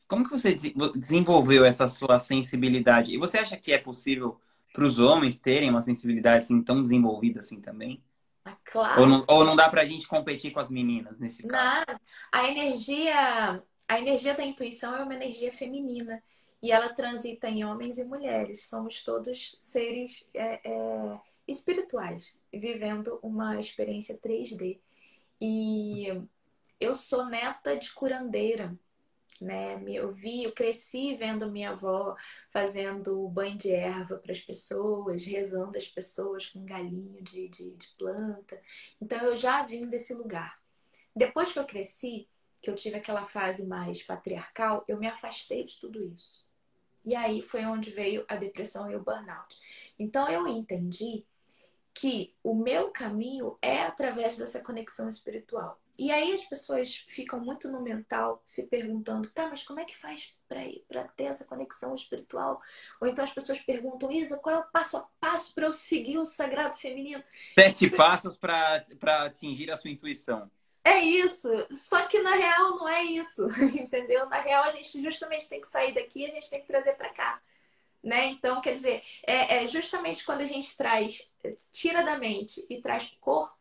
Como 0.08 0.24
que 0.24 0.32
você 0.32 0.58
desenvolveu 0.96 1.64
essa 1.64 1.88
sua 1.88 2.18
sensibilidade? 2.18 3.14
E 3.14 3.18
você 3.20 3.38
acha 3.38 3.58
que 3.58 3.72
é 3.72 3.78
possível 3.78 4.40
para 4.74 4.86
os 4.86 4.98
homens 4.98 5.38
terem 5.38 5.70
uma 5.70 5.82
sensibilidade 5.82 6.46
assim 6.46 6.64
tão 6.64 6.82
desenvolvida 6.82 7.42
assim 7.42 7.62
também? 7.62 8.04
Ah, 8.46 8.56
claro. 8.64 9.02
Ou 9.02 9.08
não, 9.08 9.26
ou 9.28 9.44
não 9.44 9.56
dá 9.56 9.68
para 9.68 9.82
a 9.82 9.86
gente 9.86 10.08
competir 10.08 10.52
com 10.52 10.60
as 10.60 10.70
meninas 10.70 11.18
nesse 11.18 11.42
caso? 11.42 11.52
Nada. 11.52 12.02
A 12.32 12.48
energia, 12.48 13.64
a 13.88 14.00
energia 14.00 14.36
da 14.36 14.46
intuição 14.46 14.96
é 14.96 15.04
uma 15.04 15.16
energia 15.16 15.52
feminina 15.52 16.22
e 16.62 16.72
ela 16.72 16.90
transita 16.90 17.50
em 17.50 17.66
homens 17.66 17.98
e 17.98 18.06
mulheres. 18.06 18.68
Somos 18.68 19.04
todos 19.04 19.58
seres 19.60 20.30
é, 20.34 20.62
é, 20.64 21.20
espirituais, 21.48 22.36
vivendo 22.54 23.20
uma 23.24 23.60
experiência 23.60 24.18
3D. 24.18 24.80
E 25.42 26.08
eu 26.80 26.94
sou 26.94 27.26
neta 27.26 27.76
de 27.76 27.92
curandeira 27.94 28.78
né? 29.42 29.82
Eu 29.88 30.12
vi, 30.12 30.44
eu 30.44 30.52
cresci 30.52 31.16
vendo 31.16 31.52
minha 31.52 31.72
avó 31.72 32.16
fazendo 32.52 33.28
banho 33.30 33.58
de 33.58 33.72
erva 33.72 34.18
para 34.18 34.32
as 34.32 34.40
pessoas, 34.40 35.26
rezando 35.26 35.78
as 35.78 35.88
pessoas 35.88 36.48
com 36.48 36.60
um 36.60 36.66
galinho 36.66 37.22
de, 37.22 37.48
de, 37.50 37.72
de, 37.72 37.88
planta. 37.98 38.60
Então 39.02 39.20
eu 39.20 39.36
já 39.36 39.64
vim 39.64 39.82
desse 39.82 40.14
lugar. 40.14 40.60
Depois 41.16 41.52
que 41.52 41.60
eu 41.60 41.66
cresci, 41.66 42.28
que 42.62 42.70
eu 42.70 42.76
tive 42.76 42.98
aquela 42.98 43.26
fase 43.26 43.66
mais 43.66 44.02
patriarcal, 44.04 44.84
eu 44.88 44.98
me 44.98 45.08
afastei 45.08 45.64
de 45.64 45.80
tudo 45.80 46.04
isso. 46.04 46.46
E 47.06 47.16
aí 47.16 47.42
foi 47.42 47.66
onde 47.66 47.92
veio 47.92 48.26
a 48.28 48.36
depressão 48.36 48.90
e 48.90 48.96
o 48.96 49.04
burnout. 49.04 49.60
Então 50.00 50.28
eu 50.28 50.48
entendi 50.48 51.24
que 51.94 52.36
o 52.44 52.54
meu 52.54 52.90
caminho 52.92 53.58
é 53.62 53.84
através 53.84 54.36
dessa 54.36 54.60
conexão 54.60 55.08
espiritual. 55.08 55.80
E 55.98 56.12
aí 56.12 56.34
as 56.34 56.44
pessoas 56.44 57.06
ficam 57.08 57.40
muito 57.40 57.70
no 57.72 57.82
mental 57.82 58.42
se 58.46 58.68
perguntando, 58.68 59.30
tá, 59.30 59.48
mas 59.48 59.64
como 59.64 59.80
é 59.80 59.86
que 59.86 59.98
faz 59.98 60.34
para 60.48 61.04
ter 61.16 61.26
essa 61.26 61.46
conexão 61.46 61.96
espiritual? 61.96 62.62
Ou 63.02 63.08
então 63.08 63.24
as 63.24 63.32
pessoas 63.32 63.60
perguntam, 63.60 64.12
Isa, 64.12 64.38
qual 64.38 64.56
é 64.56 64.60
o 64.60 64.72
passo 64.72 64.98
a 64.98 65.08
passo 65.20 65.54
para 65.54 65.66
eu 65.66 65.74
seguir 65.74 66.18
o 66.18 66.26
sagrado 66.26 66.78
feminino? 66.78 67.24
Sete 67.58 67.90
passos 67.90 68.38
para 68.38 68.84
atingir 69.26 69.72
a 69.72 69.78
sua 69.78 69.90
intuição. 69.90 70.50
É 70.84 71.00
isso. 71.00 71.50
Só 71.72 72.06
que 72.08 72.22
na 72.22 72.36
real 72.36 72.78
não 72.78 72.88
é 72.88 73.04
isso, 73.04 73.48
entendeu? 73.74 74.28
Na 74.28 74.40
real 74.40 74.66
a 74.66 74.72
gente 74.72 75.02
justamente 75.02 75.50
tem 75.50 75.60
que 75.60 75.68
sair 75.68 75.94
daqui 75.94 76.20
e 76.20 76.26
a 76.28 76.30
gente 76.30 76.50
tem 76.50 76.62
que 76.62 76.68
trazer 76.68 76.94
para 76.94 77.10
cá. 77.10 77.42
Né? 78.04 78.28
Então, 78.28 78.62
quer 78.62 78.74
dizer, 78.74 79.02
é, 79.26 79.64
é 79.64 79.68
justamente 79.68 80.24
quando 80.24 80.42
a 80.42 80.46
gente 80.46 80.78
traz, 80.78 81.28
tira 81.72 82.04
da 82.04 82.20
mente 82.20 82.64
e 82.70 82.80
traz 82.80 83.06
para 83.06 83.16
o 83.16 83.20
corpo, 83.20 83.58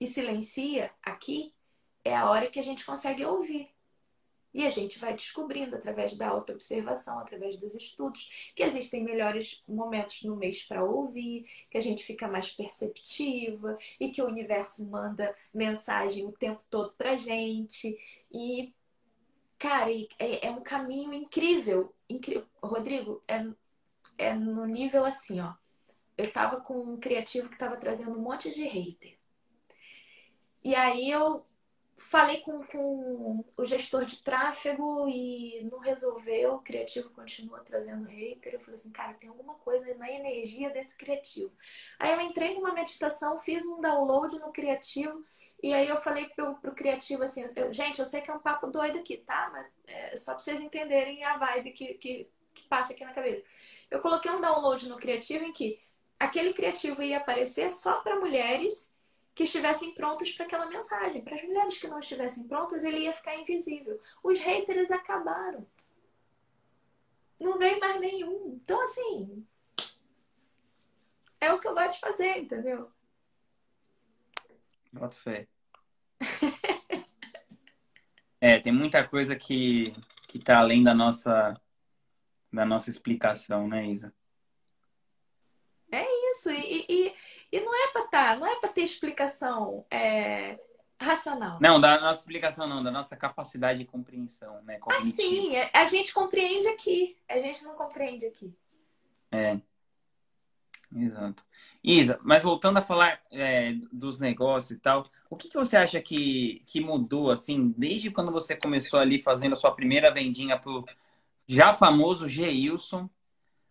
e 0.00 0.06
silencia 0.06 0.90
aqui, 1.02 1.54
é 2.02 2.16
a 2.16 2.28
hora 2.28 2.48
que 2.48 2.58
a 2.58 2.62
gente 2.62 2.84
consegue 2.84 3.24
ouvir. 3.24 3.68
E 4.52 4.66
a 4.66 4.70
gente 4.70 4.98
vai 4.98 5.14
descobrindo 5.14 5.76
através 5.76 6.14
da 6.14 6.28
autoobservação, 6.28 7.20
através 7.20 7.56
dos 7.56 7.74
estudos, 7.74 8.52
que 8.56 8.62
existem 8.64 9.04
melhores 9.04 9.62
momentos 9.68 10.22
no 10.24 10.34
mês 10.34 10.64
para 10.64 10.82
ouvir, 10.82 11.46
que 11.70 11.78
a 11.78 11.80
gente 11.80 12.02
fica 12.02 12.26
mais 12.26 12.50
perceptiva 12.50 13.78
e 14.00 14.10
que 14.10 14.20
o 14.20 14.26
universo 14.26 14.90
manda 14.90 15.34
mensagem 15.54 16.26
o 16.26 16.32
tempo 16.32 16.60
todo 16.68 16.92
pra 16.94 17.16
gente. 17.16 17.96
E, 18.32 18.74
cara, 19.56 19.92
é, 20.18 20.46
é 20.46 20.50
um 20.50 20.62
caminho 20.62 21.12
incrível. 21.12 21.94
incrível. 22.08 22.46
Rodrigo, 22.60 23.22
é, 23.28 23.46
é 24.18 24.34
no 24.34 24.66
nível 24.66 25.04
assim, 25.04 25.40
ó. 25.40 25.54
Eu 26.18 26.30
tava 26.32 26.60
com 26.60 26.74
um 26.74 26.98
criativo 26.98 27.48
que 27.48 27.56
tava 27.58 27.76
trazendo 27.76 28.18
um 28.18 28.22
monte 28.22 28.50
de 28.50 28.64
hater. 28.64 29.19
E 30.62 30.74
aí 30.74 31.10
eu 31.10 31.44
falei 31.96 32.38
com, 32.38 32.64
com 32.64 33.44
o 33.58 33.64
gestor 33.64 34.04
de 34.04 34.22
tráfego 34.22 35.06
e 35.08 35.62
não 35.70 35.78
resolveu, 35.78 36.54
o 36.54 36.62
criativo 36.62 37.10
continua 37.10 37.60
trazendo 37.60 38.08
hater. 38.08 38.54
Eu 38.54 38.60
falei 38.60 38.74
assim, 38.74 38.90
cara, 38.90 39.14
tem 39.14 39.28
alguma 39.28 39.54
coisa 39.56 39.94
na 39.94 40.10
energia 40.10 40.70
desse 40.70 40.96
criativo. 40.96 41.52
Aí 41.98 42.12
eu 42.12 42.20
entrei 42.20 42.54
numa 42.54 42.72
meditação, 42.72 43.38
fiz 43.38 43.64
um 43.64 43.80
download 43.80 44.38
no 44.38 44.50
criativo 44.50 45.24
e 45.62 45.74
aí 45.74 45.88
eu 45.88 45.98
falei 45.98 46.26
pro, 46.30 46.54
pro 46.56 46.74
criativo 46.74 47.22
assim, 47.22 47.44
eu, 47.54 47.72
gente, 47.72 47.98
eu 47.98 48.06
sei 48.06 48.22
que 48.22 48.30
é 48.30 48.34
um 48.34 48.40
papo 48.40 48.66
doido 48.68 48.98
aqui, 48.98 49.18
tá? 49.18 49.50
Mas 49.52 49.66
é 49.86 50.16
só 50.16 50.32
pra 50.32 50.40
vocês 50.40 50.60
entenderem 50.60 51.22
a 51.22 51.36
vibe 51.36 51.72
que, 51.72 51.94
que, 51.94 52.30
que 52.54 52.62
passa 52.66 52.92
aqui 52.92 53.04
na 53.04 53.12
cabeça. 53.12 53.44
Eu 53.90 54.00
coloquei 54.00 54.30
um 54.30 54.40
download 54.40 54.88
no 54.88 54.96
criativo 54.96 55.44
em 55.44 55.52
que 55.52 55.78
aquele 56.18 56.54
criativo 56.54 57.02
ia 57.02 57.18
aparecer 57.18 57.70
só 57.70 58.00
para 58.00 58.18
mulheres 58.18 58.94
que 59.40 59.44
estivessem 59.44 59.94
prontos 59.94 60.30
para 60.32 60.44
aquela 60.44 60.66
mensagem. 60.66 61.22
Para 61.22 61.34
as 61.34 61.42
mulheres 61.42 61.78
que 61.78 61.88
não 61.88 61.98
estivessem 61.98 62.46
prontas, 62.46 62.84
ele 62.84 62.98
ia 62.98 63.12
ficar 63.14 63.34
invisível. 63.36 63.98
Os 64.22 64.38
haters 64.38 64.90
acabaram. 64.90 65.66
Não 67.40 67.56
veio 67.56 67.80
mais 67.80 67.98
nenhum. 67.98 68.60
Então, 68.62 68.78
assim, 68.82 69.46
é 71.40 71.50
o 71.50 71.58
que 71.58 71.66
eu 71.66 71.72
gosto 71.72 71.94
de 71.94 72.00
fazer, 72.00 72.36
entendeu? 72.36 72.92
Boto 74.92 75.18
fé. 75.18 75.48
é, 78.42 78.60
tem 78.60 78.74
muita 78.74 79.08
coisa 79.08 79.34
que, 79.34 79.94
que 80.28 80.38
tá 80.38 80.58
além 80.58 80.84
da 80.84 80.92
nossa, 80.92 81.58
da 82.52 82.66
nossa 82.66 82.90
explicação, 82.90 83.66
né, 83.66 83.86
Isa? 83.86 84.14
É 85.90 86.04
isso. 86.30 86.50
E, 86.50 86.84
e, 86.88 87.14
e 87.52 87.60
não 87.60 87.74
é 87.74 87.88
para 87.92 88.06
tá, 88.06 88.36
não 88.36 88.46
é 88.46 88.56
para 88.56 88.68
ter 88.68 88.82
explicação 88.82 89.84
é, 89.90 90.58
racional. 91.00 91.58
Não, 91.60 91.80
da 91.80 92.00
nossa 92.00 92.20
explicação 92.20 92.66
não, 92.66 92.82
da 92.82 92.90
nossa 92.90 93.16
capacidade 93.16 93.80
de 93.80 93.84
compreensão, 93.84 94.62
né? 94.62 94.78
Cognitiva. 94.78 95.08
Assim, 95.08 95.56
a 95.72 95.84
gente 95.86 96.12
compreende 96.12 96.68
aqui, 96.68 97.16
a 97.28 97.38
gente 97.38 97.64
não 97.64 97.74
compreende 97.74 98.26
aqui. 98.26 98.54
É. 99.32 99.58
Exato. 100.94 101.44
Isa, 101.84 102.18
mas 102.22 102.42
voltando 102.42 102.78
a 102.78 102.82
falar 102.82 103.20
é, 103.30 103.74
dos 103.92 104.18
negócios 104.18 104.72
e 104.72 104.80
tal, 104.80 105.06
o 105.28 105.36
que, 105.36 105.48
que 105.48 105.56
você 105.56 105.76
acha 105.76 106.00
que, 106.00 106.62
que 106.66 106.80
mudou, 106.80 107.30
assim, 107.30 107.72
desde 107.76 108.10
quando 108.10 108.32
você 108.32 108.56
começou 108.56 108.98
ali 108.98 109.22
fazendo 109.22 109.52
a 109.52 109.56
sua 109.56 109.70
primeira 109.70 110.12
vendinha 110.12 110.58
pro 110.58 110.84
já 111.46 111.72
famoso 111.72 112.28
Geilson 112.28 113.08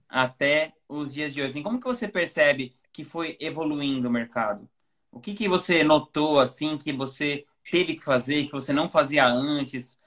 até 0.10 0.74
os 0.90 1.14
dias 1.14 1.34
de 1.34 1.42
hoje? 1.42 1.52
Assim, 1.52 1.64
como 1.64 1.80
que 1.80 1.88
você 1.88 2.08
percebe 2.08 2.76
que 2.92 3.06
foi 3.06 3.38
evoluindo 3.40 4.10
o 4.10 4.12
mercado? 4.12 4.70
O 5.12 5.20
que, 5.22 5.34
que 5.36 5.48
você 5.50 5.84
notou 5.84 6.40
assim 6.40 6.78
que 6.78 6.94
você 6.94 7.46
teve 7.72 7.96
que 7.96 8.04
fazer, 8.04 8.46
que 8.46 8.52
você 8.52 8.74
não 8.74 8.90
fazia 8.90 9.28
antes? 9.28 10.00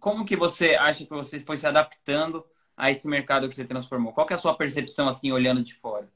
Como 0.00 0.24
que 0.24 0.36
você 0.36 0.74
acha 0.76 1.04
que 1.04 1.10
você 1.10 1.40
foi 1.40 1.58
se 1.58 1.66
adaptando 1.66 2.44
a 2.76 2.90
esse 2.90 3.06
mercado 3.08 3.48
que 3.48 3.54
você 3.54 3.64
transformou? 3.64 4.12
Qual 4.12 4.26
é 4.30 4.34
a 4.34 4.38
sua 4.38 4.56
percepção 4.56 5.08
assim 5.08 5.32
olhando 5.32 5.62
de 5.62 5.74
fora? 5.74 6.10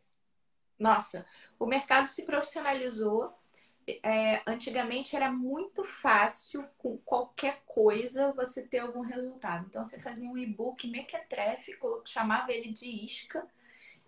Nossa, 0.79 1.27
o 1.59 1.67
mercado 1.67 2.09
se 2.09 2.25
profissionalizou. 2.25 3.38
É, 4.03 4.43
antigamente 4.47 5.17
era 5.17 5.31
muito 5.31 5.83
fácil 5.83 6.63
com 6.77 6.99
qualquer 6.99 7.63
coisa 7.67 8.33
você 8.33 8.63
ter 8.63 8.81
algum 8.81 9.01
resultado. 9.01 9.67
Então 9.69 9.85
você 9.85 9.99
fazia 10.01 10.29
um 10.29 10.37
e-book 10.37 10.87
mequetrefe, 10.89 11.79
chamava 12.05 12.53
ele 12.53 12.71
de 12.71 12.87
isca 12.87 13.47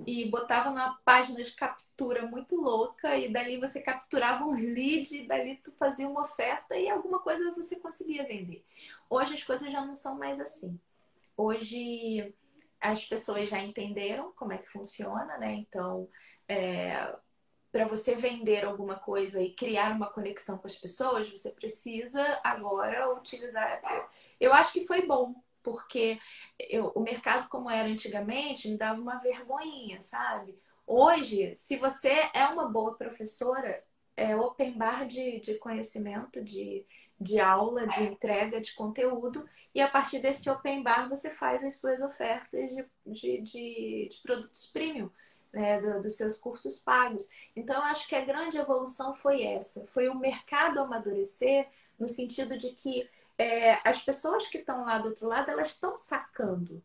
e 0.06 0.24
botava 0.26 0.70
numa 0.70 0.94
página 1.04 1.42
de 1.42 1.52
captura 1.52 2.26
muito 2.26 2.56
louca 2.56 3.16
e 3.16 3.28
dali 3.30 3.58
você 3.58 3.80
capturava 3.80 4.44
um 4.44 4.52
lead 4.52 5.16
e 5.16 5.26
dali 5.26 5.56
tu 5.56 5.72
fazia 5.72 6.08
uma 6.08 6.22
oferta 6.22 6.76
e 6.76 6.88
alguma 6.88 7.18
coisa 7.20 7.52
você 7.52 7.76
conseguia 7.76 8.26
vender. 8.26 8.64
Hoje 9.08 9.34
as 9.34 9.42
coisas 9.42 9.70
já 9.70 9.84
não 9.84 9.96
são 9.96 10.16
mais 10.16 10.40
assim. 10.40 10.78
Hoje 11.36 12.34
as 12.80 13.04
pessoas 13.04 13.48
já 13.48 13.58
entenderam 13.58 14.32
como 14.32 14.52
é 14.52 14.58
que 14.58 14.68
funciona, 14.68 15.36
né? 15.36 15.54
Então, 15.54 16.08
é, 16.48 17.14
para 17.72 17.86
você 17.86 18.14
vender 18.14 18.64
alguma 18.64 18.96
coisa 18.96 19.40
e 19.42 19.54
criar 19.54 19.92
uma 19.92 20.10
conexão 20.10 20.58
com 20.58 20.66
as 20.66 20.74
pessoas, 20.74 21.30
você 21.30 21.50
precisa 21.50 22.40
agora 22.42 23.12
utilizar. 23.14 23.80
Eu 24.40 24.52
acho 24.52 24.72
que 24.72 24.86
foi 24.86 25.06
bom, 25.06 25.34
porque 25.62 26.18
eu, 26.58 26.92
o 26.94 27.00
mercado 27.00 27.48
como 27.48 27.70
era 27.70 27.88
antigamente 27.88 28.68
me 28.68 28.76
dava 28.76 29.00
uma 29.00 29.18
vergonhinha, 29.18 30.02
sabe? 30.02 30.58
Hoje, 30.86 31.54
se 31.54 31.76
você 31.76 32.28
é 32.34 32.46
uma 32.46 32.68
boa 32.68 32.96
professora, 32.96 33.84
é 34.16 34.34
open 34.36 34.76
bar 34.76 35.06
de, 35.06 35.38
de 35.40 35.54
conhecimento, 35.54 36.42
de, 36.42 36.84
de 37.20 37.38
aula, 37.38 37.86
de 37.86 38.02
entrega 38.02 38.60
de 38.60 38.74
conteúdo, 38.74 39.48
e 39.74 39.80
a 39.80 39.88
partir 39.88 40.18
desse 40.18 40.50
open 40.50 40.82
bar 40.82 41.08
você 41.08 41.30
faz 41.30 41.62
as 41.62 41.76
suas 41.76 42.00
ofertas 42.00 42.68
de, 42.70 42.84
de, 43.06 43.40
de, 43.42 44.08
de 44.10 44.18
produtos 44.22 44.66
premium. 44.66 45.10
Né, 45.52 45.80
do, 45.80 46.00
dos 46.00 46.16
seus 46.16 46.38
cursos 46.38 46.78
pagos. 46.78 47.28
Então, 47.56 47.74
eu 47.74 47.82
acho 47.82 48.06
que 48.06 48.14
a 48.14 48.24
grande 48.24 48.56
evolução 48.56 49.16
foi 49.16 49.42
essa: 49.42 49.84
foi 49.88 50.08
o 50.08 50.14
mercado 50.14 50.78
amadurecer, 50.78 51.66
no 51.98 52.08
sentido 52.08 52.56
de 52.56 52.70
que 52.70 53.10
é, 53.40 53.80
as 53.88 54.00
pessoas 54.02 54.46
que 54.46 54.58
estão 54.58 54.84
lá 54.84 54.98
do 54.98 55.08
outro 55.08 55.26
lado, 55.26 55.50
elas 55.50 55.70
estão 55.70 55.96
sacando 55.96 56.84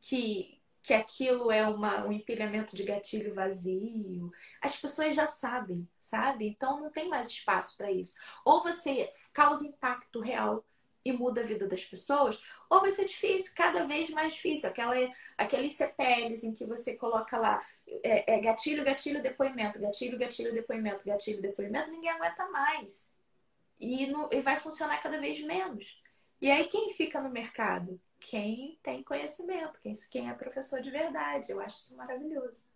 que, 0.00 0.58
que 0.82 0.94
aquilo 0.94 1.50
é 1.50 1.66
uma, 1.66 2.06
um 2.06 2.12
empilhamento 2.12 2.74
de 2.74 2.82
gatilho 2.82 3.34
vazio. 3.34 4.32
As 4.60 4.76
pessoas 4.76 5.14
já 5.14 5.26
sabem, 5.26 5.86
sabe? 6.00 6.46
Então 6.48 6.80
não 6.80 6.90
tem 6.90 7.08
mais 7.08 7.28
espaço 7.28 7.76
para 7.76 7.90
isso. 7.90 8.16
Ou 8.42 8.62
você 8.62 9.12
causa 9.34 9.66
impacto 9.66 10.18
real 10.20 10.64
e 11.04 11.12
muda 11.12 11.40
a 11.40 11.44
vida 11.44 11.66
das 11.66 11.84
pessoas, 11.84 12.40
ou 12.70 12.80
vai 12.80 12.92
ser 12.92 13.04
difícil, 13.06 13.52
cada 13.56 13.84
vez 13.86 14.08
mais 14.10 14.34
difícil. 14.34 14.68
Aquela, 14.68 14.94
aqueles 15.36 15.74
CPLs 15.74 16.46
em 16.46 16.54
que 16.54 16.64
você 16.64 16.96
coloca 16.96 17.36
lá 17.36 17.62
é, 18.02 18.34
é 18.34 18.40
gatilho, 18.40 18.84
gatilho, 18.84 19.22
depoimento, 19.22 19.80
gatilho, 19.80 20.18
gatilho, 20.18 20.52
depoimento, 20.52 21.04
gatilho, 21.04 21.42
depoimento, 21.42 21.90
ninguém 21.90 22.10
aguenta 22.10 22.48
mais 22.50 23.12
e, 23.80 24.08
e 24.30 24.40
vai 24.40 24.56
funcionar 24.56 25.02
cada 25.02 25.20
vez 25.20 25.40
menos. 25.40 26.00
E 26.40 26.50
aí 26.50 26.64
quem 26.64 26.92
fica 26.94 27.20
no 27.20 27.30
mercado? 27.30 28.00
Quem 28.18 28.78
tem 28.82 29.02
conhecimento, 29.02 29.80
quem, 29.80 29.92
quem 30.10 30.28
é 30.28 30.34
professor 30.34 30.80
de 30.80 30.90
verdade. 30.90 31.50
Eu 31.50 31.60
acho 31.60 31.76
isso 31.76 31.96
maravilhoso. 31.96 32.70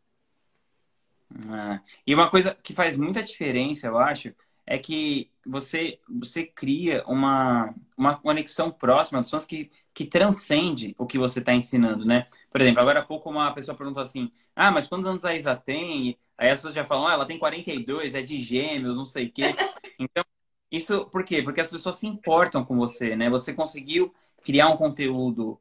Ah, 1.48 1.80
e 2.06 2.14
uma 2.14 2.30
coisa 2.30 2.54
que 2.54 2.72
faz 2.72 2.96
muita 2.96 3.22
diferença, 3.22 3.86
eu 3.86 3.98
acho, 3.98 4.34
é 4.64 4.78
que 4.78 5.30
você, 5.44 6.00
você 6.08 6.44
cria 6.44 7.04
uma, 7.06 7.74
uma 7.96 8.16
conexão 8.16 8.70
próxima 8.70 9.18
das 9.18 9.26
pessoas 9.26 9.44
que, 9.44 9.70
que 9.96 10.04
transcende 10.04 10.94
o 10.98 11.06
que 11.06 11.16
você 11.16 11.38
está 11.38 11.54
ensinando, 11.54 12.04
né? 12.04 12.26
Por 12.50 12.60
exemplo, 12.60 12.82
agora 12.82 13.00
há 13.00 13.02
pouco 13.02 13.30
uma 13.30 13.50
pessoa 13.54 13.74
perguntou 13.74 14.02
assim: 14.02 14.30
Ah, 14.54 14.70
mas 14.70 14.86
quantos 14.86 15.06
anos 15.06 15.24
a 15.24 15.34
Isa 15.34 15.56
tem? 15.56 16.18
Aí 16.36 16.50
as 16.50 16.56
pessoas 16.56 16.74
já 16.74 16.84
falam: 16.84 17.06
Ah, 17.06 17.14
ela 17.14 17.24
tem 17.24 17.38
42, 17.38 18.14
é 18.14 18.20
de 18.20 18.38
gêmeos, 18.42 18.94
não 18.94 19.06
sei 19.06 19.26
o 19.26 19.32
quê. 19.32 19.44
Então, 19.98 20.22
isso 20.70 21.06
por 21.06 21.24
quê? 21.24 21.42
Porque 21.42 21.58
as 21.58 21.70
pessoas 21.70 21.96
se 21.96 22.06
importam 22.06 22.62
com 22.62 22.76
você, 22.76 23.16
né? 23.16 23.30
Você 23.30 23.54
conseguiu 23.54 24.14
criar 24.44 24.68
um 24.68 24.76
conteúdo 24.76 25.58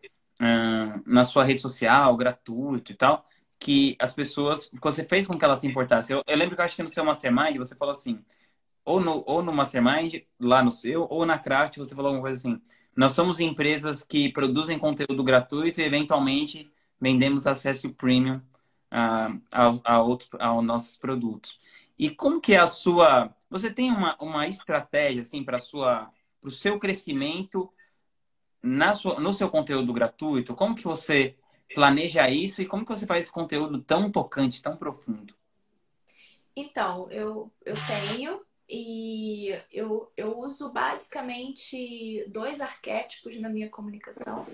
na 1.05 1.23
sua 1.23 1.45
rede 1.45 1.61
social, 1.61 2.17
gratuito 2.17 2.91
e 2.91 2.95
tal, 2.95 3.25
que 3.57 3.95
as 3.97 4.13
pessoas. 4.13 4.69
Você 4.81 5.05
fez 5.05 5.25
com 5.25 5.38
que 5.38 5.45
elas 5.45 5.59
se 5.59 5.67
importassem. 5.67 6.17
Eu, 6.17 6.23
eu 6.27 6.38
lembro 6.38 6.55
que 6.55 6.61
eu 6.61 6.65
acho 6.65 6.75
que 6.75 6.83
no 6.83 6.89
seu 6.89 7.05
Mastermind 7.05 7.55
você 7.57 7.75
falou 7.75 7.93
assim, 7.93 8.21
ou 8.86 8.99
no, 9.01 9.23
ou 9.27 9.43
no 9.43 9.53
Mastermind, 9.53 10.23
lá 10.39 10.63
no 10.63 10.71
seu, 10.71 11.07
ou 11.09 11.25
na 11.25 11.39
Craft, 11.39 11.77
você 11.77 11.95
falou 11.95 12.09
alguma 12.09 12.23
coisa 12.29 12.39
assim. 12.39 12.61
Nós 12.95 13.11
somos 13.11 13.39
empresas 13.39 14.03
que 14.03 14.31
produzem 14.31 14.79
conteúdo 14.79 15.23
gratuito 15.23 15.81
e, 15.81 15.83
eventualmente, 15.83 16.71
vendemos 16.99 17.45
acesso 17.45 17.89
premium 17.89 18.37
uh, 18.37 19.41
a, 19.51 19.67
a, 19.83 19.95
aos 20.47 20.63
nossos 20.63 20.97
produtos. 20.97 21.59
E 21.97 22.09
como 22.09 22.41
que 22.41 22.53
é 22.53 22.57
a 22.57 22.67
sua 22.67 23.33
você 23.49 23.71
tem 23.71 23.89
uma, 23.89 24.17
uma 24.19 24.47
estratégia 24.47 25.21
assim 25.21 25.43
para 25.43 25.59
o 26.41 26.51
seu 26.51 26.77
crescimento 26.77 27.71
na 28.61 28.93
sua, 28.93 29.19
no 29.19 29.31
seu 29.31 29.49
conteúdo 29.49 29.93
gratuito? 29.93 30.55
Como 30.55 30.75
que 30.75 30.83
você 30.83 31.37
planeja 31.73 32.29
isso 32.29 32.61
e 32.61 32.65
como 32.65 32.85
que 32.85 32.91
você 32.91 33.05
faz 33.05 33.21
esse 33.21 33.31
conteúdo 33.31 33.81
tão 33.81 34.11
tocante, 34.11 34.61
tão 34.61 34.75
profundo? 34.75 35.33
Então, 36.55 37.09
eu, 37.11 37.51
eu 37.65 37.75
tenho 37.87 38.41
e 38.68 39.49
eu, 39.72 40.11
eu 40.18 40.39
uso 40.39 40.72
basicamente 40.72 42.26
dois 42.30 42.59
arquétipos 42.61 43.39
na 43.39 43.49
minha 43.49 43.70
comunicação. 43.70 44.45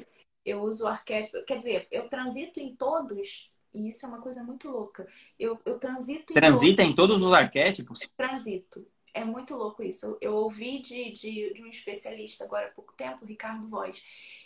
Eu 0.45 0.61
uso 0.61 0.85
o 0.85 0.87
arquétipo, 0.87 1.43
quer 1.45 1.57
dizer, 1.57 1.87
eu 1.91 2.09
transito 2.09 2.59
em 2.59 2.75
todos 2.75 3.51
e 3.73 3.89
isso 3.89 4.05
é 4.05 4.09
uma 4.09 4.21
coisa 4.21 4.43
muito 4.43 4.69
louca. 4.69 5.07
Eu, 5.39 5.59
eu 5.65 5.79
transito 5.79 6.33
em 6.33 6.35
Transita 6.35 6.81
todos, 6.81 6.91
em 6.91 6.95
todos 6.95 7.21
os 7.21 7.31
arquétipos? 7.31 7.99
Transito. 8.17 8.85
É 9.13 9.25
muito 9.25 9.55
louco 9.55 9.83
isso. 9.83 10.17
Eu, 10.21 10.35
ouvi 10.35 10.79
de, 10.79 11.11
de, 11.11 11.53
de, 11.53 11.63
um 11.63 11.67
especialista 11.67 12.45
agora 12.45 12.67
há 12.67 12.71
pouco 12.71 12.93
tempo, 12.93 13.25
Ricardo 13.25 13.67
Voz, 13.67 14.01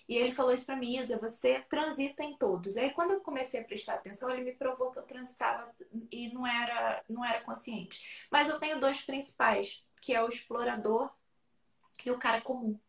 e 0.09 0.17
ele 0.17 0.31
falou 0.31 0.51
isso 0.51 0.65
para 0.65 0.75
mim, 0.75 0.97
Isa, 0.97 1.19
você 1.19 1.61
transita 1.69 2.23
em 2.23 2.35
todos. 2.37 2.75
Aí 2.77 2.91
quando 2.91 3.11
eu 3.11 3.21
comecei 3.21 3.59
a 3.59 3.63
prestar 3.63 3.95
atenção, 3.95 4.29
ele 4.29 4.43
me 4.43 4.53
provou 4.53 4.91
que 4.91 4.99
eu 4.99 5.03
transitava 5.03 5.71
e 6.11 6.33
não 6.33 6.47
era, 6.47 7.03
não 7.07 7.23
era 7.23 7.41
consciente. 7.41 8.27
Mas 8.31 8.49
eu 8.49 8.59
tenho 8.59 8.79
dois 8.79 9.01
principais, 9.01 9.83
que 10.01 10.13
é 10.13 10.23
o 10.23 10.29
explorador 10.29 11.11
e 12.03 12.11
o 12.11 12.17
cara 12.17 12.41
comum. 12.41 12.79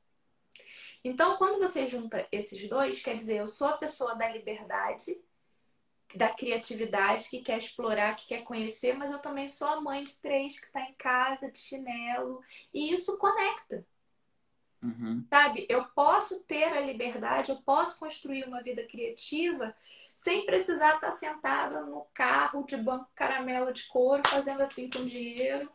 Então, 1.04 1.36
quando 1.36 1.60
você 1.60 1.86
junta 1.86 2.26
esses 2.32 2.68
dois, 2.68 3.00
quer 3.00 3.14
dizer, 3.14 3.36
eu 3.36 3.46
sou 3.46 3.68
a 3.68 3.76
pessoa 3.76 4.16
da 4.16 4.28
liberdade 4.28 5.16
da 6.16 6.30
criatividade, 6.30 7.28
que 7.28 7.42
quer 7.42 7.58
explorar, 7.58 8.16
que 8.16 8.26
quer 8.26 8.42
conhecer, 8.42 8.96
mas 8.96 9.10
eu 9.10 9.18
também 9.18 9.46
sou 9.46 9.68
a 9.68 9.80
mãe 9.80 10.02
de 10.02 10.16
três 10.16 10.58
que 10.58 10.66
está 10.66 10.80
em 10.80 10.94
casa, 10.94 11.50
de 11.50 11.58
chinelo, 11.58 12.42
e 12.72 12.92
isso 12.92 13.18
conecta. 13.18 13.86
Uhum. 14.82 15.24
Sabe? 15.28 15.66
Eu 15.68 15.84
posso 15.86 16.40
ter 16.44 16.64
a 16.64 16.80
liberdade, 16.80 17.50
eu 17.50 17.56
posso 17.62 17.98
construir 17.98 18.44
uma 18.44 18.62
vida 18.62 18.84
criativa 18.84 19.74
sem 20.14 20.46
precisar 20.46 20.94
estar 20.94 21.12
sentada 21.12 21.84
no 21.84 22.06
carro 22.14 22.64
de 22.64 22.76
banco 22.76 23.10
caramelo 23.14 23.72
de 23.72 23.84
couro, 23.86 24.22
fazendo 24.26 24.62
assim 24.62 24.88
com 24.88 25.04
dinheiro 25.04 25.70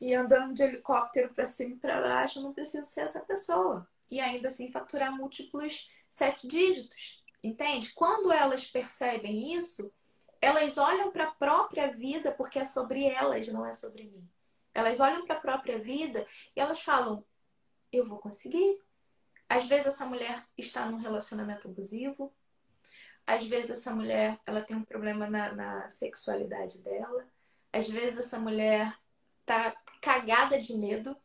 e 0.00 0.14
andando 0.14 0.54
de 0.54 0.62
helicóptero 0.62 1.32
para 1.32 1.46
cima 1.46 1.74
e 1.74 1.78
para 1.78 2.00
baixo. 2.00 2.38
Eu 2.38 2.42
não 2.42 2.52
preciso 2.52 2.88
ser 2.88 3.02
essa 3.02 3.20
pessoa. 3.20 3.88
E 4.10 4.20
ainda 4.20 4.48
assim 4.48 4.72
faturar 4.72 5.14
múltiplos 5.14 5.88
sete 6.08 6.48
dígitos. 6.48 7.17
Entende? 7.42 7.92
Quando 7.94 8.32
elas 8.32 8.66
percebem 8.66 9.54
isso, 9.54 9.92
elas 10.40 10.78
olham 10.78 11.10
para 11.10 11.24
a 11.24 11.32
própria 11.32 11.92
vida 11.92 12.32
porque 12.32 12.58
é 12.58 12.64
sobre 12.64 13.04
elas, 13.04 13.48
não 13.48 13.64
é 13.64 13.72
sobre 13.72 14.04
mim. 14.04 14.28
Elas 14.74 15.00
olham 15.00 15.26
para 15.26 15.36
a 15.36 15.40
própria 15.40 15.78
vida 15.78 16.26
e 16.54 16.60
elas 16.60 16.80
falam: 16.80 17.24
eu 17.92 18.06
vou 18.06 18.18
conseguir. 18.18 18.80
Às 19.48 19.66
vezes 19.66 19.86
essa 19.86 20.04
mulher 20.04 20.44
está 20.56 20.86
num 20.86 20.98
relacionamento 20.98 21.68
abusivo. 21.68 22.32
Às 23.26 23.46
vezes 23.46 23.70
essa 23.70 23.94
mulher 23.94 24.38
ela 24.46 24.60
tem 24.60 24.76
um 24.76 24.84
problema 24.84 25.28
na, 25.28 25.52
na 25.52 25.88
sexualidade 25.88 26.78
dela. 26.78 27.26
Às 27.72 27.88
vezes 27.88 28.20
essa 28.20 28.38
mulher 28.38 28.96
tá 29.44 29.74
cagada 30.00 30.60
de 30.60 30.76
medo 30.76 31.16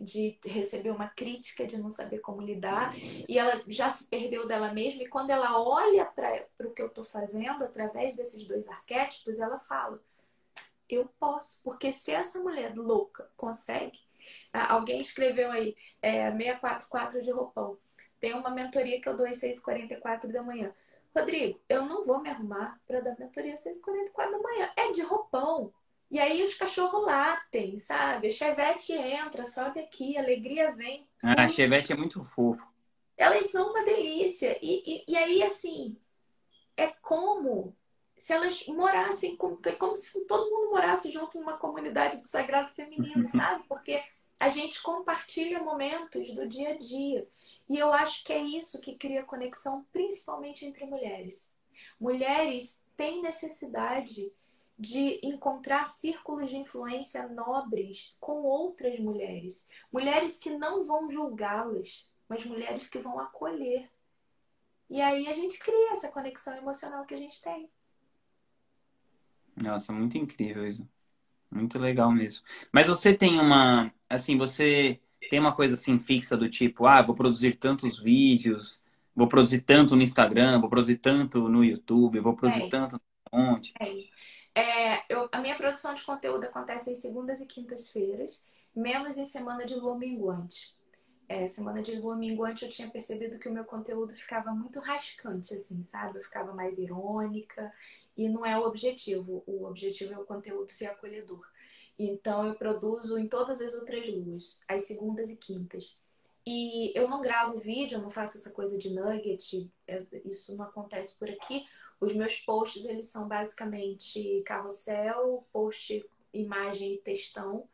de 0.00 0.38
receber 0.44 0.90
uma 0.90 1.08
crítica, 1.08 1.66
de 1.66 1.76
não 1.78 1.90
saber 1.90 2.20
como 2.20 2.40
lidar, 2.40 2.94
e 2.96 3.38
ela 3.38 3.62
já 3.68 3.90
se 3.90 4.06
perdeu 4.06 4.46
dela 4.46 4.72
mesma. 4.72 5.02
E 5.02 5.08
quando 5.08 5.30
ela 5.30 5.60
olha 5.60 6.04
para 6.06 6.46
o 6.60 6.72
que 6.72 6.82
eu 6.82 6.86
estou 6.86 7.04
fazendo 7.04 7.64
através 7.64 8.14
desses 8.14 8.46
dois 8.46 8.68
arquétipos, 8.68 9.38
ela 9.38 9.58
fala: 9.60 10.02
Eu 10.88 11.08
posso, 11.18 11.62
porque 11.62 11.92
se 11.92 12.10
essa 12.12 12.40
mulher 12.40 12.74
louca 12.74 13.30
consegue. 13.36 13.98
Alguém 14.52 15.00
escreveu 15.00 15.50
aí, 15.50 15.74
é, 16.02 16.30
644 16.30 17.22
de 17.22 17.30
roupão. 17.30 17.78
Tem 18.20 18.34
uma 18.34 18.50
mentoria 18.50 19.00
que 19.00 19.08
eu 19.08 19.16
dou 19.16 19.26
às 19.26 19.40
6h44 19.40 20.30
da 20.30 20.42
manhã. 20.42 20.74
Rodrigo, 21.16 21.60
eu 21.68 21.84
não 21.84 22.04
vou 22.04 22.20
me 22.20 22.28
arrumar 22.28 22.78
para 22.86 23.00
dar 23.00 23.18
mentoria 23.18 23.54
às 23.54 23.64
6h44 23.64 24.30
da 24.30 24.38
manhã. 24.38 24.72
É 24.76 24.92
de 24.92 25.02
roupão. 25.02 25.72
E 26.10 26.18
aí 26.18 26.42
os 26.42 26.54
cachorros 26.54 27.04
latem, 27.04 27.78
sabe? 27.78 28.26
A 28.26 28.30
Chevette 28.30 28.92
entra, 28.92 29.46
sobe 29.46 29.80
aqui, 29.80 30.16
a 30.16 30.20
alegria 30.20 30.72
vem. 30.72 31.06
Ah, 31.22 31.44
a 31.44 31.48
Chevette 31.48 31.92
é 31.92 31.96
muito 31.96 32.24
fofo. 32.24 32.66
Elas 33.16 33.50
são 33.50 33.70
uma 33.70 33.84
delícia. 33.84 34.58
E, 34.60 34.82
e, 34.84 35.12
e 35.12 35.16
aí, 35.16 35.42
assim, 35.42 35.96
é 36.76 36.88
como 36.88 37.76
se 38.16 38.32
elas 38.32 38.66
morassem, 38.66 39.36
como, 39.36 39.58
é 39.64 39.72
como 39.72 39.94
se 39.94 40.18
todo 40.26 40.50
mundo 40.50 40.70
morasse 40.72 41.10
junto 41.12 41.38
numa 41.38 41.56
comunidade 41.56 42.20
do 42.20 42.26
sagrado 42.26 42.70
feminino, 42.72 43.26
sabe? 43.28 43.64
Porque 43.68 44.02
a 44.38 44.50
gente 44.50 44.82
compartilha 44.82 45.62
momentos 45.62 46.30
do 46.32 46.48
dia 46.48 46.70
a 46.70 46.76
dia. 46.76 47.28
E 47.68 47.78
eu 47.78 47.92
acho 47.92 48.24
que 48.24 48.32
é 48.32 48.42
isso 48.42 48.80
que 48.80 48.96
cria 48.96 49.22
conexão, 49.22 49.86
principalmente 49.92 50.66
entre 50.66 50.84
mulheres. 50.86 51.54
Mulheres 52.00 52.82
têm 52.96 53.22
necessidade 53.22 54.32
de 54.80 55.20
encontrar 55.22 55.86
círculos 55.86 56.48
de 56.48 56.56
influência 56.56 57.28
nobres 57.28 58.16
com 58.18 58.42
outras 58.42 58.98
mulheres. 58.98 59.68
Mulheres 59.92 60.38
que 60.38 60.48
não 60.48 60.82
vão 60.82 61.10
julgá-las, 61.10 62.08
mas 62.26 62.46
mulheres 62.46 62.88
que 62.88 62.98
vão 62.98 63.20
acolher. 63.20 63.90
E 64.88 65.02
aí 65.02 65.28
a 65.28 65.34
gente 65.34 65.58
cria 65.58 65.92
essa 65.92 66.08
conexão 66.08 66.56
emocional 66.56 67.04
que 67.04 67.12
a 67.12 67.18
gente 67.18 67.42
tem. 67.42 67.68
Nossa, 69.54 69.92
muito 69.92 70.16
incrível 70.16 70.66
isso. 70.66 70.88
Muito 71.50 71.78
legal 71.78 72.10
mesmo. 72.10 72.42
Mas 72.72 72.86
você 72.86 73.12
tem 73.12 73.38
uma, 73.38 73.92
assim, 74.08 74.38
você 74.38 74.98
tem 75.28 75.38
uma 75.38 75.54
coisa 75.54 75.74
assim 75.74 75.98
fixa 75.98 76.38
do 76.38 76.48
tipo, 76.48 76.86
ah, 76.86 77.02
vou 77.02 77.14
produzir 77.14 77.56
tantos 77.56 77.98
vídeos, 77.98 78.80
vou 79.14 79.28
produzir 79.28 79.60
tanto 79.60 79.94
no 79.94 80.00
Instagram, 80.02 80.58
vou 80.58 80.70
produzir 80.70 80.96
tanto 80.96 81.50
no 81.50 81.62
YouTube, 81.62 82.20
vou 82.20 82.34
produzir 82.34 82.64
é. 82.64 82.68
tanto 82.70 82.98
onde? 83.30 83.74
É. 83.78 84.08
É, 84.54 85.04
eu, 85.08 85.28
a 85.30 85.40
minha 85.40 85.56
produção 85.56 85.94
de 85.94 86.02
conteúdo 86.02 86.44
acontece 86.44 86.90
em 86.90 86.96
segundas 86.96 87.40
e 87.40 87.46
quintas-feiras, 87.46 88.44
menos 88.74 89.16
em 89.16 89.24
semana 89.24 89.64
de 89.64 89.74
lua 89.74 89.96
minguante. 89.96 90.74
É, 91.28 91.46
semana 91.46 91.80
de 91.80 91.94
lua 91.94 92.16
minguante 92.16 92.64
eu 92.64 92.70
tinha 92.70 92.90
percebido 92.90 93.38
que 93.38 93.48
o 93.48 93.52
meu 93.52 93.64
conteúdo 93.64 94.14
ficava 94.16 94.50
muito 94.50 94.80
rascante, 94.80 95.54
assim, 95.54 95.80
sabe? 95.84 96.18
Eu 96.18 96.24
ficava 96.24 96.52
mais 96.52 96.76
irônica 96.76 97.72
e 98.16 98.28
não 98.28 98.44
é 98.44 98.58
o 98.58 98.64
objetivo. 98.64 99.44
O 99.46 99.64
objetivo 99.64 100.12
é 100.12 100.18
o 100.18 100.24
conteúdo 100.24 100.70
ser 100.72 100.86
acolhedor. 100.86 101.46
Então 101.96 102.44
eu 102.46 102.54
produzo 102.54 103.16
em 103.16 103.28
todas 103.28 103.60
as 103.60 103.74
outras 103.74 104.08
luas, 104.08 104.58
às 104.66 104.82
segundas 104.86 105.30
e 105.30 105.36
quintas. 105.36 105.96
E 106.44 106.92
eu 106.98 107.08
não 107.08 107.20
gravo 107.20 107.60
vídeo, 107.60 107.98
eu 107.98 108.02
não 108.02 108.10
faço 108.10 108.36
essa 108.36 108.50
coisa 108.50 108.76
de 108.76 108.90
nugget, 108.90 109.70
é, 109.86 110.04
isso 110.24 110.56
não 110.56 110.64
acontece 110.64 111.16
por 111.16 111.30
aqui. 111.30 111.64
Os 112.00 112.14
meus 112.14 112.40
posts, 112.40 112.86
eles 112.86 113.08
são 113.08 113.28
basicamente 113.28 114.42
carrossel, 114.46 115.46
post, 115.52 116.02
imagem 116.32 116.94
e 116.94 116.98
textão, 116.98 117.68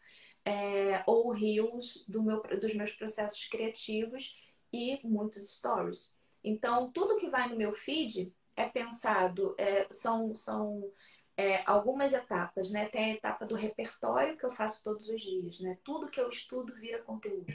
é, 0.45 1.05
ou 1.07 1.31
reels 1.31 2.05
do 2.09 2.23
meu, 2.23 2.43
dos 2.61 2.75
meus 2.75 2.93
processos 2.93 3.47
criativos 3.49 4.37
e 4.73 5.01
muitos 5.05 5.57
stories. 5.57 6.13
Então, 6.43 6.91
tudo 6.91 7.17
que 7.17 7.31
vai 7.31 7.49
no 7.49 7.57
meu 7.57 7.73
feed 7.73 8.33
é 8.57 8.69
pensado, 8.69 9.55
é, 9.59 9.87
são, 9.93 10.35
são 10.35 10.91
é, 11.37 11.63
algumas 11.65 12.13
etapas, 12.13 12.71
né? 12.71 12.89
Tem 12.89 13.05
a 13.05 13.15
etapa 13.15 13.47
do 13.47 13.55
repertório 13.55 14.37
que 14.37 14.45
eu 14.45 14.51
faço 14.51 14.83
todos 14.83 15.09
os 15.09 15.23
dias, 15.23 15.61
né? 15.61 15.79
Tudo 15.85 16.11
que 16.11 16.21
eu 16.21 16.29
estudo 16.29 16.75
vira 16.75 17.03
conteúdo. 17.03 17.53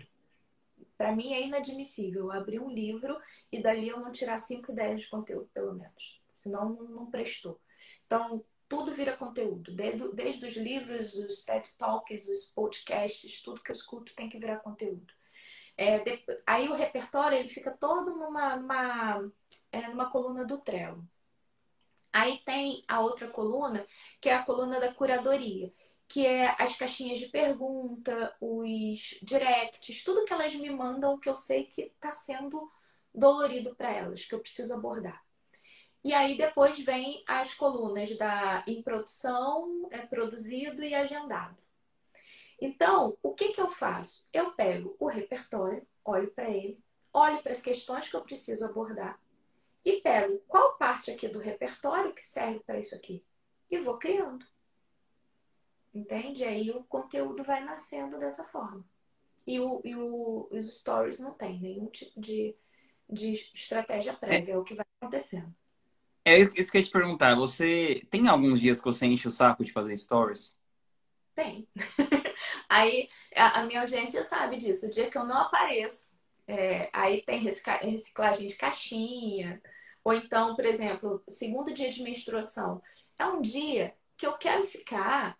Para 0.97 1.13
mim 1.13 1.33
é 1.33 1.41
inadmissível 1.41 2.31
abrir 2.31 2.59
um 2.59 2.69
livro 2.69 3.19
e 3.51 3.61
dali 3.61 3.89
eu 3.89 3.99
não 3.99 4.11
tirar 4.11 4.37
cinco 4.37 4.71
ideias 4.71 5.01
de 5.01 5.09
conteúdo, 5.09 5.49
pelo 5.53 5.73
menos 5.73 6.20
senão 6.41 6.73
não 6.73 7.09
prestou. 7.09 7.59
Então, 8.05 8.43
tudo 8.67 8.91
vira 8.91 9.17
conteúdo, 9.17 9.73
desde, 9.73 10.11
desde 10.13 10.45
os 10.45 10.55
livros, 10.55 11.15
os 11.15 11.43
TED 11.43 11.75
Talks, 11.77 12.27
os 12.27 12.45
podcasts, 12.45 13.41
tudo 13.41 13.61
que 13.61 13.71
eu 13.71 13.75
escuto 13.75 14.15
tem 14.15 14.29
que 14.29 14.39
virar 14.39 14.59
conteúdo. 14.59 15.13
É, 15.77 15.99
de, 15.99 16.23
aí 16.45 16.69
o 16.69 16.73
repertório 16.73 17.37
ele 17.37 17.49
fica 17.49 17.71
todo 17.71 18.15
numa, 18.15 18.55
numa, 18.55 19.31
é, 19.71 19.87
numa 19.87 20.09
coluna 20.09 20.45
do 20.45 20.59
Trello. 20.59 21.07
Aí 22.13 22.39
tem 22.45 22.83
a 22.87 22.99
outra 22.99 23.27
coluna, 23.27 23.85
que 24.19 24.29
é 24.29 24.35
a 24.35 24.43
coluna 24.43 24.79
da 24.79 24.93
curadoria, 24.93 25.73
que 26.07 26.25
é 26.25 26.55
as 26.61 26.75
caixinhas 26.75 27.19
de 27.19 27.27
pergunta, 27.27 28.35
os 28.41 29.17
directs, 29.21 30.03
tudo 30.03 30.25
que 30.25 30.33
elas 30.33 30.53
me 30.55 30.69
mandam 30.69 31.17
que 31.17 31.29
eu 31.29 31.37
sei 31.37 31.65
que 31.65 31.83
está 31.83 32.11
sendo 32.11 32.69
dolorido 33.13 33.75
para 33.75 33.91
elas, 33.91 34.25
que 34.25 34.35
eu 34.35 34.39
preciso 34.39 34.73
abordar. 34.73 35.21
E 36.03 36.13
aí 36.13 36.35
depois 36.35 36.79
vem 36.79 37.23
as 37.27 37.53
colunas 37.53 38.15
da 38.17 38.63
em 38.67 38.81
produção, 38.81 39.87
é 39.91 39.99
produzido 39.99 40.83
e 40.83 40.95
agendado. 40.95 41.57
Então, 42.59 43.17
o 43.21 43.33
que, 43.33 43.49
que 43.49 43.61
eu 43.61 43.69
faço? 43.69 44.27
Eu 44.31 44.51
pego 44.53 44.95
o 44.99 45.07
repertório, 45.07 45.85
olho 46.03 46.31
para 46.31 46.49
ele, 46.49 46.79
olho 47.13 47.41
para 47.41 47.51
as 47.51 47.61
questões 47.61 48.07
que 48.07 48.15
eu 48.15 48.21
preciso 48.21 48.65
abordar 48.65 49.19
e 49.83 49.99
pego 50.01 50.39
qual 50.47 50.77
parte 50.77 51.11
aqui 51.11 51.27
do 51.27 51.39
repertório 51.39 52.13
que 52.13 52.23
serve 52.23 52.59
para 52.59 52.79
isso 52.79 52.95
aqui 52.95 53.23
e 53.69 53.77
vou 53.77 53.97
criando. 53.97 54.45
Entende? 55.93 56.43
Aí 56.43 56.71
o 56.71 56.83
conteúdo 56.83 57.43
vai 57.43 57.63
nascendo 57.63 58.17
dessa 58.17 58.45
forma. 58.45 58.85
E, 59.45 59.59
o, 59.59 59.81
e 59.83 59.95
o, 59.95 60.47
os 60.51 60.77
stories 60.77 61.19
não 61.19 61.33
tem 61.33 61.59
nenhum 61.59 61.87
tipo 61.87 62.19
de, 62.19 62.55
de 63.09 63.33
estratégia 63.53 64.13
prévia, 64.13 64.53
é 64.53 64.57
o 64.57 64.63
que 64.63 64.75
vai 64.75 64.85
acontecendo. 64.99 65.53
É 66.23 66.39
isso 66.39 66.71
que 66.71 66.77
eu 66.77 66.81
ia 66.81 66.85
te 66.85 66.91
perguntar. 66.91 67.35
Você 67.35 68.05
tem 68.09 68.27
alguns 68.27 68.59
dias 68.59 68.79
que 68.79 68.85
você 68.85 69.05
enche 69.05 69.27
o 69.27 69.31
saco 69.31 69.65
de 69.65 69.71
fazer 69.71 69.97
stories? 69.97 70.55
Tem. 71.33 71.67
aí 72.69 73.09
a, 73.35 73.61
a, 73.61 73.65
minha 73.65 73.81
audiência 73.81 74.23
sabe 74.23 74.57
disso. 74.57 74.87
O 74.87 74.91
dia 74.91 75.09
que 75.09 75.17
eu 75.17 75.25
não 75.25 75.37
apareço, 75.37 76.17
é, 76.47 76.89
aí 76.93 77.23
tem 77.23 77.39
reciclagem 77.39 78.47
de 78.47 78.55
caixinha. 78.55 79.61
Ou 80.03 80.13
então, 80.13 80.55
por 80.55 80.65
exemplo, 80.65 81.23
segundo 81.27 81.73
dia 81.73 81.89
de 81.89 82.03
menstruação. 82.03 82.81
É 83.17 83.25
um 83.25 83.41
dia 83.41 83.95
que 84.15 84.25
eu 84.25 84.33
quero 84.33 84.63
ficar 84.65 85.37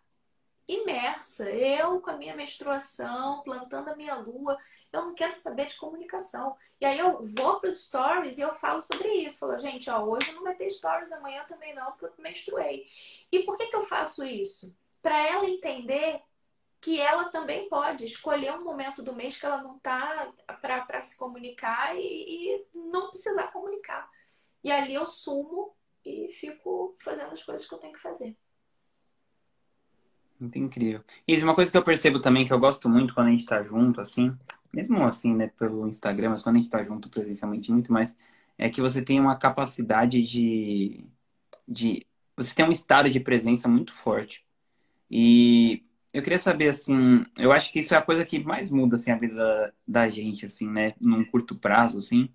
imersa. 0.74 1.50
Eu 1.50 2.02
com 2.02 2.10
a 2.10 2.18
minha 2.18 2.36
menstruação, 2.36 3.42
plantando 3.44 3.90
a 3.90 3.96
minha 3.96 4.16
lua. 4.16 4.58
Eu 4.92 5.04
não 5.06 5.14
quero 5.14 5.36
saber 5.36 5.68
de 5.68 5.76
comunicação. 5.76 6.56
E 6.80 6.86
aí 6.86 6.98
eu 6.98 7.26
vou 7.26 7.60
para 7.60 7.70
os 7.70 7.86
stories 7.86 8.38
e 8.38 8.42
eu 8.42 8.54
falo 8.54 8.82
sobre 8.82 9.10
isso. 9.10 9.40
Falo, 9.40 9.58
gente, 9.58 9.90
ó, 9.90 10.04
hoje 10.04 10.32
não 10.34 10.44
vai 10.44 10.56
ter 10.56 10.70
stories, 10.70 11.12
amanhã 11.12 11.44
também 11.46 11.74
não, 11.74 11.92
porque 11.92 12.06
eu 12.06 12.14
menstruei. 12.18 12.88
E 13.32 13.40
por 13.44 13.58
que, 13.58 13.68
que 13.68 13.76
eu 13.76 13.84
faço 13.84 14.24
isso? 14.24 14.76
Para 15.02 15.20
ela 15.28 15.50
entender 15.50 16.22
que 16.80 17.00
ela 17.00 17.26
também 17.26 17.70
pode 17.70 18.06
escolher 18.06 18.54
um 18.54 18.64
momento 18.64 19.04
do 19.04 19.14
mês 19.14 19.38
que 19.38 19.46
ela 19.46 19.62
não 19.62 19.78
tá 19.78 20.34
para 20.60 21.04
se 21.04 21.16
comunicar 21.16 21.96
e, 21.96 22.02
e 22.02 22.68
não 22.74 23.10
precisar 23.10 23.48
comunicar. 23.50 24.10
E 24.64 24.72
ali 24.72 24.96
eu 24.96 25.06
sumo 25.06 25.76
e 26.04 26.30
fico 26.30 26.96
fazendo 27.00 27.34
as 27.34 27.44
coisas 27.44 27.68
que 27.68 27.74
eu 27.74 27.78
tenho 27.78 27.94
que 27.94 28.00
fazer. 28.00 28.36
Muito 30.42 30.58
incrível. 30.58 31.04
Isso, 31.28 31.44
uma 31.46 31.54
coisa 31.54 31.70
que 31.70 31.78
eu 31.78 31.84
percebo 31.84 32.20
também 32.20 32.46
que 32.48 32.52
eu 32.52 32.60
gosto 32.60 32.90
muito 32.90 33.14
quando 33.14 33.28
a 33.28 33.30
gente 33.30 33.46
tá 33.46 33.62
junto, 33.62 34.02
assim, 34.02 34.36
mesmo 34.74 35.04
assim, 35.04 35.36
né, 35.36 35.48
pelo 35.50 35.88
Instagram, 35.88 36.32
mas 36.32 36.42
quando 36.42 36.56
a 36.56 36.60
gente 36.60 36.70
tá 36.70 36.82
junto 36.82 37.10
presencialmente 37.10 37.72
muito 37.72 37.94
mais, 37.94 38.18
é 38.58 38.68
que 38.70 38.82
você 38.82 39.04
tem 39.04 39.20
uma 39.20 39.36
capacidade 39.38 40.22
de, 40.24 41.06
de. 41.68 42.08
Você 42.36 42.56
tem 42.56 42.66
um 42.66 42.72
estado 42.72 43.10
de 43.10 43.20
presença 43.20 43.68
muito 43.68 43.94
forte. 43.94 44.44
E 45.12 45.84
eu 46.14 46.24
queria 46.24 46.40
saber, 46.40 46.70
assim, 46.70 47.26
eu 47.38 47.52
acho 47.52 47.72
que 47.72 47.80
isso 47.80 47.94
é 47.94 47.98
a 47.98 48.02
coisa 48.02 48.26
que 48.26 48.44
mais 48.44 48.70
muda, 48.72 48.96
assim, 48.96 49.12
a 49.12 49.18
vida 49.18 49.74
da, 49.88 50.10
gente, 50.10 50.46
assim, 50.48 50.70
né, 50.70 50.96
num 51.02 51.26
curto 51.26 51.56
prazo, 51.56 51.98
assim. 52.00 52.30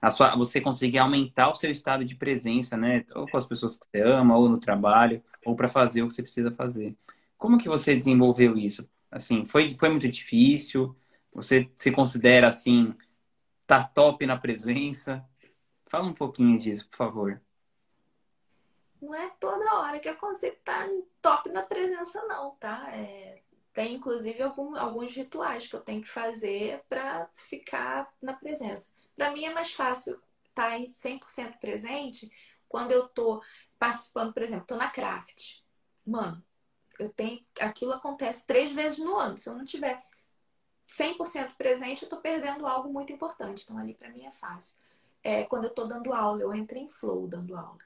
A 0.00 0.10
sua, 0.10 0.36
você 0.36 0.60
conseguir 0.60 0.98
aumentar 0.98 1.50
o 1.50 1.54
seu 1.54 1.70
estado 1.70 2.04
de 2.04 2.16
presença, 2.16 2.76
né, 2.76 3.04
ou 3.14 3.28
com 3.28 3.36
as 3.36 3.46
pessoas 3.46 3.76
que 3.76 3.86
você 3.86 4.02
ama, 4.02 4.36
ou 4.38 4.48
no 4.48 4.58
trabalho, 4.58 5.22
ou 5.44 5.56
para 5.56 5.68
fazer 5.68 6.02
o 6.02 6.08
que 6.08 6.14
você 6.14 6.22
precisa 6.22 6.50
fazer. 6.52 6.96
Como 7.42 7.58
que 7.58 7.68
você 7.68 7.96
desenvolveu 7.96 8.56
isso? 8.56 8.88
Assim, 9.10 9.44
foi, 9.44 9.76
foi 9.76 9.88
muito 9.88 10.08
difícil? 10.08 10.96
Você 11.32 11.68
se 11.74 11.90
considera 11.90 12.46
assim, 12.46 12.94
tá 13.66 13.82
top 13.82 14.24
na 14.24 14.36
presença? 14.36 15.28
Fala 15.88 16.04
um 16.04 16.14
pouquinho 16.14 16.56
disso, 16.56 16.88
por 16.88 16.98
favor. 16.98 17.42
Não 19.00 19.12
é 19.12 19.28
toda 19.40 19.74
hora 19.74 19.98
que 19.98 20.08
eu 20.08 20.14
consigo 20.14 20.54
estar 20.54 20.86
tá 20.86 20.90
top 21.20 21.48
na 21.48 21.62
presença, 21.62 22.24
não, 22.26 22.52
tá? 22.60 22.88
É, 22.94 23.42
tem 23.72 23.96
inclusive 23.96 24.40
algum, 24.40 24.76
alguns 24.76 25.12
rituais 25.12 25.66
que 25.66 25.74
eu 25.74 25.80
tenho 25.80 26.00
que 26.00 26.08
fazer 26.08 26.84
para 26.88 27.28
ficar 27.34 28.08
na 28.22 28.34
presença. 28.34 28.92
Para 29.16 29.32
mim 29.32 29.46
é 29.46 29.52
mais 29.52 29.72
fácil 29.72 30.12
estar 30.48 30.70
tá 30.70 30.78
em 30.78 30.84
100% 30.84 31.58
presente 31.58 32.30
quando 32.68 32.92
eu 32.92 33.08
tô 33.08 33.42
participando, 33.80 34.32
por 34.32 34.44
exemplo, 34.44 34.64
tô 34.64 34.76
na 34.76 34.88
craft. 34.88 35.60
Mano, 36.06 36.40
eu 36.98 37.08
tenho, 37.08 37.44
aquilo 37.60 37.92
acontece 37.92 38.46
três 38.46 38.72
vezes 38.72 38.98
no 38.98 39.16
ano. 39.16 39.36
Se 39.36 39.48
eu 39.48 39.54
não 39.54 39.64
tiver 39.64 40.02
100% 40.88 41.56
presente, 41.56 42.02
eu 42.02 42.06
estou 42.06 42.20
perdendo 42.20 42.66
algo 42.66 42.92
muito 42.92 43.12
importante. 43.12 43.64
Então, 43.64 43.78
ali 43.78 43.94
para 43.94 44.10
mim 44.10 44.24
é 44.24 44.32
fácil. 44.32 44.76
É, 45.22 45.44
quando 45.44 45.64
eu 45.64 45.70
estou 45.70 45.86
dando 45.86 46.12
aula, 46.12 46.42
eu 46.42 46.54
entro 46.54 46.78
em 46.78 46.88
flow 46.88 47.26
dando 47.26 47.56
aula. 47.56 47.78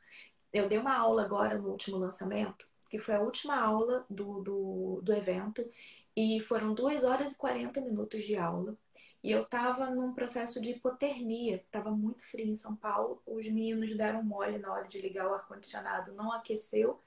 Eu 0.52 0.68
dei 0.68 0.78
uma 0.78 0.96
aula 0.96 1.24
agora 1.24 1.58
no 1.58 1.68
último 1.70 1.98
lançamento 1.98 2.66
que 2.88 2.98
foi 2.98 3.14
a 3.14 3.20
última 3.20 3.56
aula 3.58 4.04
do, 4.08 4.40
do, 4.42 5.00
do 5.02 5.12
evento, 5.12 5.68
e 6.14 6.40
foram 6.40 6.74
2 6.74 7.04
horas 7.04 7.32
e 7.32 7.36
40 7.36 7.80
minutos 7.80 8.24
de 8.24 8.36
aula. 8.36 8.76
E 9.22 9.30
eu 9.30 9.42
estava 9.42 9.90
num 9.90 10.14
processo 10.14 10.60
de 10.60 10.70
hipotermia, 10.70 11.56
estava 11.56 11.90
muito 11.90 12.22
frio 12.22 12.46
em 12.46 12.54
São 12.54 12.76
Paulo. 12.76 13.20
Os 13.26 13.44
meninos 13.46 13.94
deram 13.96 14.22
mole 14.22 14.56
na 14.58 14.72
hora 14.72 14.86
de 14.86 15.00
ligar 15.00 15.28
o 15.28 15.34
ar-condicionado, 15.34 16.12
não 16.12 16.32
aqueceu. 16.32 17.00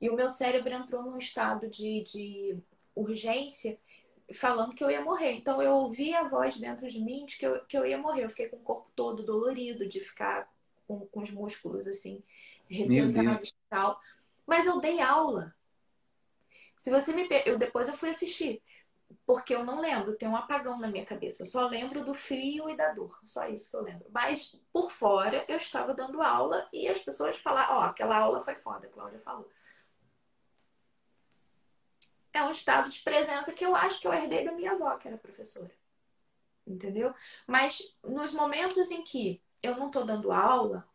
E 0.00 0.08
o 0.08 0.14
meu 0.14 0.30
cérebro 0.30 0.72
entrou 0.72 1.02
num 1.02 1.18
estado 1.18 1.68
de, 1.68 2.02
de 2.02 2.58
urgência, 2.94 3.78
falando 4.32 4.74
que 4.74 4.82
eu 4.82 4.90
ia 4.90 5.02
morrer. 5.02 5.32
Então 5.32 5.60
eu 5.60 5.72
ouvi 5.72 6.14
a 6.14 6.28
voz 6.28 6.56
dentro 6.56 6.88
de 6.88 7.00
mim 7.00 7.26
de 7.26 7.36
que 7.36 7.46
eu, 7.46 7.64
que 7.66 7.76
eu 7.76 7.86
ia 7.86 7.98
morrer. 7.98 8.24
Eu 8.24 8.30
fiquei 8.30 8.48
com 8.48 8.56
o 8.56 8.60
corpo 8.60 8.90
todo 8.94 9.22
dolorido, 9.22 9.88
de 9.88 10.00
ficar 10.00 10.50
com, 10.86 11.06
com 11.06 11.20
os 11.20 11.30
músculos 11.30 11.86
assim, 11.86 12.22
retensados 12.68 13.48
e 13.48 13.54
tal. 13.68 14.00
Mas 14.46 14.66
eu 14.66 14.80
dei 14.80 15.00
aula. 15.00 15.54
Se 16.76 16.90
você 16.90 17.12
me. 17.12 17.28
Eu, 17.44 17.58
depois 17.58 17.88
eu 17.88 17.94
fui 17.94 18.08
assistir 18.08 18.62
porque 19.26 19.54
eu 19.54 19.64
não 19.64 19.80
lembro, 19.80 20.16
tem 20.16 20.28
um 20.28 20.36
apagão 20.36 20.78
na 20.78 20.88
minha 20.88 21.04
cabeça. 21.04 21.42
Eu 21.42 21.46
só 21.46 21.66
lembro 21.66 22.04
do 22.04 22.14
frio 22.14 22.68
e 22.68 22.76
da 22.76 22.92
dor, 22.92 23.18
só 23.24 23.48
isso 23.48 23.70
que 23.70 23.76
eu 23.76 23.82
lembro. 23.82 24.06
Mas 24.10 24.56
por 24.72 24.90
fora 24.90 25.44
eu 25.48 25.56
estava 25.56 25.94
dando 25.94 26.22
aula 26.22 26.68
e 26.72 26.88
as 26.88 26.98
pessoas 26.98 27.38
falaram: 27.38 27.74
Ó, 27.74 27.78
oh, 27.78 27.82
aquela 27.84 28.16
aula 28.16 28.40
foi 28.40 28.54
foda, 28.54 28.86
a 28.86 28.90
Cláudia 28.90 29.18
falou. 29.18 29.48
É 32.32 32.42
um 32.44 32.50
estado 32.50 32.90
de 32.90 33.00
presença 33.00 33.52
que 33.52 33.64
eu 33.64 33.74
acho 33.74 34.00
que 34.00 34.06
eu 34.06 34.12
herdei 34.12 34.44
da 34.44 34.52
minha 34.52 34.72
avó, 34.72 34.96
que 34.96 35.08
era 35.08 35.18
professora. 35.18 35.70
Entendeu? 36.66 37.12
Mas 37.46 37.82
nos 38.04 38.32
momentos 38.32 38.90
em 38.90 39.02
que 39.02 39.42
eu 39.62 39.76
não 39.76 39.86
estou 39.86 40.04
dando 40.04 40.30
aula, 40.30 40.88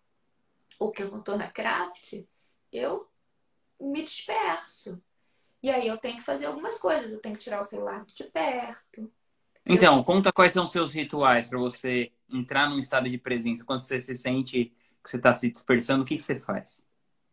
ou 0.79 0.91
que 0.91 1.03
eu 1.03 1.11
não 1.11 1.19
estou 1.19 1.37
na 1.37 1.49
craft, 1.49 2.25
eu 2.71 3.09
me 3.79 4.03
disperso. 4.03 5.01
E 5.61 5.69
aí 5.69 5.87
eu 5.87 5.97
tenho 5.97 6.17
que 6.17 6.23
fazer 6.23 6.45
algumas 6.45 6.77
coisas. 6.77 7.11
Eu 7.11 7.21
tenho 7.21 7.35
que 7.35 7.43
tirar 7.43 7.59
o 7.59 7.63
celular 7.63 8.05
de 8.05 8.23
perto. 8.25 9.11
Então, 9.65 9.97
eu... 9.97 10.03
conta 10.03 10.31
quais 10.31 10.53
são 10.53 10.63
os 10.63 10.71
seus 10.71 10.93
rituais 10.93 11.47
para 11.47 11.57
você 11.57 12.11
entrar 12.29 12.69
num 12.69 12.79
estado 12.79 13.09
de 13.09 13.17
presença. 13.17 13.65
Quando 13.65 13.83
você 13.83 13.99
se 13.99 14.15
sente 14.15 14.73
que 15.03 15.09
você 15.09 15.17
está 15.17 15.33
se 15.33 15.51
dispersando, 15.51 16.03
o 16.03 16.05
que, 16.05 16.15
que 16.15 16.21
você 16.21 16.39
faz? 16.39 16.85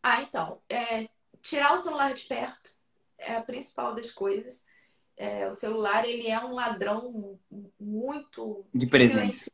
Ah, 0.03 0.23
então. 0.23 0.61
É, 0.69 1.09
tirar 1.41 1.75
o 1.75 1.79
celular 1.79 2.15
de 2.15 2.25
perto 2.25 2.75
é 3.23 3.37
a 3.37 3.43
principal 3.43 3.95
das 3.95 4.11
coisas. 4.11 4.65
É, 5.17 5.49
o 5.49 5.53
celular, 5.53 6.09
ele 6.09 6.27
é 6.29 6.39
um 6.39 6.55
ladrão 6.55 7.39
muito... 7.79 8.65
De 8.75 8.87
presença. 8.87 9.51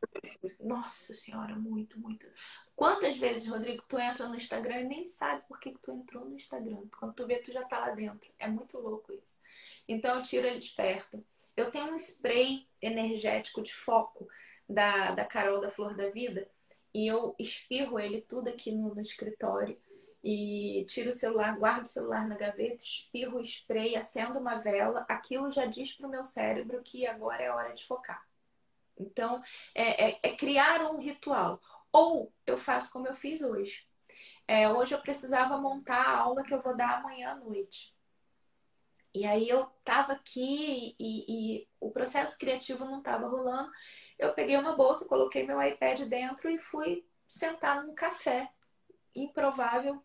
Nossa 0.59 1.13
senhora, 1.13 1.55
muito, 1.55 1.99
muito. 1.99 2.29
Quantas 2.75 3.17
vezes, 3.17 3.47
Rodrigo, 3.47 3.83
tu 3.87 3.99
entra 3.99 4.27
no 4.27 4.35
Instagram 4.35 4.81
e 4.81 4.87
nem 4.87 5.05
sabe 5.05 5.43
por 5.47 5.59
que, 5.59 5.71
que 5.71 5.79
tu 5.79 5.91
entrou 5.91 6.25
no 6.25 6.35
Instagram. 6.35 6.83
Quando 6.97 7.13
tu 7.13 7.27
vê, 7.27 7.37
tu 7.37 7.51
já 7.51 7.63
tá 7.63 7.79
lá 7.79 7.91
dentro. 7.91 8.31
É 8.39 8.47
muito 8.47 8.79
louco 8.79 9.13
isso. 9.13 9.37
Então, 9.87 10.15
eu 10.15 10.23
tiro 10.23 10.47
ele 10.47 10.59
de 10.59 10.69
perto. 10.69 11.23
Eu 11.55 11.69
tenho 11.69 11.91
um 11.91 11.95
spray 11.95 12.67
energético 12.81 13.61
de 13.61 13.73
foco 13.73 14.27
da, 14.67 15.11
da 15.11 15.25
Carol 15.25 15.59
da 15.59 15.69
Flor 15.69 15.95
da 15.95 16.09
Vida 16.09 16.49
e 16.93 17.05
eu 17.05 17.35
espirro 17.37 17.99
ele 17.99 18.21
tudo 18.21 18.49
aqui 18.49 18.71
no, 18.71 18.95
no 18.95 19.01
escritório 19.01 19.77
e 20.23 20.85
tiro 20.87 21.09
o 21.09 21.13
celular, 21.13 21.57
guardo 21.57 21.85
o 21.85 21.89
celular 21.89 22.27
na 22.27 22.35
gaveta, 22.35 22.75
espirro 22.75 23.39
o 23.39 23.41
spray, 23.41 23.95
acendo 23.95 24.39
uma 24.39 24.55
vela. 24.55 25.05
Aquilo 25.07 25.51
já 25.51 25.65
diz 25.65 25.93
pro 25.93 26.09
meu 26.09 26.23
cérebro 26.23 26.81
que 26.83 27.07
agora 27.07 27.41
é 27.41 27.51
hora 27.51 27.73
de 27.73 27.85
focar. 27.85 28.21
Então, 28.97 29.41
é, 29.73 30.09
é, 30.09 30.19
é 30.23 30.35
criar 30.35 30.81
um 30.91 30.97
ritual. 30.99 31.61
Ou 31.91 32.33
eu 32.45 32.57
faço 32.57 32.91
como 32.91 33.07
eu 33.07 33.15
fiz 33.15 33.41
hoje. 33.41 33.87
É, 34.47 34.69
hoje 34.69 34.93
eu 34.93 35.01
precisava 35.01 35.57
montar 35.57 36.01
a 36.01 36.17
aula 36.17 36.43
que 36.43 36.53
eu 36.53 36.61
vou 36.61 36.75
dar 36.75 36.97
amanhã 36.97 37.31
à 37.31 37.35
noite. 37.35 37.95
E 39.13 39.25
aí 39.25 39.47
eu 39.49 39.65
tava 39.83 40.13
aqui 40.13 40.95
e, 40.99 41.25
e 41.59 41.67
o 41.79 41.91
processo 41.91 42.37
criativo 42.37 42.85
não 42.85 43.01
tava 43.01 43.27
rolando. 43.27 43.71
Eu 44.17 44.33
peguei 44.33 44.57
uma 44.57 44.75
bolsa, 44.75 45.07
coloquei 45.07 45.45
meu 45.45 45.61
iPad 45.61 46.01
dentro 46.01 46.49
e 46.49 46.57
fui 46.57 47.05
sentar 47.27 47.83
num 47.83 47.95
café 47.95 48.51
improvável 49.15 50.03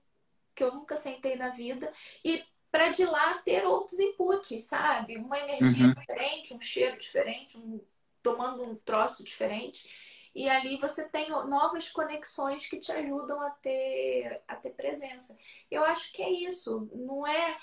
que 0.54 0.62
eu 0.62 0.72
nunca 0.72 0.96
sentei 0.96 1.36
na 1.36 1.50
vida 1.50 1.92
e 2.24 2.44
para 2.70 2.88
de 2.88 3.04
lá 3.04 3.38
ter 3.38 3.64
outros 3.64 4.00
inputs, 4.00 4.64
sabe? 4.64 5.16
Uma 5.16 5.38
energia 5.38 5.86
uhum. 5.86 5.94
diferente, 5.94 6.54
um 6.54 6.60
cheiro 6.60 6.98
diferente, 6.98 7.56
um, 7.56 7.80
tomando 8.22 8.64
um 8.64 8.74
troço 8.74 9.22
diferente. 9.22 9.88
E 10.34 10.48
ali 10.48 10.76
você 10.78 11.08
tem 11.08 11.30
novas 11.30 11.88
conexões 11.88 12.66
que 12.66 12.80
te 12.80 12.90
ajudam 12.90 13.40
a 13.40 13.50
ter, 13.50 14.42
a 14.48 14.56
ter 14.56 14.70
presença. 14.70 15.36
Eu 15.70 15.84
acho 15.84 16.10
que 16.10 16.20
é 16.20 16.30
isso. 16.30 16.90
Não 16.92 17.24
é. 17.24 17.56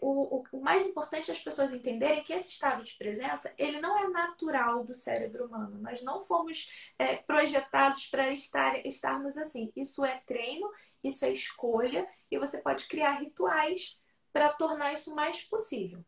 O, 0.00 0.44
o, 0.52 0.60
mais 0.60 0.84
importante 0.84 1.30
é 1.30 1.34
as 1.34 1.40
pessoas 1.40 1.72
entenderem 1.72 2.22
que 2.22 2.32
esse 2.32 2.50
estado 2.50 2.82
de 2.82 2.94
presença 2.94 3.52
ele 3.58 3.80
não 3.80 3.98
é 3.98 4.08
natural 4.08 4.84
do 4.84 4.94
cérebro 4.94 5.46
humano. 5.46 5.78
Nós 5.78 6.02
não 6.02 6.22
fomos 6.22 6.68
é, 6.98 7.16
projetados 7.16 8.06
para 8.06 8.30
estar, 8.32 8.84
estarmos 8.86 9.36
assim. 9.36 9.72
Isso 9.76 10.04
é 10.04 10.20
treino, 10.26 10.70
isso 11.02 11.24
é 11.24 11.32
escolha 11.32 12.06
e 12.30 12.38
você 12.38 12.60
pode 12.60 12.86
criar 12.86 13.20
rituais 13.20 13.98
para 14.32 14.50
tornar 14.50 14.92
isso 14.92 15.14
mais 15.14 15.42
possível. 15.42 16.04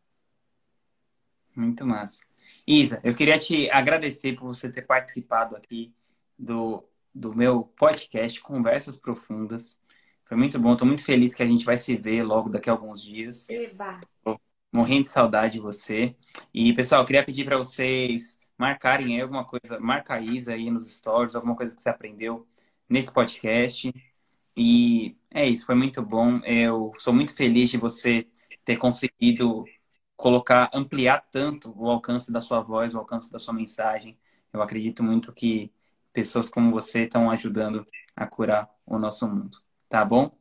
Muito 1.55 1.85
massa. 1.85 2.21
Isa, 2.65 3.01
eu 3.03 3.15
queria 3.15 3.37
te 3.37 3.69
agradecer 3.71 4.33
por 4.33 4.45
você 4.45 4.71
ter 4.71 4.83
participado 4.83 5.55
aqui 5.55 5.93
do, 6.37 6.83
do 7.13 7.35
meu 7.35 7.63
podcast 7.63 8.39
Conversas 8.41 8.97
Profundas. 8.97 9.79
Foi 10.29 10.37
muito 10.37 10.59
bom, 10.59 10.73
estou 10.73 10.87
muito 10.87 11.03
feliz 11.03 11.33
que 11.33 11.41
a 11.41 11.45
gente 11.45 11.65
vai 11.65 11.75
se 11.75 11.95
ver 11.95 12.21
logo 12.21 12.49
daqui 12.49 12.69
a 12.69 12.73
alguns 12.73 13.01
dias. 13.01 13.49
Eba. 13.49 13.99
Tô 14.23 14.39
morrendo 14.71 15.05
de 15.05 15.09
saudade 15.09 15.53
de 15.53 15.59
você. 15.59 16.15
E, 16.53 16.71
pessoal, 16.75 17.01
eu 17.01 17.07
queria 17.07 17.25
pedir 17.25 17.45
para 17.45 17.57
vocês 17.57 18.39
marcarem 18.55 19.15
aí 19.15 19.21
alguma 19.21 19.43
coisa, 19.43 19.79
marca 19.79 20.13
a 20.13 20.21
Isa 20.21 20.53
aí 20.53 20.69
nos 20.69 20.87
stories, 20.95 21.35
alguma 21.35 21.55
coisa 21.55 21.73
que 21.73 21.81
você 21.81 21.89
aprendeu 21.89 22.47
nesse 22.87 23.11
podcast. 23.11 23.91
E 24.55 25.17
é 25.31 25.47
isso, 25.47 25.65
foi 25.65 25.73
muito 25.73 25.99
bom. 26.03 26.39
Eu 26.45 26.91
sou 26.99 27.11
muito 27.11 27.35
feliz 27.35 27.71
de 27.71 27.77
você 27.77 28.27
ter 28.63 28.77
conseguido 28.77 29.65
colocar, 30.15 30.69
ampliar 30.71 31.27
tanto 31.31 31.73
o 31.75 31.89
alcance 31.89 32.31
da 32.31 32.39
sua 32.39 32.61
voz, 32.61 32.93
o 32.93 32.99
alcance 32.99 33.31
da 33.31 33.39
sua 33.39 33.55
mensagem. 33.55 34.15
Eu 34.53 34.61
acredito 34.61 35.01
muito 35.01 35.33
que 35.33 35.73
pessoas 36.13 36.47
como 36.49 36.69
você 36.69 37.05
estão 37.05 37.31
ajudando 37.31 37.83
a 38.15 38.27
curar 38.27 38.69
o 38.85 38.99
nosso 38.99 39.27
mundo. 39.27 39.57
Tá 39.89 40.05
bom? 40.05 40.31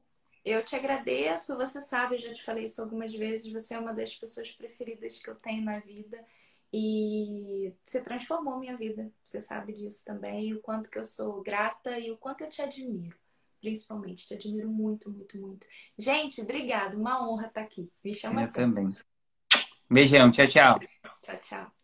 Eu 0.45 0.65
te 0.65 0.75
agradeço. 0.77 1.57
Você 1.57 1.81
sabe, 1.81 2.17
eu 2.17 2.19
já 2.21 2.33
te 2.33 2.43
falei 2.43 2.65
isso 2.65 2.81
algumas 2.81 3.13
vezes. 3.15 3.53
Você 3.53 3.75
é 3.75 3.79
uma 3.79 3.93
das 3.93 4.15
pessoas 4.15 4.51
preferidas 4.51 5.19
que 5.19 5.29
eu 5.29 5.35
tenho 5.35 5.65
na 5.65 5.79
vida. 5.81 6.25
E 6.73 7.73
você 7.83 8.01
transformou 8.01 8.59
minha 8.59 8.77
vida. 8.77 9.11
Você 9.25 9.41
sabe 9.41 9.73
disso 9.73 10.05
também. 10.05 10.55
O 10.55 10.61
quanto 10.61 10.91
que 10.91 10.99
eu 10.99 11.05
sou 11.05 11.43
grata 11.43 11.99
e 11.99 12.11
o 12.11 12.17
quanto 12.17 12.43
eu 12.43 12.51
te 12.51 12.63
admiro. 12.63 13.17
Principalmente. 13.61 14.27
Te 14.27 14.35
admiro 14.35 14.69
muito, 14.71 15.11
muito, 15.11 15.39
muito. 15.39 15.67
Gente, 15.99 16.41
obrigada. 16.41 16.97
Uma 16.97 17.29
honra 17.29 17.49
estar 17.49 17.63
aqui. 17.63 17.91
Me 18.05 18.15
chama 18.15 18.43
Eu 18.43 18.47
sempre. 18.47 18.85
também. 18.85 18.97
Beijão, 19.91 20.31
tchau, 20.31 20.47
tchau. 20.47 20.81
Tchau, 21.23 21.37
tchau. 21.41 21.78